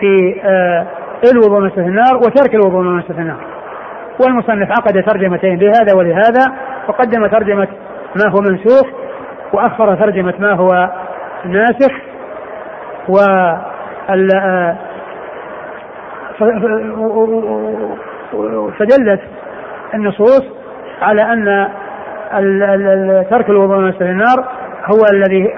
في 0.00 0.40
آه، 0.44 0.86
الوضوء 1.32 1.60
مسة 1.60 1.86
النار 1.86 2.16
وترك 2.16 2.54
الوضوء 2.54 2.82
من 2.82 2.96
مسة 2.96 3.18
النار. 3.18 3.40
والمصنف 4.24 4.70
عقد 4.70 5.02
ترجمتين 5.02 5.58
لهذا 5.58 5.94
ولهذا 5.96 6.54
وقدم 6.88 7.26
ترجمة 7.26 7.68
ما 8.16 8.30
هو 8.30 8.40
منسوخ 8.50 8.86
واخر 9.52 9.94
ترجمة 9.94 10.34
ما 10.38 10.52
هو 10.52 10.90
ناسخ 11.44 11.92
و 13.08 13.18
فدلت 18.78 19.20
النصوص 19.94 20.42
على 21.02 21.22
أن 21.22 21.68
ترك 23.30 23.50
الوضوء 23.50 23.78
من 23.78 23.94
النار 24.00 24.44
هو 24.84 25.00
الذي 25.12 25.54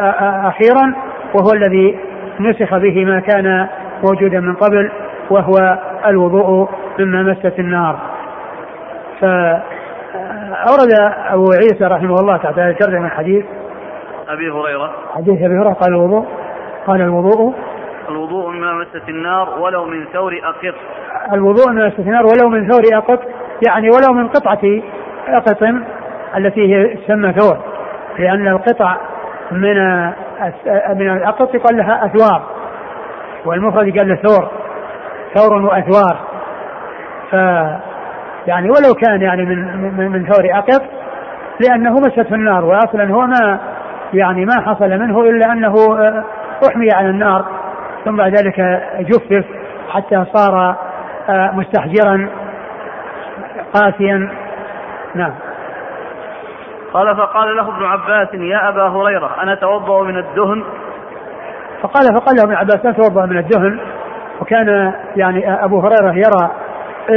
أخيرا 0.47 0.95
وهو 1.34 1.53
الذي 1.55 1.99
نسخ 2.41 2.76
به 2.76 3.05
ما 3.05 3.20
كان 3.20 3.68
موجودا 4.05 4.41
من 4.41 4.55
قبل 4.55 4.91
وهو 5.30 5.78
الوضوء 6.07 6.68
مما 6.99 7.22
مست 7.22 7.59
النار. 7.59 7.99
فأورد 9.20 10.93
أبو 11.28 11.45
عيسى 11.53 11.84
رحمه 11.84 12.14
الله 12.14 12.36
تحت 12.36 12.59
هذا 12.59 12.70
الترجمة 12.70 13.07
الحديث 13.07 13.45
أبي 14.32 14.50
هريرة. 14.50 14.94
حديث 15.14 15.42
أبي 15.42 15.56
هريرة 15.56 15.72
قال 15.72 15.88
الوضوء. 15.88 16.26
قال 16.86 17.00
الوضوء. 17.00 17.54
الوضوء 18.08 18.50
مما 18.50 18.72
مست 18.74 19.08
النار 19.08 19.58
ولو 19.60 19.84
من 19.84 20.04
ثور 20.12 20.32
أقط. 20.42 20.74
الوضوء 21.32 21.70
مما 21.70 21.86
مست 21.86 21.98
النار 21.98 22.26
ولو 22.26 22.48
من 22.48 22.68
ثور 22.70 22.82
أقط 22.92 23.20
يعني 23.68 23.88
ولو 23.90 24.14
من 24.14 24.28
قطعة 24.28 24.82
أقط 25.28 25.62
التي 26.36 26.74
هي 26.74 26.96
تسمى 26.96 27.32
ثور 27.32 27.58
لأن 28.18 28.48
القطع 28.48 28.96
من 29.50 30.04
من 30.96 31.10
الأقط 31.16 31.54
يقال 31.54 31.76
لها 31.76 32.06
أثوار 32.06 32.42
والمفرد 33.44 33.98
قال 33.98 34.08
له 34.08 34.14
ثور 34.14 34.50
ثور 35.34 35.62
وأثوار. 35.62 36.18
ف 37.30 37.34
يعني 38.46 38.70
ولو 38.70 38.94
كان 38.94 39.22
يعني 39.22 39.44
من 39.44 39.76
من, 39.96 40.10
من 40.10 40.26
ثور 40.26 40.44
أقط 40.52 40.82
لأنه 41.60 41.94
مسته 41.94 42.34
النار 42.34 42.64
وأصلا 42.64 43.04
هو 43.04 43.20
ما 43.20 43.60
يعني 44.14 44.44
ما 44.44 44.61
حصل 44.61 44.90
منه 44.90 45.20
إلا 45.20 45.52
أنه 45.52 45.74
آه، 45.98 46.24
أحمي 46.68 46.92
على 46.92 47.11
النار 47.11 47.44
ثم 48.04 48.16
بعد 48.16 48.34
ذلك 48.34 48.82
جفف 49.00 49.44
حتى 49.90 50.24
صار 50.32 50.76
آه، 51.28 51.50
مستحجرا 51.54 52.28
قاسيا. 53.74 54.30
نعم. 55.14 55.32
قال 56.92 57.16
فقال 57.16 57.56
له 57.56 57.68
ابن 57.68 57.84
عباس 57.84 58.34
يا 58.34 58.68
أبا 58.68 58.88
هريرة 58.88 59.42
أنا 59.42 59.54
توضأ 59.54 60.02
من 60.02 60.16
الدهن؟ 60.16 60.64
فقال 61.82 62.14
فقال 62.14 62.36
له 62.36 62.42
ابن 62.42 62.54
عباس 62.54 62.84
لا 62.84 62.92
توضأ 62.92 63.26
من 63.26 63.38
الدهن. 63.38 63.80
وكان 64.40 64.92
يعني 65.16 65.64
أبو 65.64 65.80
هريرة 65.80 66.12
يرى 66.12 66.50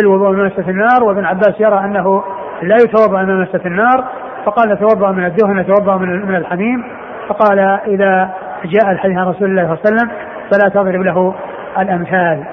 الوضوء 0.01 0.29
من 0.29 0.45
مسة 0.45 0.69
النار 0.69 1.03
وابن 1.03 1.25
عباس 1.25 1.59
يرى 1.59 1.79
أنه 1.79 2.23
لا 2.61 2.75
يتوضأ 2.75 3.21
من 3.21 3.41
مسة 3.41 3.61
النار. 3.65 4.03
فقال 4.45 4.79
توضا 4.79 5.11
من 5.11 5.25
الدهن 5.25 5.65
توضا 5.65 5.97
من 5.97 6.25
من 6.25 6.35
الحميم. 6.35 6.83
فقال 7.27 7.59
إذا 7.87 8.29
جاء 8.65 8.91
الحديث 8.91 9.17
عن 9.17 9.27
رسول 9.27 9.49
الله 9.49 9.63
صلى 9.63 9.73
الله 9.73 9.79
عليه 9.85 9.95
وسلم 9.95 10.11
فلا 10.51 10.69
تضرب 10.69 11.01
له 11.01 11.35
الأمثال. 11.79 12.43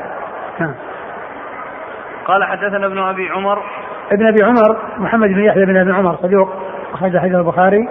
نعم. 0.61 0.75
قال 2.25 2.45
حدثنا 2.45 2.87
ابن 2.87 2.99
أبي 2.99 3.29
عمر. 3.31 3.59
ابن 4.13 4.27
أبي 4.27 4.45
عمر 4.45 4.77
محمد 4.99 5.29
بن 5.29 5.45
يحيى 5.45 5.65
بن 5.65 5.77
أبي 5.77 5.93
عمر 5.93 6.17
صدوق 6.17 6.49
أخرج 6.95 7.19
حديث 7.19 7.35
البخاري 7.35 7.89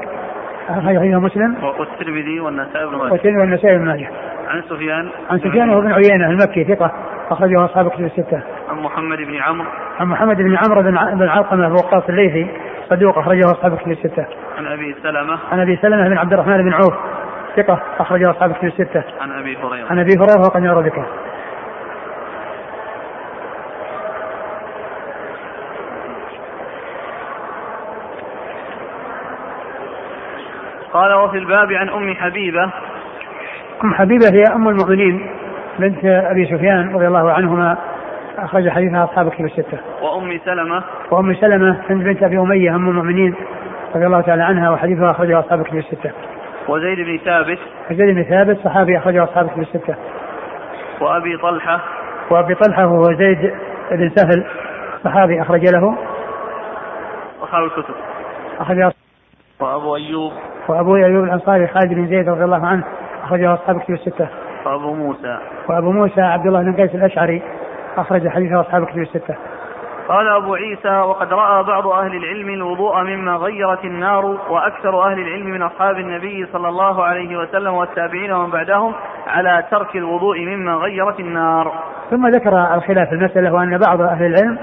أخرج 0.70 0.97
حديث 0.97 1.16
مسلم. 1.16 1.56
والترمذي 1.80 2.39
والنسائي 2.39 2.86
بن 2.86 2.97
ماجه. 2.97 3.12
والترمذي 3.12 3.39
والنسائي 3.39 3.78
بن 3.78 3.86
ماجه. 3.86 4.08
عن 4.47 4.62
سفيان. 4.62 5.10
عن 5.30 5.39
سفيان 5.39 5.70
وابن 5.70 5.91
عيينة 5.91 6.30
المكي 6.30 6.64
ثقة 6.64 6.91
أخرجه 7.32 7.66
أصحاب 7.66 7.89
كتب 7.89 8.06
الستة. 8.06 8.41
عن 8.70 8.78
محمد 8.78 9.18
بن 9.18 9.36
عمرو. 9.36 9.68
عن 10.00 10.08
محمد 10.08 10.38
بن 10.38 10.58
عمرو 10.58 10.82
بن 10.82 10.97
علقمة 11.28 11.68
بن 11.68 11.74
وقاص 11.74 12.04
الليثي. 12.10 12.47
صدوق 12.90 13.18
أخرجه 13.18 13.46
أصحاب 13.46 13.78
كتب 13.78 13.92
الستة. 13.92 14.26
عن 14.58 14.66
أبي 14.66 14.96
سلمة. 15.04 15.40
عن 15.52 15.60
أبي 15.60 15.76
سلمة 15.82 16.10
بن 16.10 16.18
عبد 16.18 16.34
الرحمن 16.34 16.64
بن 16.64 16.74
عوف 16.74 16.94
ثقة 17.56 17.82
أخرجه 18.00 18.32
أصحاب 18.32 18.52
كتب 18.54 18.68
الستة. 18.68 19.04
عن 19.22 19.32
أبي 19.32 19.58
هريرة. 19.58 19.88
عن 19.90 20.00
أبي 20.00 20.14
هريرة 20.14 20.40
وقد 20.40 20.64
يرى 20.64 20.84
ذكره. 20.84 21.08
قال 30.94 31.14
وفي 31.14 31.38
الباب 31.38 31.72
عن 31.72 31.90
أم 31.90 32.16
حبيبة 32.16 32.64
أم 33.84 33.94
حبيبة 33.94 34.28
هي 34.34 34.44
أم 34.56 34.68
المؤمنين 34.68 35.30
بنت 35.80 36.06
أبي 36.06 36.46
سفيان 36.46 36.96
رضي 36.96 37.08
الله 37.08 37.32
عنهما 37.32 37.78
أخرج 38.46 38.70
حديثها 38.70 39.04
أصحاب 39.04 39.30
كتب 39.30 39.46
الستة. 39.46 39.78
وأم 40.02 40.40
سلمة. 40.46 40.84
وأم 41.12 41.34
سلمة 41.34 41.82
هند 41.90 42.04
بنت 42.04 42.24
أبي 42.24 42.40
أمية 42.40 42.76
أم 42.76 42.90
المؤمنين 42.90 43.36
رضي 43.96 44.06
الله 44.06 44.22
تعالى 44.22 44.44
عنها 44.44 44.70
وحديثها 44.70 45.06
أخرجه 45.12 45.40
أصحاب 45.40 45.64
كتب 45.64 45.78
الستة. 45.78 46.12
وزيد 46.68 46.98
بن 46.98 47.18
ثابت. 47.26 47.60
وزيد 47.92 48.16
بن 48.16 48.24
ثابت 48.24 48.58
صحابي 48.64 48.98
أخرجه 48.98 49.24
أصحاب 49.24 49.50
كتب 49.50 49.60
الستة. 49.60 49.96
وأبي 51.02 51.38
طلحة. 51.38 51.80
وأبي 52.32 52.56
طلحة 52.56 52.88
وهو 52.88 53.04
زيد 53.04 53.54
بن 53.92 54.10
سهل 54.10 54.46
صحابي 55.04 55.42
أخرج 55.42 55.74
له. 55.74 55.98
أصحاب 57.44 57.64
الكتب. 57.64 57.94
أخرج 58.60 58.92
وأبو 59.60 59.96
أيوب. 59.96 60.32
وأبو 60.68 60.96
أيوب 60.96 61.24
الأنصاري 61.24 61.68
خالد 61.68 61.94
بن 61.94 62.08
زيد 62.08 62.30
رضي 62.30 62.44
الله 62.44 62.68
عنه 62.68 62.84
أخرجه 63.24 63.54
أصحاب 63.54 63.80
كتب 63.80 63.94
الستة. 63.94 64.28
وأبو 64.66 64.94
موسى. 64.94 65.38
وأبو 65.70 65.92
موسى 65.92 66.22
عبد 66.22 66.48
الله 66.48 66.62
بن 66.62 66.74
قيس 66.74 66.96
الأشعري 66.96 67.42
أخرج 68.02 68.28
حديثه 68.28 68.62
أصحاب 68.62 68.86
كتب 68.86 68.97
الستة. 68.97 69.36
قال 70.10 70.28
أبو 70.28 70.56
عيسى 70.56 70.89
وقد 70.89 71.34
رأى 71.34 71.64
بعض 71.64 71.88
أهل 71.88 72.16
العلم 72.16 72.50
الوضوء 72.50 73.04
مما 73.04 73.36
غيرت 73.36 73.86
النار 73.86 74.26
وأكثر 74.26 75.04
أهل 75.04 75.20
العلم 75.20 75.45
من 75.45 75.62
أصحاب 75.62 75.95
النبي 75.95 76.45
صلى 76.54 76.70
الله 76.70 77.04
عليه 77.04 77.38
وسلم 77.38 77.74
والتابعين 77.74 78.32
ومن 78.32 78.52
بعدهم 78.52 78.93
على 79.28 79.64
ترك 79.72 79.95
الوضوء 79.95 80.39
مما 80.39 80.74
غيرت 80.74 81.20
النار. 81.20 81.74
ثم 82.10 82.28
ذكر 82.28 82.76
الخلاف 82.76 83.14
المسألة 83.14 83.54
وأن 83.54 83.78
بعض 83.78 84.02
أهل 84.02 84.26
العلم 84.26 84.58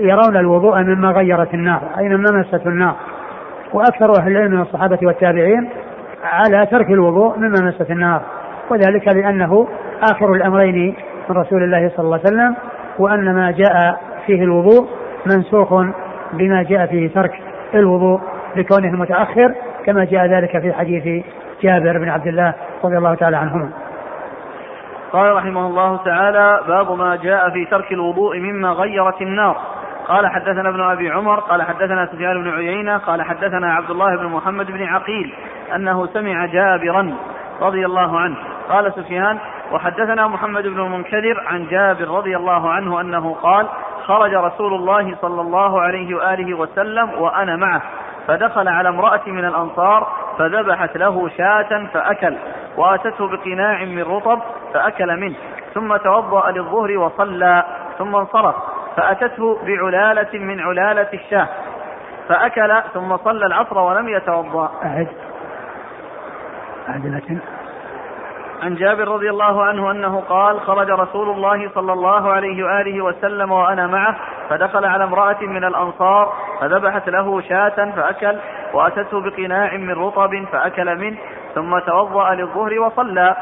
يرون 0.00 0.36
الوضوء 0.36 0.82
مما 0.82 1.10
غيرت 1.10 1.54
النار 1.54 1.80
أي 1.98 2.08
مما 2.08 2.30
مست 2.32 2.66
النار. 2.66 2.94
وأكثر 3.72 4.12
أهل 4.20 4.32
العلم 4.32 4.52
من 4.52 4.60
الصحابة 4.60 4.98
والتابعين 5.02 5.70
على 6.24 6.66
ترك 6.66 6.90
الوضوء 6.90 7.38
مما 7.38 7.60
مست 7.62 7.90
النار. 7.90 8.22
وذلك 8.70 9.08
لأنه 9.08 9.68
آخر 10.02 10.32
الأمرين 10.32 10.94
من 11.28 11.36
رسول 11.36 11.62
الله 11.62 11.88
صلى 11.96 12.04
الله 12.04 12.20
عليه 12.24 12.28
وسلم 12.28 12.69
وأن 13.00 13.34
ما 13.34 13.50
جاء 13.50 14.00
فيه 14.26 14.44
الوضوء 14.44 14.88
منسوخ 15.26 15.74
بما 16.32 16.62
جاء 16.62 16.86
فيه 16.86 17.08
ترك 17.08 17.40
الوضوء 17.74 18.20
لكونه 18.56 18.90
متأخر 18.90 19.54
كما 19.86 20.04
جاء 20.04 20.26
ذلك 20.26 20.58
في 20.58 20.72
حديث 20.72 21.24
جابر 21.62 21.98
بن 21.98 22.08
عبد 22.08 22.26
الله 22.26 22.54
رضي 22.84 22.98
الله 22.98 23.14
تعالى 23.14 23.36
عنهما. 23.36 23.70
قال 25.12 25.36
رحمه 25.36 25.66
الله 25.66 25.96
تعالى 25.96 26.60
باب 26.68 26.98
ما 26.98 27.16
جاء 27.16 27.50
في 27.50 27.64
ترك 27.64 27.92
الوضوء 27.92 28.38
مما 28.38 28.68
غيرت 28.68 29.22
النار. 29.22 29.56
قال 30.08 30.26
حدثنا 30.26 30.68
ابن 30.68 30.80
أبي 30.80 31.10
عمر 31.10 31.40
قال 31.40 31.62
حدثنا 31.62 32.06
سفيان 32.06 32.44
بن 32.44 32.50
عيينة 32.50 32.98
قال 32.98 33.22
حدثنا 33.22 33.74
عبد 33.74 33.90
الله 33.90 34.16
بن 34.16 34.26
محمد 34.26 34.66
بن 34.66 34.82
عقيل 34.82 35.34
أنه 35.74 36.06
سمع 36.06 36.46
جابرا 36.46 37.14
رضي 37.60 37.86
الله 37.86 38.18
عنه. 38.18 38.36
قال 38.68 38.92
سفيان 38.92 39.38
وحدثنا 39.72 40.28
محمد 40.28 40.62
بن 40.62 40.80
المنكدر 40.80 41.44
عن 41.46 41.66
جابر 41.66 42.08
رضي 42.08 42.36
الله 42.36 42.70
عنه 42.70 43.00
أنه 43.00 43.34
قال 43.34 43.68
خرج 44.04 44.34
رسول 44.34 44.74
الله 44.74 45.16
صلى 45.22 45.40
الله 45.40 45.80
عليه 45.80 46.14
وآله 46.14 46.54
وسلم 46.54 47.10
وأنا 47.18 47.56
معه 47.56 47.82
فدخل 48.28 48.68
على 48.68 48.88
امرأة 48.88 49.20
من 49.26 49.44
الأنصار 49.44 50.06
فذبحت 50.38 50.96
له 50.96 51.28
شاة 51.28 51.86
فأكل 51.92 52.36
وآتته 52.76 53.28
بقناع 53.28 53.84
من 53.84 54.02
رطب 54.02 54.40
فأكل 54.74 55.16
منه 55.16 55.36
ثم 55.74 55.96
توضأ 55.96 56.50
للظهر 56.50 56.98
وصلى 56.98 57.64
ثم 57.98 58.16
انصرف 58.16 58.54
فأتته 58.96 59.58
بعلالة 59.66 60.38
من 60.38 60.60
علالة 60.60 61.08
الشاة 61.14 61.48
فأكل 62.28 62.82
ثم 62.94 63.16
صلى 63.16 63.46
العصر 63.46 63.78
ولم 63.78 64.08
يتوضأ. 64.08 64.70
أعد 64.84 65.08
أعد 66.88 67.40
عن 68.62 68.74
جابر 68.74 69.08
رضي 69.08 69.30
الله 69.30 69.64
عنه 69.64 69.90
أنه 69.90 70.20
قال 70.20 70.60
خرج 70.60 70.90
رسول 70.90 71.30
الله 71.30 71.70
صلى 71.74 71.92
الله 71.92 72.32
عليه 72.32 72.64
وآله 72.64 73.04
وسلم 73.04 73.52
وأنا 73.52 73.86
معه 73.86 74.16
فدخل 74.50 74.84
على 74.84 75.04
امرأة 75.04 75.42
من 75.42 75.64
الأنصار 75.64 76.32
فذبحت 76.60 77.08
له 77.08 77.40
شاة 77.40 77.90
فأكل 77.96 78.36
وأتته 78.74 79.20
بقناع 79.20 79.76
من 79.76 79.90
رطب 79.90 80.44
فأكل 80.52 80.98
منه 80.98 81.16
ثم 81.54 81.78
توضأ 81.78 82.34
للظهر 82.34 82.80
وصلى 82.80 83.36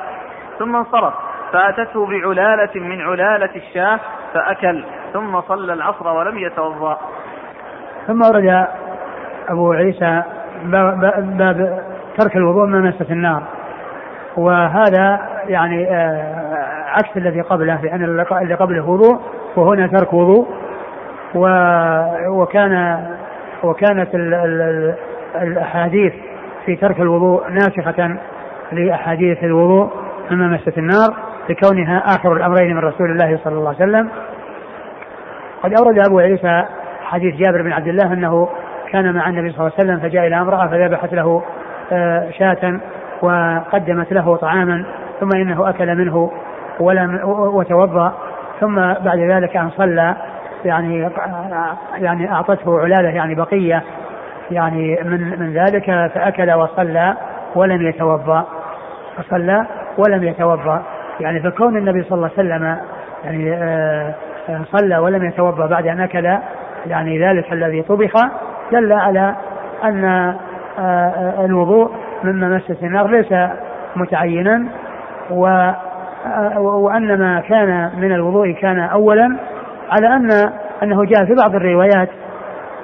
ثم 0.59 0.77
انصرف 0.77 1.15
فأتته 1.53 2.07
بعلالة 2.07 2.81
من 2.81 3.01
علالة 3.01 3.57
الشاة 3.57 4.01
فأكل 4.35 4.85
ثم 5.13 5.41
صلى 5.41 5.73
العصر 5.73 6.09
ولم 6.09 6.39
يتوضأ. 6.39 6.99
ثم 8.07 8.23
ورد 8.23 8.67
أبو 9.49 9.73
عيسى 9.73 10.23
باب, 10.65 11.01
باب 11.39 11.85
ترك 12.19 12.37
الوضوء 12.37 12.67
من 12.67 12.83
مسة 12.83 13.13
النار. 13.13 13.58
وهذا 14.39 15.21
يعني 15.49 15.91
آه، 15.91 16.85
عكس 16.87 17.17
الذي 17.17 17.41
قبله 17.41 17.81
لأن 17.83 18.05
اللي 18.43 18.55
قبله 18.55 18.89
وضوء 18.89 19.21
وهنا 19.57 19.87
ترك 19.87 20.13
وضوء. 20.13 20.49
وكان 22.29 23.05
وكانت 23.63 24.09
الأحاديث 25.43 26.13
في 26.67 26.77
ترك 26.77 27.01
الوضوء 27.01 27.49
ناسخة 27.51 28.17
لأحاديث 28.73 29.45
الوضوء 29.45 29.91
مما 30.31 30.47
مست 30.47 30.79
النار 30.79 31.17
لكونها 31.49 31.99
آخر 31.99 32.33
الأمرين 32.33 32.77
من 32.77 32.79
رسول 32.79 33.11
الله 33.11 33.39
صلى 33.45 33.55
الله 33.55 33.69
عليه 33.69 33.79
وسلم. 33.79 34.09
قد 35.63 35.73
أورد 35.73 35.99
أبو 36.09 36.19
عيسى 36.19 36.65
حديث 37.03 37.35
جابر 37.35 37.63
بن 37.63 37.73
عبد 37.73 37.89
الله 37.89 38.13
أنه 38.13 38.49
كان 38.93 39.15
مع 39.15 39.29
النبي 39.29 39.51
صلى 39.51 39.61
الله 39.61 39.73
عليه 39.79 39.91
وسلم 39.91 40.11
فجاء 40.11 40.27
إلى 40.27 40.41
أمرأة 40.41 40.67
فذبحت 40.67 41.15
له 41.15 41.43
آه، 41.93 42.31
شاة 42.31 42.81
وقدمت 43.23 44.13
له 44.13 44.37
طعاما 44.37 44.85
ثم 45.21 45.29
إنه 45.37 45.69
أكل 45.69 45.95
منه 45.97 46.31
ولم 46.81 47.21
وتوضأ 47.25 48.13
ثم 48.61 48.75
بعد 48.77 49.19
ذلك 49.19 49.57
أن 49.57 49.71
صلى 49.71 50.17
يعني 50.65 51.11
يعني 51.95 52.33
أعطته 52.33 52.81
علالة 52.81 53.09
يعني 53.09 53.35
بقية 53.35 53.83
يعني 54.51 54.99
من 55.05 55.41
من 55.41 55.53
ذلك 55.53 55.87
فأكل 56.15 56.53
وصلى 56.53 57.15
ولم 57.55 57.83
يتوضأ 57.89 58.47
فصلى 59.17 59.67
ولم 59.99 60.25
يتوضأ. 60.25 60.83
يعني 61.21 61.41
فكون 61.41 61.77
النبي 61.77 62.03
صلى 62.03 62.17
الله 62.17 62.31
عليه 62.39 62.49
وسلم 62.49 62.79
يعني 63.25 63.53
آه، 63.53 64.15
آه، 64.49 64.65
صلى 64.73 64.99
ولم 64.99 65.25
يتوضأ 65.25 65.67
بعد 65.67 65.87
أن 65.87 66.01
أكل 66.01 66.39
يعني 66.87 67.25
ذلك 67.25 67.53
الذي 67.53 67.83
طبخ 67.83 68.13
دل 68.73 68.93
على 68.93 69.35
أن 69.85 70.05
آه، 70.79 71.45
الوضوء 71.45 71.91
مما 72.25 72.49
مست 72.49 72.83
النار 72.83 73.11
ليس 73.11 73.35
متعينا 73.97 74.65
و 75.31 75.71
وأن 76.57 77.19
ما 77.19 77.41
كان 77.41 77.91
من 77.99 78.13
الوضوء 78.13 78.53
كان 78.53 78.79
أولا 78.79 79.37
على 79.91 80.07
ان 80.07 80.51
أنه 80.83 81.05
جاء 81.05 81.25
في 81.25 81.35
بعض 81.35 81.55
الروايات 81.55 82.09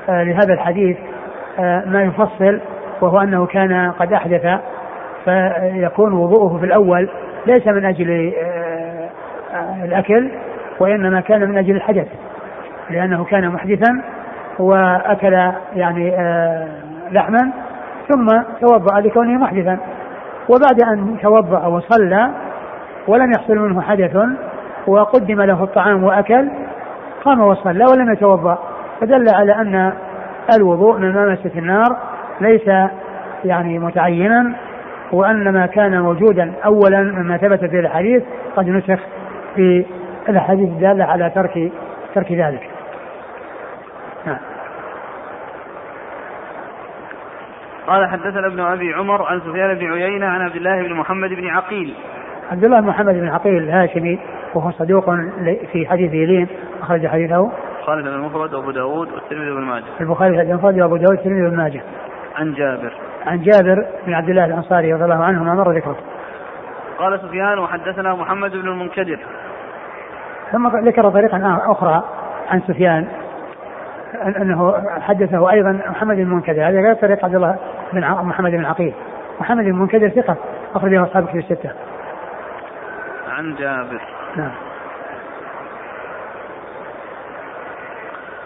آه، 0.08 0.22
لهذا 0.22 0.54
الحديث 0.54 0.96
آه، 1.58 1.82
ما 1.86 2.02
يفصل 2.02 2.60
وهو 3.00 3.20
أنه 3.20 3.46
كان 3.46 3.90
قد 3.90 4.12
أحدث 4.12 4.60
فيكون 5.24 6.12
وضوءه 6.12 6.58
في 6.58 6.66
الأول 6.66 7.08
ليس 7.46 7.66
من 7.66 7.84
أجل 7.84 8.32
آه، 9.54 9.84
الأكل 9.84 10.30
وإنما 10.80 11.20
كان 11.20 11.48
من 11.48 11.58
أجل 11.58 11.76
الحدث 11.76 12.08
لأنه 12.90 13.24
كان 13.24 13.48
محدثا 13.48 14.02
وأكل 14.58 15.52
يعني 15.76 16.10
لحما 17.10 17.52
ثم 18.08 18.26
توضأ 18.60 19.00
لكونه 19.00 19.38
محدثا 19.38 19.78
وبعد 20.48 20.82
أن 20.82 21.16
توضأ 21.22 21.66
وصلى 21.66 22.30
ولم 23.08 23.32
يحصل 23.32 23.58
منه 23.58 23.82
حدث 23.82 24.16
وقدم 24.86 25.42
له 25.42 25.64
الطعام 25.64 26.04
وأكل 26.04 26.48
قام 27.24 27.40
وصلى 27.40 27.84
ولم 27.84 28.12
يتوضأ 28.12 28.58
فدل 29.00 29.26
على 29.34 29.52
أن 29.52 29.92
الوضوء 30.56 30.98
من 30.98 31.14
مامسة 31.14 31.50
النار 31.56 31.96
ليس 32.40 32.68
يعني 33.44 33.78
متعينا 33.78 34.54
وأن 35.12 35.48
ما 35.52 35.66
كان 35.66 36.00
موجودا 36.00 36.52
أولا 36.64 37.02
مما 37.02 37.36
ثبت 37.36 37.64
في 37.64 37.80
الحديث 37.80 38.22
قد 38.56 38.68
نسخ 38.68 39.00
في 39.54 39.86
الأحاديث 40.28 40.68
الدالة 40.68 41.04
على 41.04 41.30
ترك 41.30 41.72
ترك 42.14 42.32
ذلك. 42.32 42.70
نعم. 44.26 44.53
قال 47.86 48.08
حدثنا 48.08 48.46
ابن 48.46 48.60
أبي 48.60 48.94
عمر 48.94 49.22
عن 49.22 49.40
سفيان 49.40 49.74
بن 49.74 49.92
عيينة 49.92 50.26
عن 50.26 50.40
عبد 50.40 50.56
الله 50.56 50.82
بن 50.82 50.94
محمد 50.94 51.30
بن 51.30 51.46
عقيل. 51.46 51.94
عبد 52.50 52.64
الله 52.64 52.80
بن 52.80 52.86
محمد 52.86 53.14
بن 53.14 53.28
عقيل 53.28 53.62
الهاشمي 53.62 54.18
وهو 54.54 54.70
صدوق 54.70 55.10
في 55.72 55.86
حديث 55.86 56.12
لين 56.12 56.48
أخرج 56.82 57.06
حديثه. 57.06 57.52
البخاري 57.78 58.02
في 58.02 58.08
المفرد 58.08 58.54
وابو 58.54 58.70
داود 58.70 59.12
والترمذي 59.12 59.50
وابن 59.50 59.64
ماجه. 59.64 59.84
البخاري 60.00 60.36
في 60.36 60.42
المفرد 60.42 60.80
وأبو 60.80 60.96
داود 60.96 61.10
والترمذي 61.10 61.42
وابن 61.42 61.56
ماجه. 61.56 61.80
عن 62.36 62.52
جابر. 62.52 62.92
عن 63.26 63.42
جابر 63.42 63.86
بن 64.06 64.14
عبد 64.14 64.28
الله 64.28 64.44
الأنصاري 64.44 64.92
رضي 64.92 65.04
الله 65.04 65.24
عنه 65.24 65.44
ما 65.44 65.54
مر 65.54 65.72
ذكره. 65.72 65.96
قال 66.98 67.20
سفيان 67.20 67.58
وحدثنا 67.58 68.14
محمد 68.14 68.50
بن 68.50 68.68
المنكدر. 68.68 69.18
ثم 70.52 70.68
ذكر 70.68 71.10
طريقا 71.10 71.58
أخرى 71.66 72.04
عن 72.50 72.60
سفيان 72.60 73.06
أنه 74.14 74.84
حدثه 75.00 75.50
أيضا 75.50 75.72
محمد 75.72 76.16
بن 76.16 76.22
المنكدر 76.22 76.68
هذا 76.68 76.80
غير 76.80 76.94
طريق 76.94 77.24
عبد 77.24 77.34
الله 77.34 77.56
بن 77.92 78.00
محمد 78.00 78.50
بن 78.50 78.64
عقيل. 78.64 78.94
محمد 79.40 79.64
بن 79.64 79.70
المنكدر 79.70 80.08
ثقة 80.08 80.36
اخرجه 80.74 81.02
أصحاب 81.02 81.26
كتب 81.26 81.36
الستة. 81.36 81.70
عن 83.30 83.54
جابر. 83.54 84.00
نعم. 84.36 84.50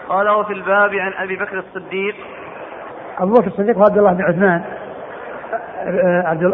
قال 0.09 0.29
وفي 0.29 0.53
الباب 0.53 0.93
عن 0.93 1.13
أبي 1.23 1.35
بكر 1.35 1.59
الصديق. 1.59 2.15
أبو 3.19 3.33
بكر 3.33 3.47
الصديق 3.47 3.77
وعبد 3.77 3.97
الله 3.97 4.13
بن 4.13 4.23
عثمان. 4.23 4.61
عبد 6.25 6.51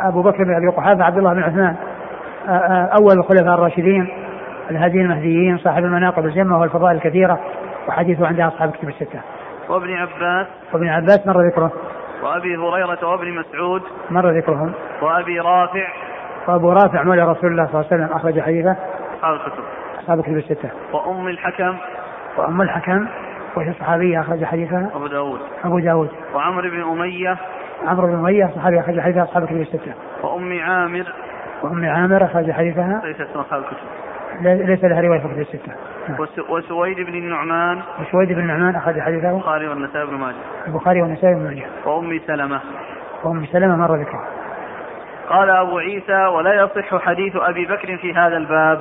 أبو 0.00 0.22
بكر 0.22 0.44
بن 0.44 0.54
أبي 0.54 0.68
قحافه 0.68 1.04
عبد 1.04 1.18
الله 1.18 1.34
بن 1.34 1.42
عثمان. 1.42 1.76
أول 2.98 3.18
الخلفاء 3.18 3.54
الراشدين 3.54 4.08
الهاديين 4.70 5.04
المهديين 5.04 5.58
صاحب 5.58 5.84
المناقب 5.84 6.24
الجمة 6.24 6.60
والفضائل 6.60 6.96
الكثيرة. 6.96 7.40
وحديثه 7.88 8.26
عند 8.26 8.40
أصحاب 8.40 8.70
كتب 8.70 8.88
الستة. 8.88 9.20
وابن 9.68 9.94
عباس. 9.94 10.46
وابن 10.72 10.88
عباس 10.88 11.26
مر 11.26 11.46
ذكره. 11.46 11.72
وأبي 12.22 12.56
هريرة 12.56 13.08
وابن 13.08 13.32
مسعود. 13.32 13.82
مر 14.10 14.30
ذكرهم. 14.30 14.72
وأبي 15.02 15.40
رافع. 15.40 15.86
وأبو 16.48 16.72
رافع 16.72 17.02
مولى 17.02 17.22
رسول 17.22 17.50
الله 17.50 17.66
صلى 17.66 17.74
الله 17.74 17.86
عليه 17.92 18.04
وسلم 18.04 18.16
أخرج 18.16 18.40
حديثه. 18.40 18.76
أصحاب 19.16 19.34
الكتب. 19.34 19.62
أصحاب 19.98 20.20
كتب 20.20 20.36
الستة. 20.36 20.70
وأم 20.92 21.28
الحكم. 21.28 21.76
وأم 22.36 22.62
الحكم 22.62 23.06
وهي 23.56 23.72
صحابية 23.72 24.20
أخرج 24.20 24.44
حديثها. 24.44 24.90
أبو 24.94 25.06
داود. 25.06 25.40
أبو 25.64 25.78
داود. 25.78 26.10
وعمر 26.34 26.68
بن 26.68 26.82
أمية. 26.82 27.36
عمرو 27.86 28.06
بن 28.06 28.14
أمية 28.14 28.50
صحابي 28.56 28.80
أخرج 28.80 29.00
حديثها. 29.00 29.22
أصحاب 29.22 29.44
كتب 29.46 29.60
الستة. 29.60 29.94
وأم 30.22 30.60
عامر. 30.60 31.12
وأم 31.62 31.84
عامر 31.84 32.24
أخرج 32.24 32.50
حديثها. 32.50 33.02
ليست 33.04 33.20
من 33.34 33.40
أصحاب 33.40 33.62
الكتب. 33.62 33.76
ليس 34.40 34.84
لها 34.84 35.00
رواية 35.00 35.20
في 35.20 35.40
الستة. 35.40 35.72
نعم. 36.08 36.26
وسويد 36.48 36.96
بن 36.96 37.14
النعمان. 37.14 37.82
وسويد 38.00 38.32
بن 38.32 38.40
النعمان 38.40 38.76
أخرج 38.76 39.00
حديثه. 39.00 39.30
البخاري 39.30 39.68
والنسائي 39.68 40.06
بن 40.06 40.14
ماجه. 40.14 40.36
البخاري 40.66 41.02
والنسائي 41.02 41.34
بن 41.34 41.44
ماجه. 41.44 41.66
وأم 41.84 42.20
سلمة. 42.26 42.60
وأم 43.24 43.46
سلمة 43.46 43.76
مر 43.76 43.96
ذكرها 43.96 44.28
قال 45.28 45.50
أبو 45.50 45.78
عيسى 45.78 46.26
ولا 46.26 46.54
يصح 46.54 47.04
حديث 47.04 47.36
أبي 47.36 47.66
بكر 47.66 47.96
في 47.96 48.14
هذا 48.14 48.36
الباب 48.36 48.78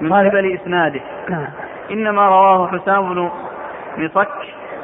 من 0.00 0.12
قبل 0.12 0.58
إسناده. 0.60 1.00
نعم. 1.28 1.46
إنما 1.90 2.28
رواه 2.28 2.68
حسام 2.68 3.14
بن 3.14 3.30
مصك. 3.98 4.28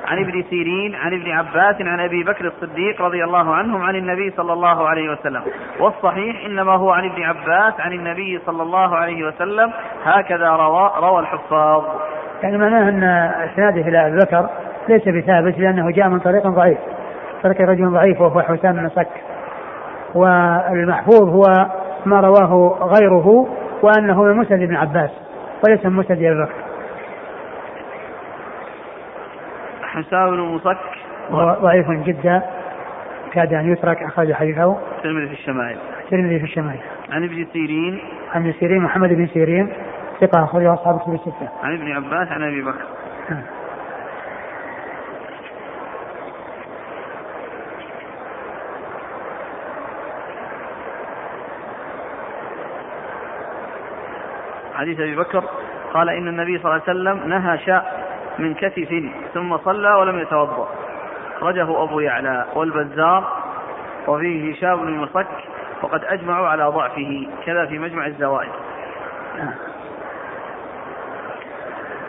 عن 0.07 0.18
ابن 0.18 0.44
سيرين 0.50 0.94
عن 0.94 1.12
ابن 1.12 1.30
عباس 1.30 1.76
عن 1.80 2.00
أبي 2.00 2.24
بكر 2.24 2.46
الصديق 2.46 3.02
رضي 3.02 3.24
الله 3.24 3.55
عنهم 3.55 3.82
عن 3.82 3.96
النبي 3.96 4.30
صلى 4.30 4.52
الله 4.52 4.88
عليه 4.88 5.12
وسلم. 5.12 5.42
والصحيح 5.80 6.44
إنما 6.46 6.72
هو 6.72 6.90
عن 6.90 7.11
ابن 7.11 7.22
عباس 7.22 7.80
عن 7.80 7.92
النبي 7.92 8.40
صلى 8.46 8.62
الله 8.62 8.96
عليه 8.96 9.26
وسلم. 9.26 9.72
هكذا 10.05 10.48
روى 10.50 10.90
روى 10.98 11.20
الحفاظ. 11.20 11.84
يعني 12.42 12.59
معناه 12.59 12.88
أن 12.88 13.05
إسناده 13.48 13.80
إلى 13.88 14.07
أبي 14.07 14.16
بكر 14.16 14.48
ليس 14.88 15.09
بثابت 15.09 15.59
لأنه 15.59 15.90
جاء 15.90 16.09
من 16.09 16.18
طريق 16.18 16.46
ضعيف. 16.46 16.78
طريق 17.42 17.61
رجل 17.61 17.90
ضعيف 17.90 18.20
وهو 18.20 18.40
حسام 18.40 18.72
بن 18.72 18.88
صك 18.88 19.09
والمحفوظ 20.14 21.28
هو 21.28 21.66
ما 22.07 22.20
رواه 22.20 22.78
غيره 22.82 23.48
وأنه 23.82 24.22
من 24.22 24.36
مسند 24.36 24.62
ابن 24.62 24.76
عباس 24.76 25.11
وليس 25.66 25.86
من 25.86 25.92
مسند 25.92 26.18
أبي 26.18 26.42
بكر. 26.42 26.74
حسام 29.95 30.30
بن 30.30 30.40
مصك 30.40 30.78
ضعيف 31.62 31.90
جدا. 31.90 32.42
كاد 33.32 33.53
أن 33.53 33.72
يترك 33.72 34.03
أخرج 34.03 34.32
حديثه. 34.32 34.78
الترمذي 34.97 35.26
في 35.26 35.32
الشمائل. 35.32 35.78
الترمذي 36.05 36.38
في 36.38 36.45
الشمائل. 36.45 36.80
عن 37.11 37.24
ابن 37.24 37.47
سيرين. 37.53 38.01
عن 38.34 38.40
ابن 38.40 38.53
سيرين 38.53 38.82
محمد 38.82 39.09
بن 39.09 39.26
سيرين. 39.26 39.72
ثقة 40.20 40.45
أخرجه 40.45 40.74
أصحاب 40.74 40.99
كتب 40.99 41.14
الستة. 41.14 41.49
عن 41.62 41.74
ابن 41.74 41.92
عباس 41.92 42.28
عن 42.28 42.42
أبي 42.42 42.62
بكر. 42.62 42.84
نعم. 43.30 43.42
حديث 54.74 55.01
أبي 55.01 55.16
بكر. 55.16 55.45
قال 55.95 56.09
إن 56.09 56.28
النبي 56.28 56.59
صلى 56.59 56.64
الله 56.64 56.82
عليه 56.88 57.01
وسلم 57.01 57.28
نهى 57.28 57.59
شاء 57.59 58.05
من 58.39 58.55
كتف 58.55 59.05
ثم 59.35 59.57
صلى 59.57 59.95
ولم 59.95 60.18
يتوضأ 60.18 60.68
أخرجه 61.37 61.82
أبو 61.82 62.01
يعلى 62.01 62.47
والبزار 62.55 63.32
وفيه 64.07 64.53
هشام 64.53 64.87
بن 64.87 64.93
مصك 64.93 65.26
وقد 65.82 66.05
أجمعوا 66.05 66.49
على 66.49 66.64
ضعفه 66.64 67.26
كذا 67.47 67.66
في 67.66 67.78
مجمع 67.78 68.07
الزوائد 68.07 68.53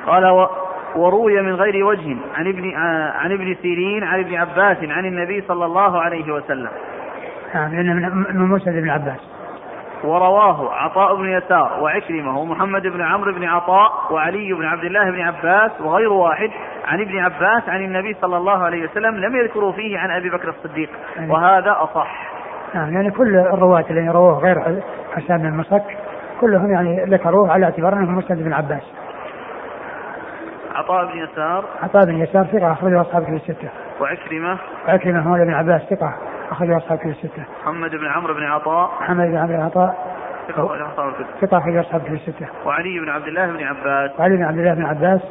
قال 0.05 0.47
وروي 0.95 1.41
من 1.41 1.55
غير 1.55 1.86
وجه 1.86 2.17
عن 2.36 2.47
ابن 2.47 2.76
عن 3.15 3.32
ابن 3.32 3.55
سيرين 3.61 4.03
عن 4.03 4.19
ابن 4.19 4.36
عباس 4.36 4.78
عن 4.84 5.05
النبي 5.05 5.41
صلى 5.47 5.65
الله 5.65 6.01
عليه 6.01 6.34
وسلم. 6.34 6.69
نعم 7.53 7.71
من 8.36 8.49
مسند 8.49 8.82
بن 8.82 8.89
عباس. 8.89 9.34
ورواه 10.03 10.73
عطاء 10.73 11.15
بن 11.15 11.29
يسار 11.29 11.79
وعكرمة 11.81 12.39
ومحمد 12.39 12.81
بن 12.81 13.01
عمرو 13.01 13.33
بن 13.33 13.43
عطاء 13.43 13.91
وعلي 14.11 14.53
بن 14.53 14.65
عبد 14.65 14.83
الله 14.83 15.11
بن 15.11 15.21
عباس 15.21 15.71
وغير 15.81 16.13
واحد 16.13 16.51
عن 16.85 17.01
ابن 17.01 17.19
عباس 17.19 17.69
عن 17.69 17.85
النبي 17.85 18.13
صلى 18.21 18.37
الله 18.37 18.63
عليه 18.63 18.83
وسلم 18.83 19.15
لم 19.15 19.35
يذكروا 19.35 19.71
فيه 19.71 19.99
عن 19.99 20.11
أبي 20.11 20.29
بكر 20.29 20.49
الصديق 20.49 20.89
يعني 21.15 21.31
وهذا 21.31 21.75
أصح. 21.79 22.31
نعم 22.73 22.93
يعني 22.93 23.11
كل 23.11 23.35
الرواة 23.35 23.85
الذين 23.89 24.11
رووه 24.11 24.39
غير 24.39 24.81
حسان 25.15 25.37
بن 25.37 25.45
المسك 25.45 25.83
كلهم 26.41 26.71
يعني 26.71 27.05
ذكروه 27.05 27.51
على 27.51 27.65
اعتبار 27.65 27.93
أنه 27.93 28.11
مسند 28.11 28.43
بن 28.43 28.53
عباس. 28.53 28.83
عطاء 30.75 31.05
بن 31.05 31.17
يسار 31.17 31.65
عطاء 31.83 32.05
بن 32.05 32.17
يسار 32.17 32.45
ثقة 32.45 32.71
أخرجه 32.71 33.01
أصحاب 33.01 33.33
الستة. 33.33 33.69
وعكرمة 34.01 34.57
وعكرمة 34.87 35.19
هو 35.19 35.45
بن 35.45 35.53
عباس 35.53 35.81
ثقة 35.81 36.13
أخرجه 36.51 36.77
أصحاب 36.77 36.97
كتب 36.97 37.09
الستة. 37.09 37.43
محمد 37.61 37.91
بن 37.91 38.07
عمرو 38.07 38.33
بن 38.33 38.43
عطاء 38.43 38.91
محمد 39.01 39.27
بن 39.27 39.37
عمرو 39.37 39.57
بن 39.57 39.61
عطاء 39.61 40.15
ثقة 41.41 41.57
أخرج 41.57 41.75
أصحاب 41.77 42.01
كتب 42.01 42.13
الستة. 42.13 42.47
وعلي 42.65 42.99
بن 42.99 43.09
عبد 43.09 43.27
الله 43.27 43.45
بن 43.45 43.63
عباس. 43.63 44.19
وعلي 44.19 44.35
بن 44.37 44.43
عبد 44.43 44.57
الله 44.57 44.73
بن 44.73 44.85
عباس 44.85 45.21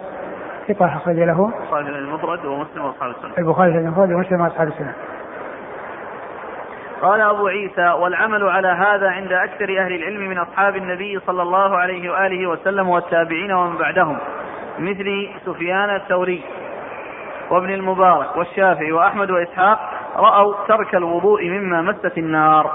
ثقة 0.69 0.97
أخرج 0.97 1.17
له. 1.17 1.53
البخاري 1.61 1.89
المفرد 1.89 2.45
ومسلم 2.45 2.85
وأصحاب 2.85 3.11
السنة. 3.11 3.39
البخاري 3.39 3.79
المفرد 3.79 4.13
ومسلم 4.13 4.41
وأصحاب 4.41 4.69
السنة. 4.69 4.95
قال 7.03 7.21
أبو 7.21 7.47
عيسى 7.47 7.89
والعمل 7.89 8.49
على 8.49 8.69
هذا 8.69 9.11
عند 9.11 9.33
أكثر 9.33 9.65
أهل 9.65 9.93
العلم 9.95 10.29
من 10.29 10.39
أصحاب 10.39 10.77
النبي 10.77 11.21
صلى 11.27 11.43
الله 11.43 11.77
عليه 11.77 12.11
وآله 12.11 12.47
وسلم 12.47 12.89
والتابعين 12.89 13.53
ومن 13.53 13.77
بعدهم 13.77 14.19
مثل 14.79 15.29
سفيان 15.47 15.95
الثوري 15.95 16.43
وابن 17.51 17.71
المبارك 17.71 18.37
والشافعي 18.37 18.93
وأحمد 18.93 19.31
وإسحاق 19.31 19.81
رأوا 20.17 20.55
ترك 20.69 20.95
الوضوء 20.95 21.49
مما 21.49 21.83
مست 21.83 22.19
النار. 22.19 22.71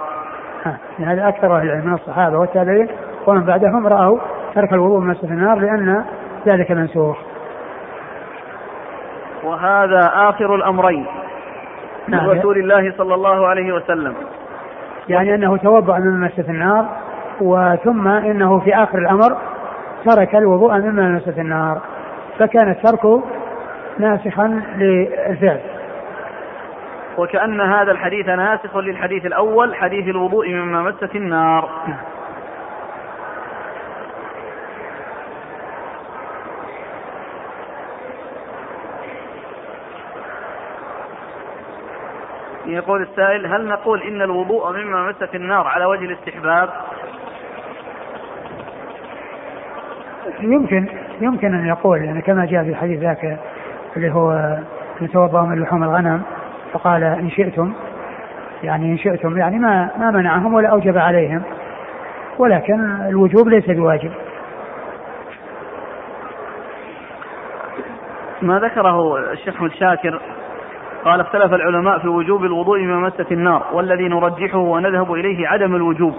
هذا 1.00 1.28
أكثر 1.28 1.58
أهل 1.58 1.66
العلم 1.66 1.88
من 1.88 1.94
الصحابة 1.94 2.38
والتابعين 2.38 2.88
ومن 3.28 3.44
بعدهم 3.44 3.88
رأوا 3.88 4.20
ترك 4.56 4.74
الوضوء 4.74 5.00
مما 5.00 5.12
مست 5.12 5.24
النار 5.24 5.60
لأن 5.60 6.06
ذلك 6.48 6.72
منسوخ. 6.72 7.18
وهذا 9.44 10.12
آخر 10.14 10.56
الأمرين 10.56 11.06
من 12.08 12.18
نعم. 12.18 12.30
رسول 12.30 12.58
الله 12.58 12.94
صلى 12.98 13.14
الله 13.16 13.48
عليه 13.48 13.74
وسلم. 13.74 14.14
يعني 15.10 15.36
أنه 15.36 15.58
توضأ 15.58 16.00
مما 16.00 16.28
مست 16.28 16.50
النار 16.50 16.86
وثم 17.42 18.08
إنه 18.08 18.60
في 18.60 18.76
آخر 18.76 18.98
الأمر 18.98 19.38
ترك 20.06 20.36
الوضوء 20.36 20.78
مما 20.78 21.10
مست 21.10 21.40
النار 21.40 21.82
فكان 22.40 22.70
الترك 22.70 23.24
ناسخا 24.00 24.62
للفعل. 24.78 25.60
وكأن 27.20 27.62
هذا 27.62 27.92
الحديث 27.92 28.28
ناسخ 28.28 28.78
للحديث 28.78 29.26
الأول 29.26 29.76
حديث 29.76 30.08
الوضوء 30.08 30.50
مما 30.50 30.82
مست 30.84 31.16
النار. 31.16 31.70
يقول 42.66 43.02
السائل 43.02 43.46
هل 43.46 43.68
نقول 43.68 44.02
إن 44.02 44.22
الوضوء 44.22 44.72
مما 44.72 45.10
مست 45.10 45.36
النار 45.36 45.68
على 45.68 45.86
وجه 45.86 46.06
الاستحباب؟ 46.06 46.70
يمكن 50.40 50.88
يمكن 51.22 51.54
أن 51.54 51.68
يقول 51.68 52.04
يعني 52.04 52.22
كما 52.22 52.46
جاء 52.46 52.64
في 52.64 52.70
الحديث 52.70 53.00
ذاك 53.00 53.40
اللي 53.98 54.12
هو 54.12 54.58
يتوضا 55.02 55.42
من 55.42 55.62
لحوم 55.62 55.84
الغنم. 55.84 56.39
فقال 56.74 57.04
إن 57.04 57.30
شئتم 57.30 57.74
يعني 58.64 58.92
إن 58.92 58.98
شئتم 58.98 59.38
يعني 59.38 59.60
ما 59.60 59.90
ما 59.98 60.12
منعهم 60.12 60.54
ولا 60.54 60.70
أوجب 60.70 60.98
عليهم 60.98 61.42
ولكن 62.38 62.80
الوجوب 63.10 63.48
ليس 63.48 63.70
بواجب. 63.70 64.12
ما 68.42 68.60
ذكره 68.60 69.18
الشيخ 69.32 69.56
أحمد 69.56 69.72
شاكر 69.72 70.20
قال 71.06 71.20
اختلف 71.20 71.54
العلماء 71.54 72.00
في 72.00 72.08
وجوب 72.08 72.46
الوضوء 72.46 72.80
مما 72.80 73.00
مست 73.00 73.32
النار 73.32 73.66
والذي 73.74 74.08
نرجحه 74.08 74.58
ونذهب 74.58 75.14
إليه 75.14 75.48
عدم 75.48 75.76
الوجوب 75.76 76.16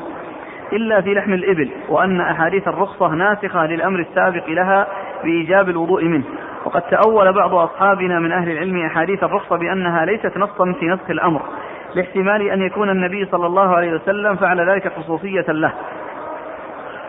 إلا 0.72 1.00
في 1.00 1.14
لحم 1.14 1.32
الإبل 1.32 1.70
وأن 1.88 2.20
أحاديث 2.20 2.68
الرخصة 2.68 3.08
ناسخة 3.08 3.66
للأمر 3.66 4.00
السابق 4.00 4.48
لها 4.48 4.86
بإيجاب 5.24 5.68
الوضوء 5.68 6.04
منه 6.04 6.24
وقد 6.64 6.82
تأول 6.82 7.32
بعض 7.32 7.54
أصحابنا 7.54 8.18
من 8.18 8.32
أهل 8.32 8.50
العلم 8.50 8.86
أحاديث 8.86 9.24
الرخصة 9.24 9.56
بأنها 9.56 10.04
ليست 10.04 10.36
نصا 10.36 10.72
في 10.72 10.86
نسخ 10.86 11.10
الأمر 11.10 11.42
لاحتمال 11.94 12.42
أن 12.42 12.62
يكون 12.62 12.90
النبي 12.90 13.24
صلى 13.24 13.46
الله 13.46 13.76
عليه 13.76 13.92
وسلم 13.92 14.36
فعل 14.36 14.70
ذلك 14.70 14.92
خصوصية 14.92 15.44
له. 15.48 15.72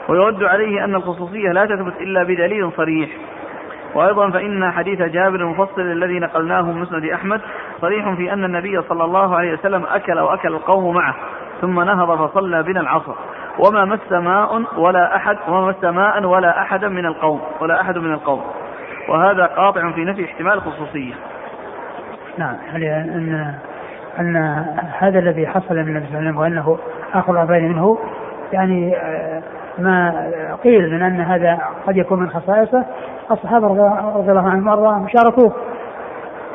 ويرد 0.09 0.43
عليه 0.43 0.83
أن 0.83 0.95
الخصوصية 0.95 1.51
لا 1.51 1.65
تثبت 1.65 2.01
إلا 2.01 2.23
بدليل 2.23 2.71
صريح. 2.71 3.09
وأيضا 3.95 4.29
فإن 4.29 4.71
حديث 4.71 5.01
جابر 5.01 5.35
المفصل 5.35 5.81
الذي 5.81 6.19
نقلناه 6.19 6.61
من 6.61 6.81
مسند 6.81 7.05
أحمد 7.05 7.41
صريح 7.81 8.13
في 8.13 8.33
أن 8.33 8.43
النبي 8.43 8.81
صلى 8.81 9.03
الله 9.03 9.35
عليه 9.35 9.53
وسلم 9.53 9.85
أكل 9.85 10.19
وأكل 10.19 10.53
القوم 10.53 10.95
معه 10.95 11.15
ثم 11.61 11.81
نهض 11.81 12.27
فصلى 12.27 12.63
بنا 12.63 12.79
العصر. 12.79 13.13
وما 13.59 13.85
مس 13.85 14.11
ماء 14.11 14.63
ولا 14.77 15.15
أحد 15.15 15.37
وما 15.47 15.67
مس 15.67 15.83
ماء 15.83 16.25
ولا 16.25 16.61
أحدا 16.61 16.87
من 16.87 17.05
القوم 17.05 17.41
ولا 17.61 17.81
أحد 17.81 17.97
من 17.97 18.13
القوم. 18.13 18.43
وهذا 19.11 19.45
قاطع 19.45 19.91
في 19.91 20.05
نفي 20.05 20.25
احتمال 20.25 20.53
الخصوصية 20.53 21.13
نعم 22.37 22.55
يعني 22.73 23.01
أن 23.01 23.53
أن 24.19 24.35
هذا 24.99 25.19
الذي 25.19 25.47
حصل 25.47 25.75
من 25.75 25.87
النبي 25.87 26.05
صلى 26.05 26.19
الله 26.19 26.19
عليه 26.19 26.29
وسلم 26.29 26.37
وأنه 26.37 26.77
آخر 27.13 27.33
الأمرين 27.33 27.71
منه 27.71 27.97
يعني 28.53 28.97
آه، 28.97 29.41
ما 29.77 30.27
قيل 30.63 30.91
من 30.91 31.01
أن 31.01 31.21
هذا 31.21 31.59
قد 31.87 31.97
يكون 31.97 32.19
من 32.19 32.29
خصائصه 32.29 32.85
الصحابة 33.31 33.67
رضي 34.15 34.31
الله 34.31 34.49
عنهم 34.49 34.67
وأرضاهم 34.67 35.07
شاركوه. 35.07 35.53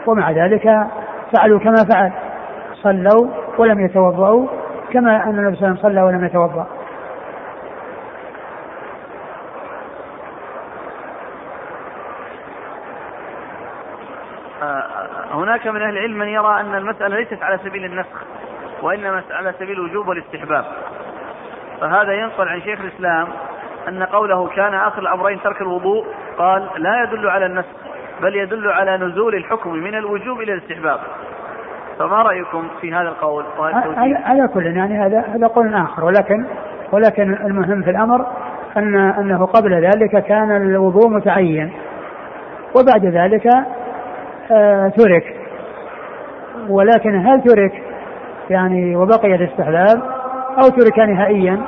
ومع 0.07 0.30
ذلك 0.30 0.86
فعلوا 1.32 1.59
كما 1.59 1.84
فعل 1.92 2.12
صلوا 2.82 3.26
ولم 3.59 3.80
يتوضأوا 3.80 4.46
كما 4.92 5.24
أن 5.24 5.38
النبي 5.38 5.57
صلى 5.57 5.68
الله 5.68 5.78
عليه 5.78 5.78
وسلم 5.78 5.90
صلى 5.90 6.02
ولم 6.02 6.24
يتوضأ. 6.24 6.66
هناك 15.47 15.66
من 15.66 15.82
أهل 15.82 15.99
العلم 15.99 16.18
من 16.18 16.28
يرى 16.28 16.61
أن 16.61 16.74
المسألة 16.74 17.16
ليست 17.16 17.42
على 17.42 17.59
سبيل 17.64 17.84
النسخ 17.84 18.24
وإنما 18.82 19.22
على 19.30 19.55
سبيل 19.59 19.72
الوجوب 19.72 20.09
والاستحباب 20.09 20.64
فهذا 21.80 22.12
ينقل 22.12 22.49
عن 22.49 22.61
شيخ 22.61 22.80
الإسلام 22.80 23.28
أن 23.88 24.03
قوله 24.03 24.47
كان 24.47 24.74
آخر 24.74 25.03
الأمرين 25.03 25.40
ترك 25.42 25.61
الوضوء 25.61 26.05
قال 26.38 26.68
لا 26.76 27.03
يدل 27.03 27.28
على 27.28 27.47
النسخ 27.47 27.68
بل 28.22 28.36
يدل 28.36 28.70
على 28.70 28.97
نزول 28.97 29.34
الحكم 29.34 29.72
من 29.72 29.94
الوجوب 29.94 30.40
إلى 30.40 30.53
الاستحباب. 30.53 30.99
فما 31.99 32.22
رأيكم 32.22 32.68
في 32.80 32.94
هذا 32.94 33.09
القول؟ 33.09 33.44
على 34.24 34.49
كل 34.49 34.66
يعني 34.66 34.99
هذا 34.99 35.20
هذا 35.20 35.47
قول 35.47 35.74
آخر. 35.74 36.05
ولكن 36.05 36.47
ولكن 36.92 37.34
المهم 37.34 37.82
في 37.82 37.90
الأمر 37.90 38.26
أن 38.76 38.97
أنه 38.97 39.47
قبل 39.47 39.74
ذلك 39.74 40.24
كان 40.24 40.57
الوضوء 40.57 41.09
متعين 41.09 41.72
وبعد 42.74 43.05
ذلك 43.05 43.47
آه 44.51 44.88
ترك. 44.88 45.36
ولكن 46.68 47.26
هل 47.26 47.42
ترك 47.42 47.72
يعني 48.50 48.96
وبقي 48.96 49.34
الاستحلال 49.34 50.02
أو 50.62 50.68
ترك 50.68 50.98
نهائيا؟ 50.98 51.62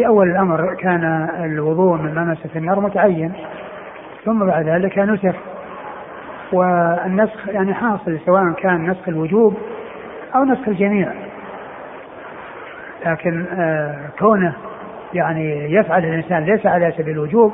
في 0.00 0.06
أول 0.06 0.30
الأمر 0.30 0.74
كان 0.74 1.28
الوضوء 1.44 1.96
من 1.96 2.14
لمسة 2.14 2.50
النار 2.56 2.80
متعين 2.80 3.32
ثم 4.24 4.46
بعد 4.46 4.68
ذلك 4.68 4.98
نسخ. 4.98 5.34
والنسخ 6.52 7.48
يعني 7.48 7.74
حاصل 7.74 8.18
سواء 8.26 8.52
كان 8.52 8.90
نسخ 8.90 9.08
الوجوب 9.08 9.56
أو 10.34 10.44
نسخ 10.44 10.68
الجميع. 10.68 11.08
لكن 13.06 13.44
آه 13.58 13.96
كونه 14.18 14.52
يعني 15.14 15.74
يفعل 15.74 16.04
الإنسان 16.04 16.44
ليس 16.44 16.66
على 16.66 16.92
سبيل 16.98 17.14
الوجوب 17.14 17.52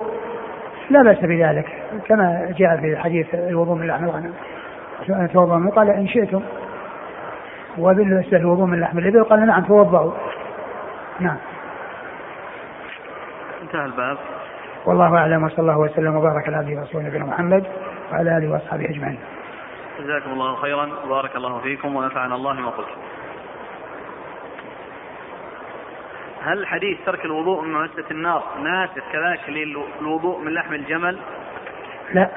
لا 0.91 1.03
بأس 1.03 1.19
بذلك 1.19 1.67
كما 2.09 2.55
جاء 2.59 2.77
في 2.77 2.97
حديث 2.97 3.35
الوضوء 3.35 3.75
من 3.75 3.87
لحم 3.87 4.05
الغنم. 4.05 4.33
توضأ 5.33 5.71
قال 5.71 5.91
إن 5.91 6.09
شئتم 6.09 6.43
وبالنسبة 7.79 8.39
للوضوء 8.39 8.67
من 8.67 8.81
لحم 8.81 8.99
الإبل 8.99 9.25
قال 9.25 9.47
نعم 9.47 9.63
توضأوا. 9.63 10.13
نعم. 11.21 11.37
انتهى 13.67 13.85
الباب 13.85 14.19
والله 14.87 15.19
أعلم 15.19 15.45
وصلى 15.45 15.59
الله 15.59 15.79
وسلم 15.79 16.17
وبارك 16.17 16.47
على 16.47 16.57
عبده 16.57 16.81
ورسوله 16.81 17.05
نبينا 17.05 17.25
محمد 17.25 17.65
وعلى 18.13 18.39
آله 18.39 18.53
وأصحابه 18.53 18.85
أجمعين. 18.85 19.19
جزاكم 20.01 20.31
الله 20.31 20.57
خيرا 20.57 20.89
وبارك 21.07 21.37
الله 21.37 21.59
فيكم 21.59 21.97
ونفعنا 21.97 22.35
الله 22.35 22.53
ما 22.53 22.71
قلت. 22.71 22.87
هل 26.43 26.67
حديث 26.67 26.99
ترك 27.07 27.25
الوضوء 27.25 27.63
من 27.63 27.73
مؤسسة 27.73 28.11
النار 28.11 28.43
ناسخ 28.63 29.03
كذلك 29.13 29.41
للوضوء 30.01 30.41
من 30.41 30.55
لحم 30.55 30.75
الجمل؟ 30.75 31.19
لا 32.15 32.31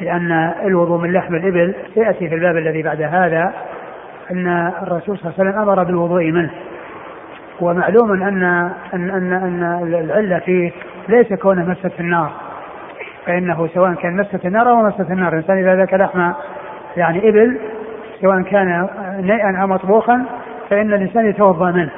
لأن 0.00 0.54
الوضوء 0.64 0.98
من 0.98 1.12
لحم 1.12 1.34
الإبل 1.34 1.74
سيأتي 1.94 2.28
في 2.28 2.34
الباب 2.34 2.56
الذي 2.56 2.82
بعد 2.82 3.02
هذا 3.02 3.54
أن 4.30 4.72
الرسول 4.82 5.18
صلى 5.18 5.30
الله 5.30 5.34
عليه 5.38 5.50
وسلم 5.50 5.62
أمر 5.62 5.82
بالوضوء 5.82 6.24
منه 6.30 6.50
ومعلوم 7.60 8.12
ان 8.12 8.42
ان 8.94 9.10
ان 9.10 9.32
أن 9.32 9.62
العلة 9.82 10.38
فيه 10.38 10.72
ليس 11.08 11.32
كونه 11.32 11.64
مسه 11.70 11.90
النار. 12.00 12.30
فإنه 13.26 13.66
سواء 13.74 13.94
كان 13.94 14.16
مسه 14.16 14.40
النار 14.44 14.70
أو 14.70 14.82
مسه 14.82 15.12
النار. 15.12 15.32
الإنسان 15.32 15.58
إذا 15.58 15.76
ذاك 15.76 15.94
لحم 15.94 16.32
يعني 16.96 17.28
إبل 17.28 17.58
سواء 18.20 18.42
كان 18.42 18.88
نيئا 19.20 19.62
أو 19.62 19.66
مطبوخا 19.66 20.24
فإن 20.70 20.92
الإنسان 20.92 21.26
يتوضأ 21.26 21.70
منه. 21.70 21.90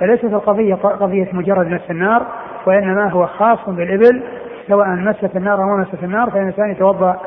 فليست 0.00 0.24
القضية 0.24 0.74
قضية 0.74 1.28
مجرد 1.32 1.66
مس 1.66 1.90
النار 1.90 2.26
وإنما 2.66 3.10
هو 3.10 3.26
خاص 3.26 3.68
بالإبل 3.68 4.22
سواء 4.68 4.88
مست 4.88 5.36
النار 5.36 5.62
أو 5.62 5.66
ما 5.66 5.76
مست 5.76 6.04
النار 6.04 6.30
فان 6.30 6.40
الانسان 6.42 6.70
يتوضأ 6.70 7.20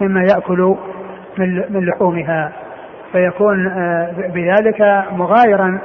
مما 0.00 0.22
يأكل 0.22 0.76
من 1.38 1.64
من 1.70 1.86
لحومها. 1.86 2.52
فيكون 3.12 3.66
آه، 3.66 4.10
بذلك 4.34 5.04
مغايرا 5.12 5.78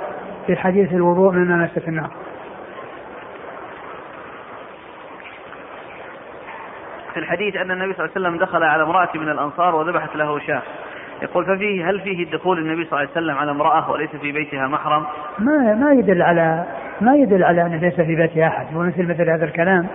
في 0.48 0.56
حديث 0.56 0.94
الوضوء 0.94 1.32
من 1.32 1.58
مسة 1.58 1.82
النار. 1.88 2.10
في 7.14 7.20
الحديث 7.20 7.56
أن 7.56 7.72
النبي 7.72 7.94
صلى 7.94 8.06
الله 8.06 8.12
عليه 8.16 8.28
وسلم 8.28 8.38
دخل 8.38 8.64
على 8.64 8.84
امرأة 8.84 9.10
من 9.16 9.30
الأنصار 9.30 9.76
وذبحت 9.76 10.16
له 10.16 10.40
شاة. 10.40 10.62
يقول 11.22 11.46
ففيه 11.46 11.90
هل 11.90 12.00
فيه 12.00 12.24
الدخول 12.24 12.60
النبي 12.60 12.86
صلى 12.86 13.00
الله 13.00 13.00
عليه 13.00 13.12
وسلم 13.12 13.38
على 13.38 13.52
امرأة 13.52 13.92
وليس 13.92 14.10
في 14.10 14.32
بيتها 14.32 14.68
محرم؟ 14.68 15.06
ما 15.40 15.74
ما 15.74 15.92
يدل 15.92 16.22
على 16.22 16.66
ما 17.02 17.16
يدل 17.16 17.44
على 17.44 17.62
أنه 17.62 17.76
ليس 17.76 17.96
في 17.96 18.16
بيتها 18.16 18.48
أحد. 18.48 18.76
ومثل 18.76 19.10
مثل 19.10 19.30
هذا 19.30 19.46
الكلام. 19.46 19.88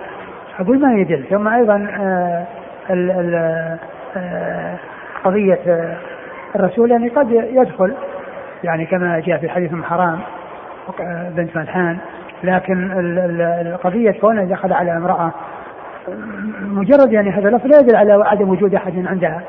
أقول 0.59 0.79
ما 0.79 0.93
يدل. 0.93 1.23
ثم 1.29 1.47
أيضا 1.47 1.87
آه 1.99 2.45
ال 2.89 3.11
ال 3.11 3.35
آه 4.17 4.75
قضية 5.23 5.59
آه 5.67 5.97
الرسول 6.55 6.91
يعني 6.91 7.09
قد 7.09 7.31
يدخل 7.31 7.93
يعني 8.63 8.85
كما 8.85 9.19
جاء 9.19 9.37
في 9.37 9.49
حديث 9.49 9.71
حرام. 9.83 10.19
بنت 11.35 11.57
ملحان 11.57 11.97
لكن 12.43 12.91
القضية 13.67 14.11
كونه 14.11 14.43
دخل 14.43 14.73
على 14.73 14.97
امرأة 14.97 15.31
مجرد 16.61 17.13
يعني 17.13 17.29
هذا 17.29 17.49
اللفظ 17.49 17.67
لا 17.67 17.79
يدل 17.79 17.95
على 17.95 18.23
عدم 18.25 18.49
وجود 18.49 18.75
أحد 18.75 19.07
عندها 19.07 19.43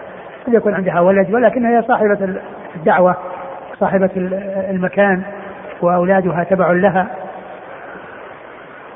قد 0.46 0.54
يكون 0.54 0.74
عندها 0.74 1.00
ولد 1.00 1.34
ولكنها 1.34 1.78
هي 1.78 1.82
صاحبة 1.82 2.38
الدعوة 2.76 3.16
صاحبة 3.80 4.10
المكان 4.70 5.22
وأولادها 5.82 6.44
تبع 6.44 6.70
لها. 6.70 7.06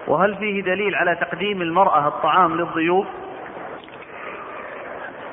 وهل 0.08 0.34
فيه 0.34 0.62
دليل 0.62 0.94
على 0.94 1.14
تقديم 1.14 1.62
المرأة 1.62 2.08
الطعام 2.08 2.54
للضيوف؟ 2.54 3.06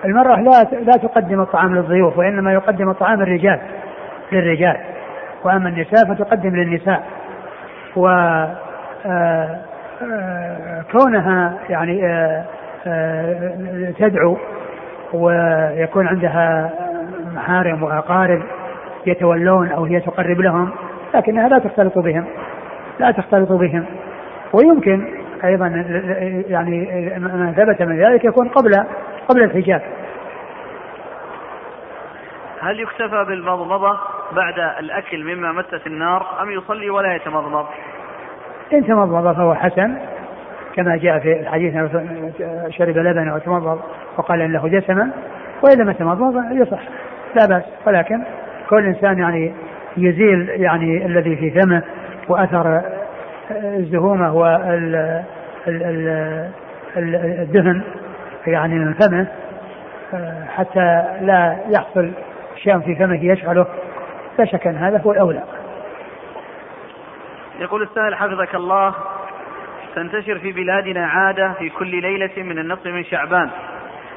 المرأة 0.06 0.42
لا 0.42 0.64
لا 0.72 0.98
تقدم 0.98 1.42
الطعام 1.42 1.76
للضيوف 1.76 2.18
وإنما 2.18 2.54
يقدم 2.54 2.90
الطعام 2.90 3.22
الرجال 3.22 3.60
للرجال. 4.32 4.95
وأما 5.46 5.70
النساء 5.70 6.14
فتقدم 6.14 6.56
للنساء. 6.56 7.04
و 7.96 8.08
آه، 9.06 9.60
آه، 10.02 10.86
كونها 10.92 11.54
يعني 11.70 12.08
آه، 12.88 13.94
تدعو 14.00 14.38
ويكون 15.14 16.08
عندها 16.08 16.74
محارم 17.34 17.84
وأقارب 17.84 18.44
يتولون 19.06 19.72
أو 19.72 19.86
هي 19.86 20.00
تقرب 20.00 20.40
لهم 20.42 20.72
لكنها 21.14 21.50
لا 21.50 21.60
تختلط 21.60 21.98
بهم 21.98 22.26
لا 23.00 23.12
تختلط 23.12 23.52
بهم. 23.52 23.86
ويمكن 24.54 25.08
أيضا 25.44 25.68
يعني 26.48 26.86
ما 27.18 27.54
ثبت 27.58 27.82
من 27.82 28.00
ذلك 28.00 28.26
يكون 28.26 28.48
قبل 28.48 28.84
قبل 29.28 29.44
الحجاب. 29.44 29.82
هل 32.62 32.80
يكتفى 32.80 33.26
بالمضمضة؟ 33.28 34.15
بعد 34.32 34.60
الأكل 34.80 35.24
مما 35.24 35.52
مست 35.52 35.88
النار 35.88 36.42
أم 36.42 36.52
يصلي 36.52 36.90
ولا 36.90 37.16
يتمضمض؟ 37.16 37.66
إن 38.74 38.88
تمضمض 38.88 39.36
فهو 39.36 39.56
حسن 39.56 39.98
كما 40.76 40.98
جاء 40.98 41.20
في 41.20 41.40
الحديث 41.40 41.74
شرب 42.70 42.98
لبنا 42.98 43.36
وتمضمض 43.36 43.80
وقال 44.18 44.42
إن 44.42 44.54
له 44.54 44.68
دسما 44.80 45.12
وإن 45.64 45.78
لم 45.78 45.90
يتمضمض 45.90 46.52
يصح 46.52 46.82
لا 47.36 47.46
بأس. 47.48 47.64
ولكن 47.88 48.24
كل 48.70 48.86
إنسان 48.86 49.20
يعني 49.20 49.54
يزيل 49.98 50.50
يعني 50.50 51.06
الذي 51.06 51.36
في 51.36 51.52
فمه 51.52 51.84
وأثر 52.30 52.82
الزهومة 53.52 54.34
والدهن 56.96 57.82
يعني 58.48 58.76
من 58.76 58.94
فمه 58.94 59.28
حتى 60.56 61.04
لا 61.22 61.58
يحصل 61.70 62.12
شيء 62.56 62.80
في 62.80 62.96
فمه 62.96 63.26
يشغله 63.26 63.66
لا 64.40 64.46
شك 64.46 64.68
أن 64.68 64.76
هذا 64.76 65.02
هو 65.02 65.12
الأولى. 65.12 65.44
يقول 67.60 67.82
السائل 67.82 68.16
حفظك 68.16 68.56
الله. 68.56 68.96
تنتشر 69.96 70.40
في 70.40 70.52
بلادنا 70.52 71.08
عادة 71.08 71.54
في 71.54 71.70
كل 71.70 72.02
ليلة 72.02 72.44
من 72.44 72.60
النصف 72.60 72.86
من 72.86 73.04
شعبان 73.04 73.50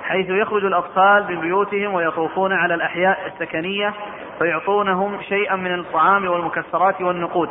حيث 0.03 0.31
يخرج 0.31 0.64
الأطفال 0.64 1.25
من 1.29 1.41
بيوتهم 1.41 1.95
ويطوفون 1.95 2.53
على 2.53 2.75
الأحياء 2.75 3.19
السكنية 3.27 3.95
فيعطونهم 4.39 5.23
شيئا 5.23 5.57
من 5.57 5.75
الطعام 5.75 6.29
والمكسرات 6.29 7.01
والنقود. 7.01 7.49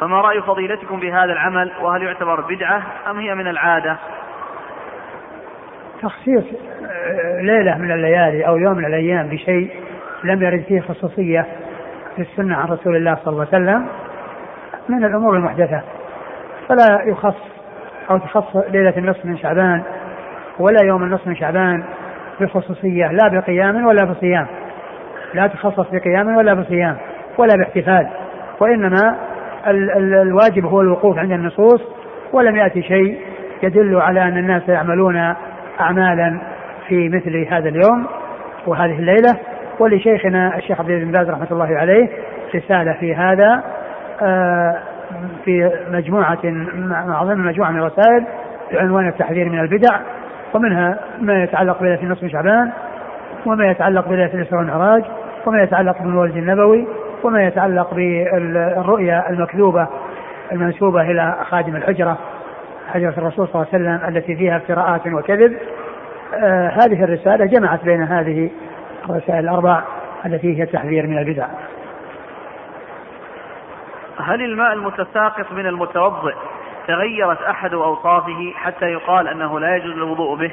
فما 0.00 0.20
رأي 0.20 0.42
فضيلتكم 0.42 1.00
بهذا 1.00 1.32
العمل؟ 1.32 1.72
وهل 1.80 2.02
يعتبر 2.02 2.40
بدعة 2.40 2.82
أم 3.10 3.18
هي 3.18 3.34
من 3.34 3.48
العادة؟ 3.48 3.96
تخصيص 6.02 6.44
ليلة 7.40 7.78
من 7.78 7.92
الليالي 7.92 8.46
أو 8.46 8.56
يوم 8.56 8.76
من 8.76 8.84
الأيام 8.84 9.28
بشيء 9.28 9.70
لم 10.24 10.42
يرد 10.42 10.64
فيه 10.68 10.80
خصوصية 10.80 11.46
في 12.16 12.22
السنة 12.22 12.56
عن 12.56 12.68
رسول 12.68 12.96
الله 12.96 13.14
صلى 13.24 13.32
الله 13.32 13.46
عليه 13.52 13.64
وسلم 13.64 13.86
من 14.88 15.04
الأمور 15.04 15.36
المحدثة. 15.36 15.80
فلا 16.68 17.02
يخص 17.04 17.36
أو 18.10 18.18
تخص 18.18 18.56
ليلة 18.56 18.94
النصف 18.96 19.24
من 19.24 19.38
شعبان 19.38 19.82
ولا 20.58 20.82
يوم 20.82 21.02
النصف 21.02 21.26
من 21.26 21.36
شعبان 21.36 21.84
بخصوصية 22.40 23.06
لا 23.06 23.28
بقيام 23.28 23.86
ولا 23.86 24.04
بصيام. 24.04 24.46
لا 25.34 25.46
تخصص 25.46 25.86
بقيام 25.92 26.36
ولا 26.36 26.54
بصيام 26.54 26.96
ولا 27.38 27.56
باحتفال. 27.56 28.08
وإنما 28.60 29.16
ال 29.66 29.90
ال 29.90 30.14
الواجب 30.14 30.64
هو 30.64 30.80
الوقوف 30.80 31.18
عند 31.18 31.32
النصوص 31.32 31.80
ولم 32.32 32.56
يأتي 32.56 32.82
شيء 32.82 33.18
يدل 33.62 33.96
على 33.96 34.22
أن 34.22 34.36
الناس 34.36 34.68
يعملون 34.68 35.34
أعمالا 35.80 36.38
في 36.88 37.08
مثل 37.08 37.46
هذا 37.50 37.68
اليوم 37.68 38.06
وهذه 38.66 38.98
الليلة. 38.98 39.36
ولشيخنا 39.78 40.56
الشيخ 40.56 40.80
عبد 40.80 40.90
بن 40.90 41.12
باز 41.12 41.30
رحمة 41.30 41.48
الله 41.50 41.76
عليه 41.76 42.08
رسالة 42.54 42.92
في 42.92 43.14
هذا 43.14 43.62
آه، 44.22 44.76
في 45.44 45.70
مجموعة 45.90 46.38
مع 46.74 47.22
ضمن 47.22 47.44
مجموعة 47.44 47.70
من 47.70 47.78
الرسائل 47.78 48.24
بعنوان 48.72 49.08
التحذير 49.08 49.48
من 49.48 49.58
البدع 49.58 50.00
ومنها 50.54 50.98
ما 51.20 51.42
يتعلق 51.42 51.80
بليلة 51.80 52.04
نصف 52.04 52.26
شعبان 52.26 52.70
وما 53.46 53.70
يتعلق 53.70 54.08
بليلة 54.08 54.34
الإسراء 54.34 54.60
والمعراج 54.60 55.04
وما 55.46 55.62
يتعلق 55.62 55.98
بالمولد 56.02 56.36
النبوي 56.36 56.86
وما 57.24 57.46
يتعلق 57.46 57.94
بالرؤيا 57.94 59.30
المكذوبة 59.30 59.88
المنسوبة 60.52 61.00
إلى 61.00 61.36
خادم 61.42 61.76
الحجرة 61.76 62.18
حجرة 62.88 63.14
الرسول 63.18 63.48
صلى 63.48 63.54
الله 63.54 63.66
عليه 63.72 63.84
وسلم 63.84 64.16
التي 64.16 64.36
فيها 64.36 64.56
افتراءات 64.56 65.06
وكذب. 65.06 65.56
آه 66.34 66.68
هذه 66.68 67.04
الرسالة 67.04 67.46
جمعت 67.46 67.84
بين 67.84 68.02
هذه 68.02 68.50
الرسائل 69.10 69.44
الأربع 69.44 69.82
التي 70.26 70.58
هي 70.58 70.62
التحذير 70.62 71.06
من 71.06 71.18
البدع. 71.18 71.46
هل 74.18 74.42
الماء 74.42 74.72
المتساقط 74.72 75.52
من 75.52 75.66
المتوضئ 75.66 76.34
تغيرت 76.86 77.42
أحد 77.42 77.74
أوصافه 77.74 78.52
حتى 78.54 78.86
يقال 78.86 79.28
أنه 79.28 79.60
لا 79.60 79.76
يجوز 79.76 79.92
الوضوء 79.92 80.36
به؟ 80.36 80.52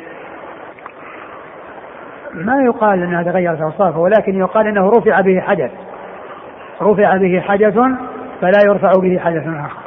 ما 2.34 2.64
يقال 2.64 3.04
أنها 3.04 3.24
تغيرت 3.24 3.62
أوصافه 3.62 4.00
ولكن 4.00 4.40
يقال 4.40 4.68
أنه 4.68 4.90
رفع 4.90 5.22
به 5.22 5.42
حدث. 5.42 5.72
رفع 6.82 7.18
به 7.18 7.44
حدث 7.48 7.74
فلا 8.42 8.60
يرفع 8.66 8.92
به 8.92 9.20
حدث 9.20 9.48
آخر. 9.48 9.84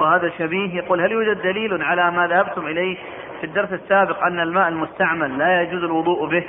وهذا 0.00 0.30
شبيه 0.38 0.74
يقول 0.74 1.00
هل 1.00 1.12
يوجد 1.12 1.42
دليل 1.42 1.82
على 1.82 2.10
ما 2.10 2.26
ذهبتم 2.26 2.66
إليه 2.66 2.96
في 3.42 3.48
الدرس 3.48 3.72
السابق 3.72 4.24
أن 4.24 4.40
الماء 4.40 4.68
المستعمل 4.68 5.38
لا 5.38 5.62
يجوز 5.62 5.84
الوضوء 5.84 6.28
به. 6.30 6.44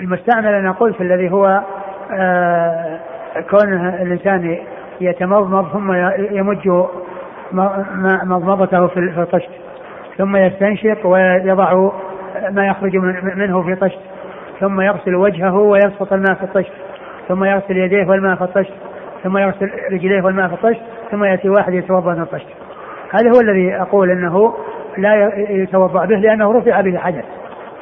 المستعمل 0.00 0.46
أنا 0.46 0.72
قلت 0.72 1.00
الذي 1.00 1.32
هو 1.32 1.62
آه 2.12 3.00
كون 3.50 3.86
الإنسان 3.86 4.58
يتمضمض 5.00 5.72
ثم 5.72 5.92
يمج 6.36 6.68
مضمضته 8.24 8.86
في 8.86 8.98
الطشت 8.98 9.50
ثم 10.18 10.36
يستنشق 10.36 11.06
ويضع 11.06 11.90
ما 12.50 12.66
يخرج 12.66 12.96
منه 13.36 13.62
في 13.62 13.74
طشت 13.74 14.00
ثم 14.60 14.80
يغسل 14.80 15.14
وجهه 15.14 15.56
ويبسط 15.56 16.12
الماء 16.12 16.34
في 16.34 16.42
الطشت 16.42 16.72
ثم 17.28 17.44
يغسل 17.44 17.76
يديه 17.76 18.06
والماء 18.06 18.36
في 18.36 18.44
الطشت 18.44 18.74
ثم 19.22 19.38
يغسل 19.38 19.70
رجليه 19.92 20.22
والماء 20.22 20.48
في 20.48 20.54
الطشت 20.54 20.82
ثم 21.10 21.24
يأتي 21.24 21.48
واحد 21.48 21.74
يتوضأ 21.74 22.14
من 22.14 22.20
الطشت. 22.20 22.48
هذا 23.12 23.30
هو 23.36 23.40
الذي 23.40 23.74
أقول 23.74 24.10
إنه 24.10 24.54
لا 24.98 25.32
يتوضأ 25.36 26.04
به 26.04 26.16
لأنه 26.16 26.52
رفع 26.52 26.80
به 26.80 26.98
حدث 26.98 27.24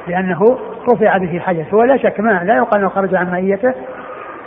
لأنه 0.09 0.59
رفع 0.93 1.19
به 1.19 1.39
حدث 1.39 1.75
هو 1.75 1.83
لا 1.83 1.97
شك 1.97 2.21
ماء 2.21 2.45
لا 2.45 2.57
يقال 2.57 2.81
أنه 2.81 2.89
خرج 2.89 3.15
عن 3.15 3.31
مائيته 3.31 3.75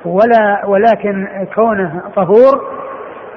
ولا 0.06 0.66
ولكن 0.66 1.28
كونه 1.56 2.02
طهور 2.16 2.62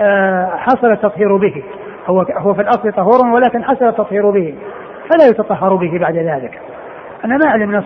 آه، 0.00 0.56
حصل 0.56 0.92
التطهير 0.92 1.36
به. 1.36 1.62
هو 2.06 2.20
هو 2.20 2.54
في 2.54 2.62
الأصل 2.62 2.92
طهور 2.92 3.26
ولكن 3.34 3.64
حصل 3.64 3.88
التطهير 3.88 4.30
به. 4.30 4.54
فلا 5.10 5.28
يتطهر 5.30 5.74
به 5.74 5.98
بعد 5.98 6.16
ذلك. 6.16 6.60
أنا 7.24 7.36
ما 7.36 7.46
أعلم 7.46 7.76
نص 7.76 7.84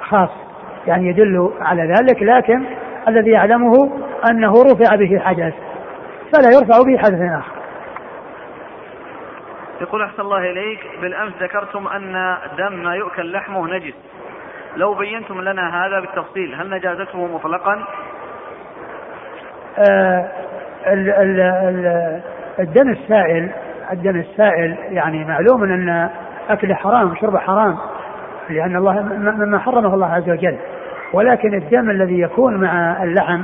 خاص 0.00 0.30
يعني 0.86 1.08
يدل 1.08 1.50
على 1.60 1.82
ذلك 1.82 2.22
لكن 2.22 2.64
الذي 3.08 3.30
يعلمه 3.30 3.90
أنه 4.30 4.52
رفع 4.52 4.96
به 4.96 5.18
حدث 5.18 5.54
فلا 6.32 6.48
يرفع 6.54 6.82
به 6.86 6.98
حدث 6.98 7.20
آخر. 7.38 7.61
يقول 9.82 10.02
أحسن 10.02 10.22
الله 10.22 10.50
إليك 10.50 10.80
بالأمس 11.00 11.32
ذكرتم 11.40 11.88
أن 11.88 12.36
دم 12.58 12.72
ما 12.72 12.94
يؤكل 12.94 13.32
لحمه 13.32 13.66
نجس. 13.66 13.94
لو 14.76 14.94
بينتم 14.94 15.40
لنا 15.40 15.86
هذا 15.86 16.00
بالتفصيل 16.00 16.54
هل 16.54 16.70
نجازته 16.70 17.26
مطلقا؟ 17.26 17.84
آه 19.78 20.30
ال 20.86 21.10
ال 21.10 21.40
ال 21.40 22.20
الدم 22.58 22.90
السائل 22.90 23.50
الدم 23.92 24.16
السائل 24.16 24.76
يعني 24.90 25.24
معلوم 25.24 25.62
أن 25.62 26.10
اكله 26.48 26.74
حرام 26.74 27.12
وشربه 27.12 27.38
حرام 27.38 27.78
لأن 28.50 28.76
الله 28.76 29.02
مما 29.18 29.58
حرمه 29.58 29.94
الله 29.94 30.14
عز 30.14 30.30
وجل. 30.30 30.58
ولكن 31.12 31.54
الدم 31.54 31.90
الذي 31.90 32.20
يكون 32.20 32.56
مع 32.56 33.02
اللحم 33.02 33.42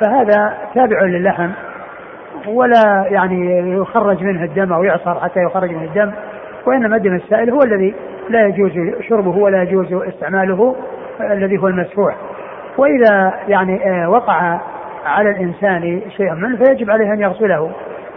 فهذا 0.00 0.58
تابع 0.74 1.02
للحم. 1.02 1.50
ولا 2.46 3.06
يعني 3.10 3.68
يخرج 3.76 4.22
منه 4.22 4.44
الدم 4.44 4.72
أو 4.72 4.84
يعصر 4.84 5.20
حتى 5.20 5.40
يخرج 5.40 5.70
منه 5.70 5.84
الدم 5.84 6.12
وإنما 6.66 6.96
الدم 6.96 7.14
السائل 7.14 7.50
هو 7.50 7.58
الذي 7.66 7.94
لا 8.28 8.46
يجوز 8.46 8.72
شربه 9.08 9.36
ولا 9.36 9.62
يجوز 9.62 9.92
استعماله 9.92 10.76
الذي 11.20 11.58
هو 11.58 11.68
المسفوح 11.68 12.16
وإذا 12.78 13.34
يعني 13.48 13.90
آه، 13.90 14.10
وقع 14.10 14.60
على 15.06 15.30
الإنسان 15.30 16.00
شيء 16.16 16.34
منه 16.34 16.56
فيجب 16.56 16.90
عليه 16.90 17.12
أن 17.12 17.20
يغسله 17.20 17.70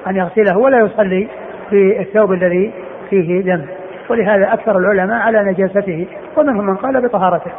أن 0.08 0.16
يغسله 0.16 0.58
ولا 0.58 0.80
يصلي 0.80 1.28
في 1.70 2.00
الثوب 2.02 2.32
الذي 2.34 2.74
فيه 3.10 3.42
دم 3.42 3.66
ولهذا 4.10 4.54
أكثر 4.54 4.78
العلماء 4.78 5.20
على 5.20 5.44
نجاسته 5.44 6.08
ومنهم 6.38 6.66
من 6.66 6.76
قال 6.76 7.02
بطهارته. 7.02 7.52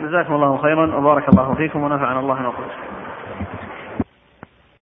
جزاكم 0.00 0.34
الله 0.34 0.56
خيرا 0.56 0.96
وبارك 0.96 1.28
الله 1.28 1.54
فيكم 1.54 1.82
ونفعنا 1.82 2.20
الله 2.20 2.42
ما 2.42 2.48
قلت. 2.48 2.89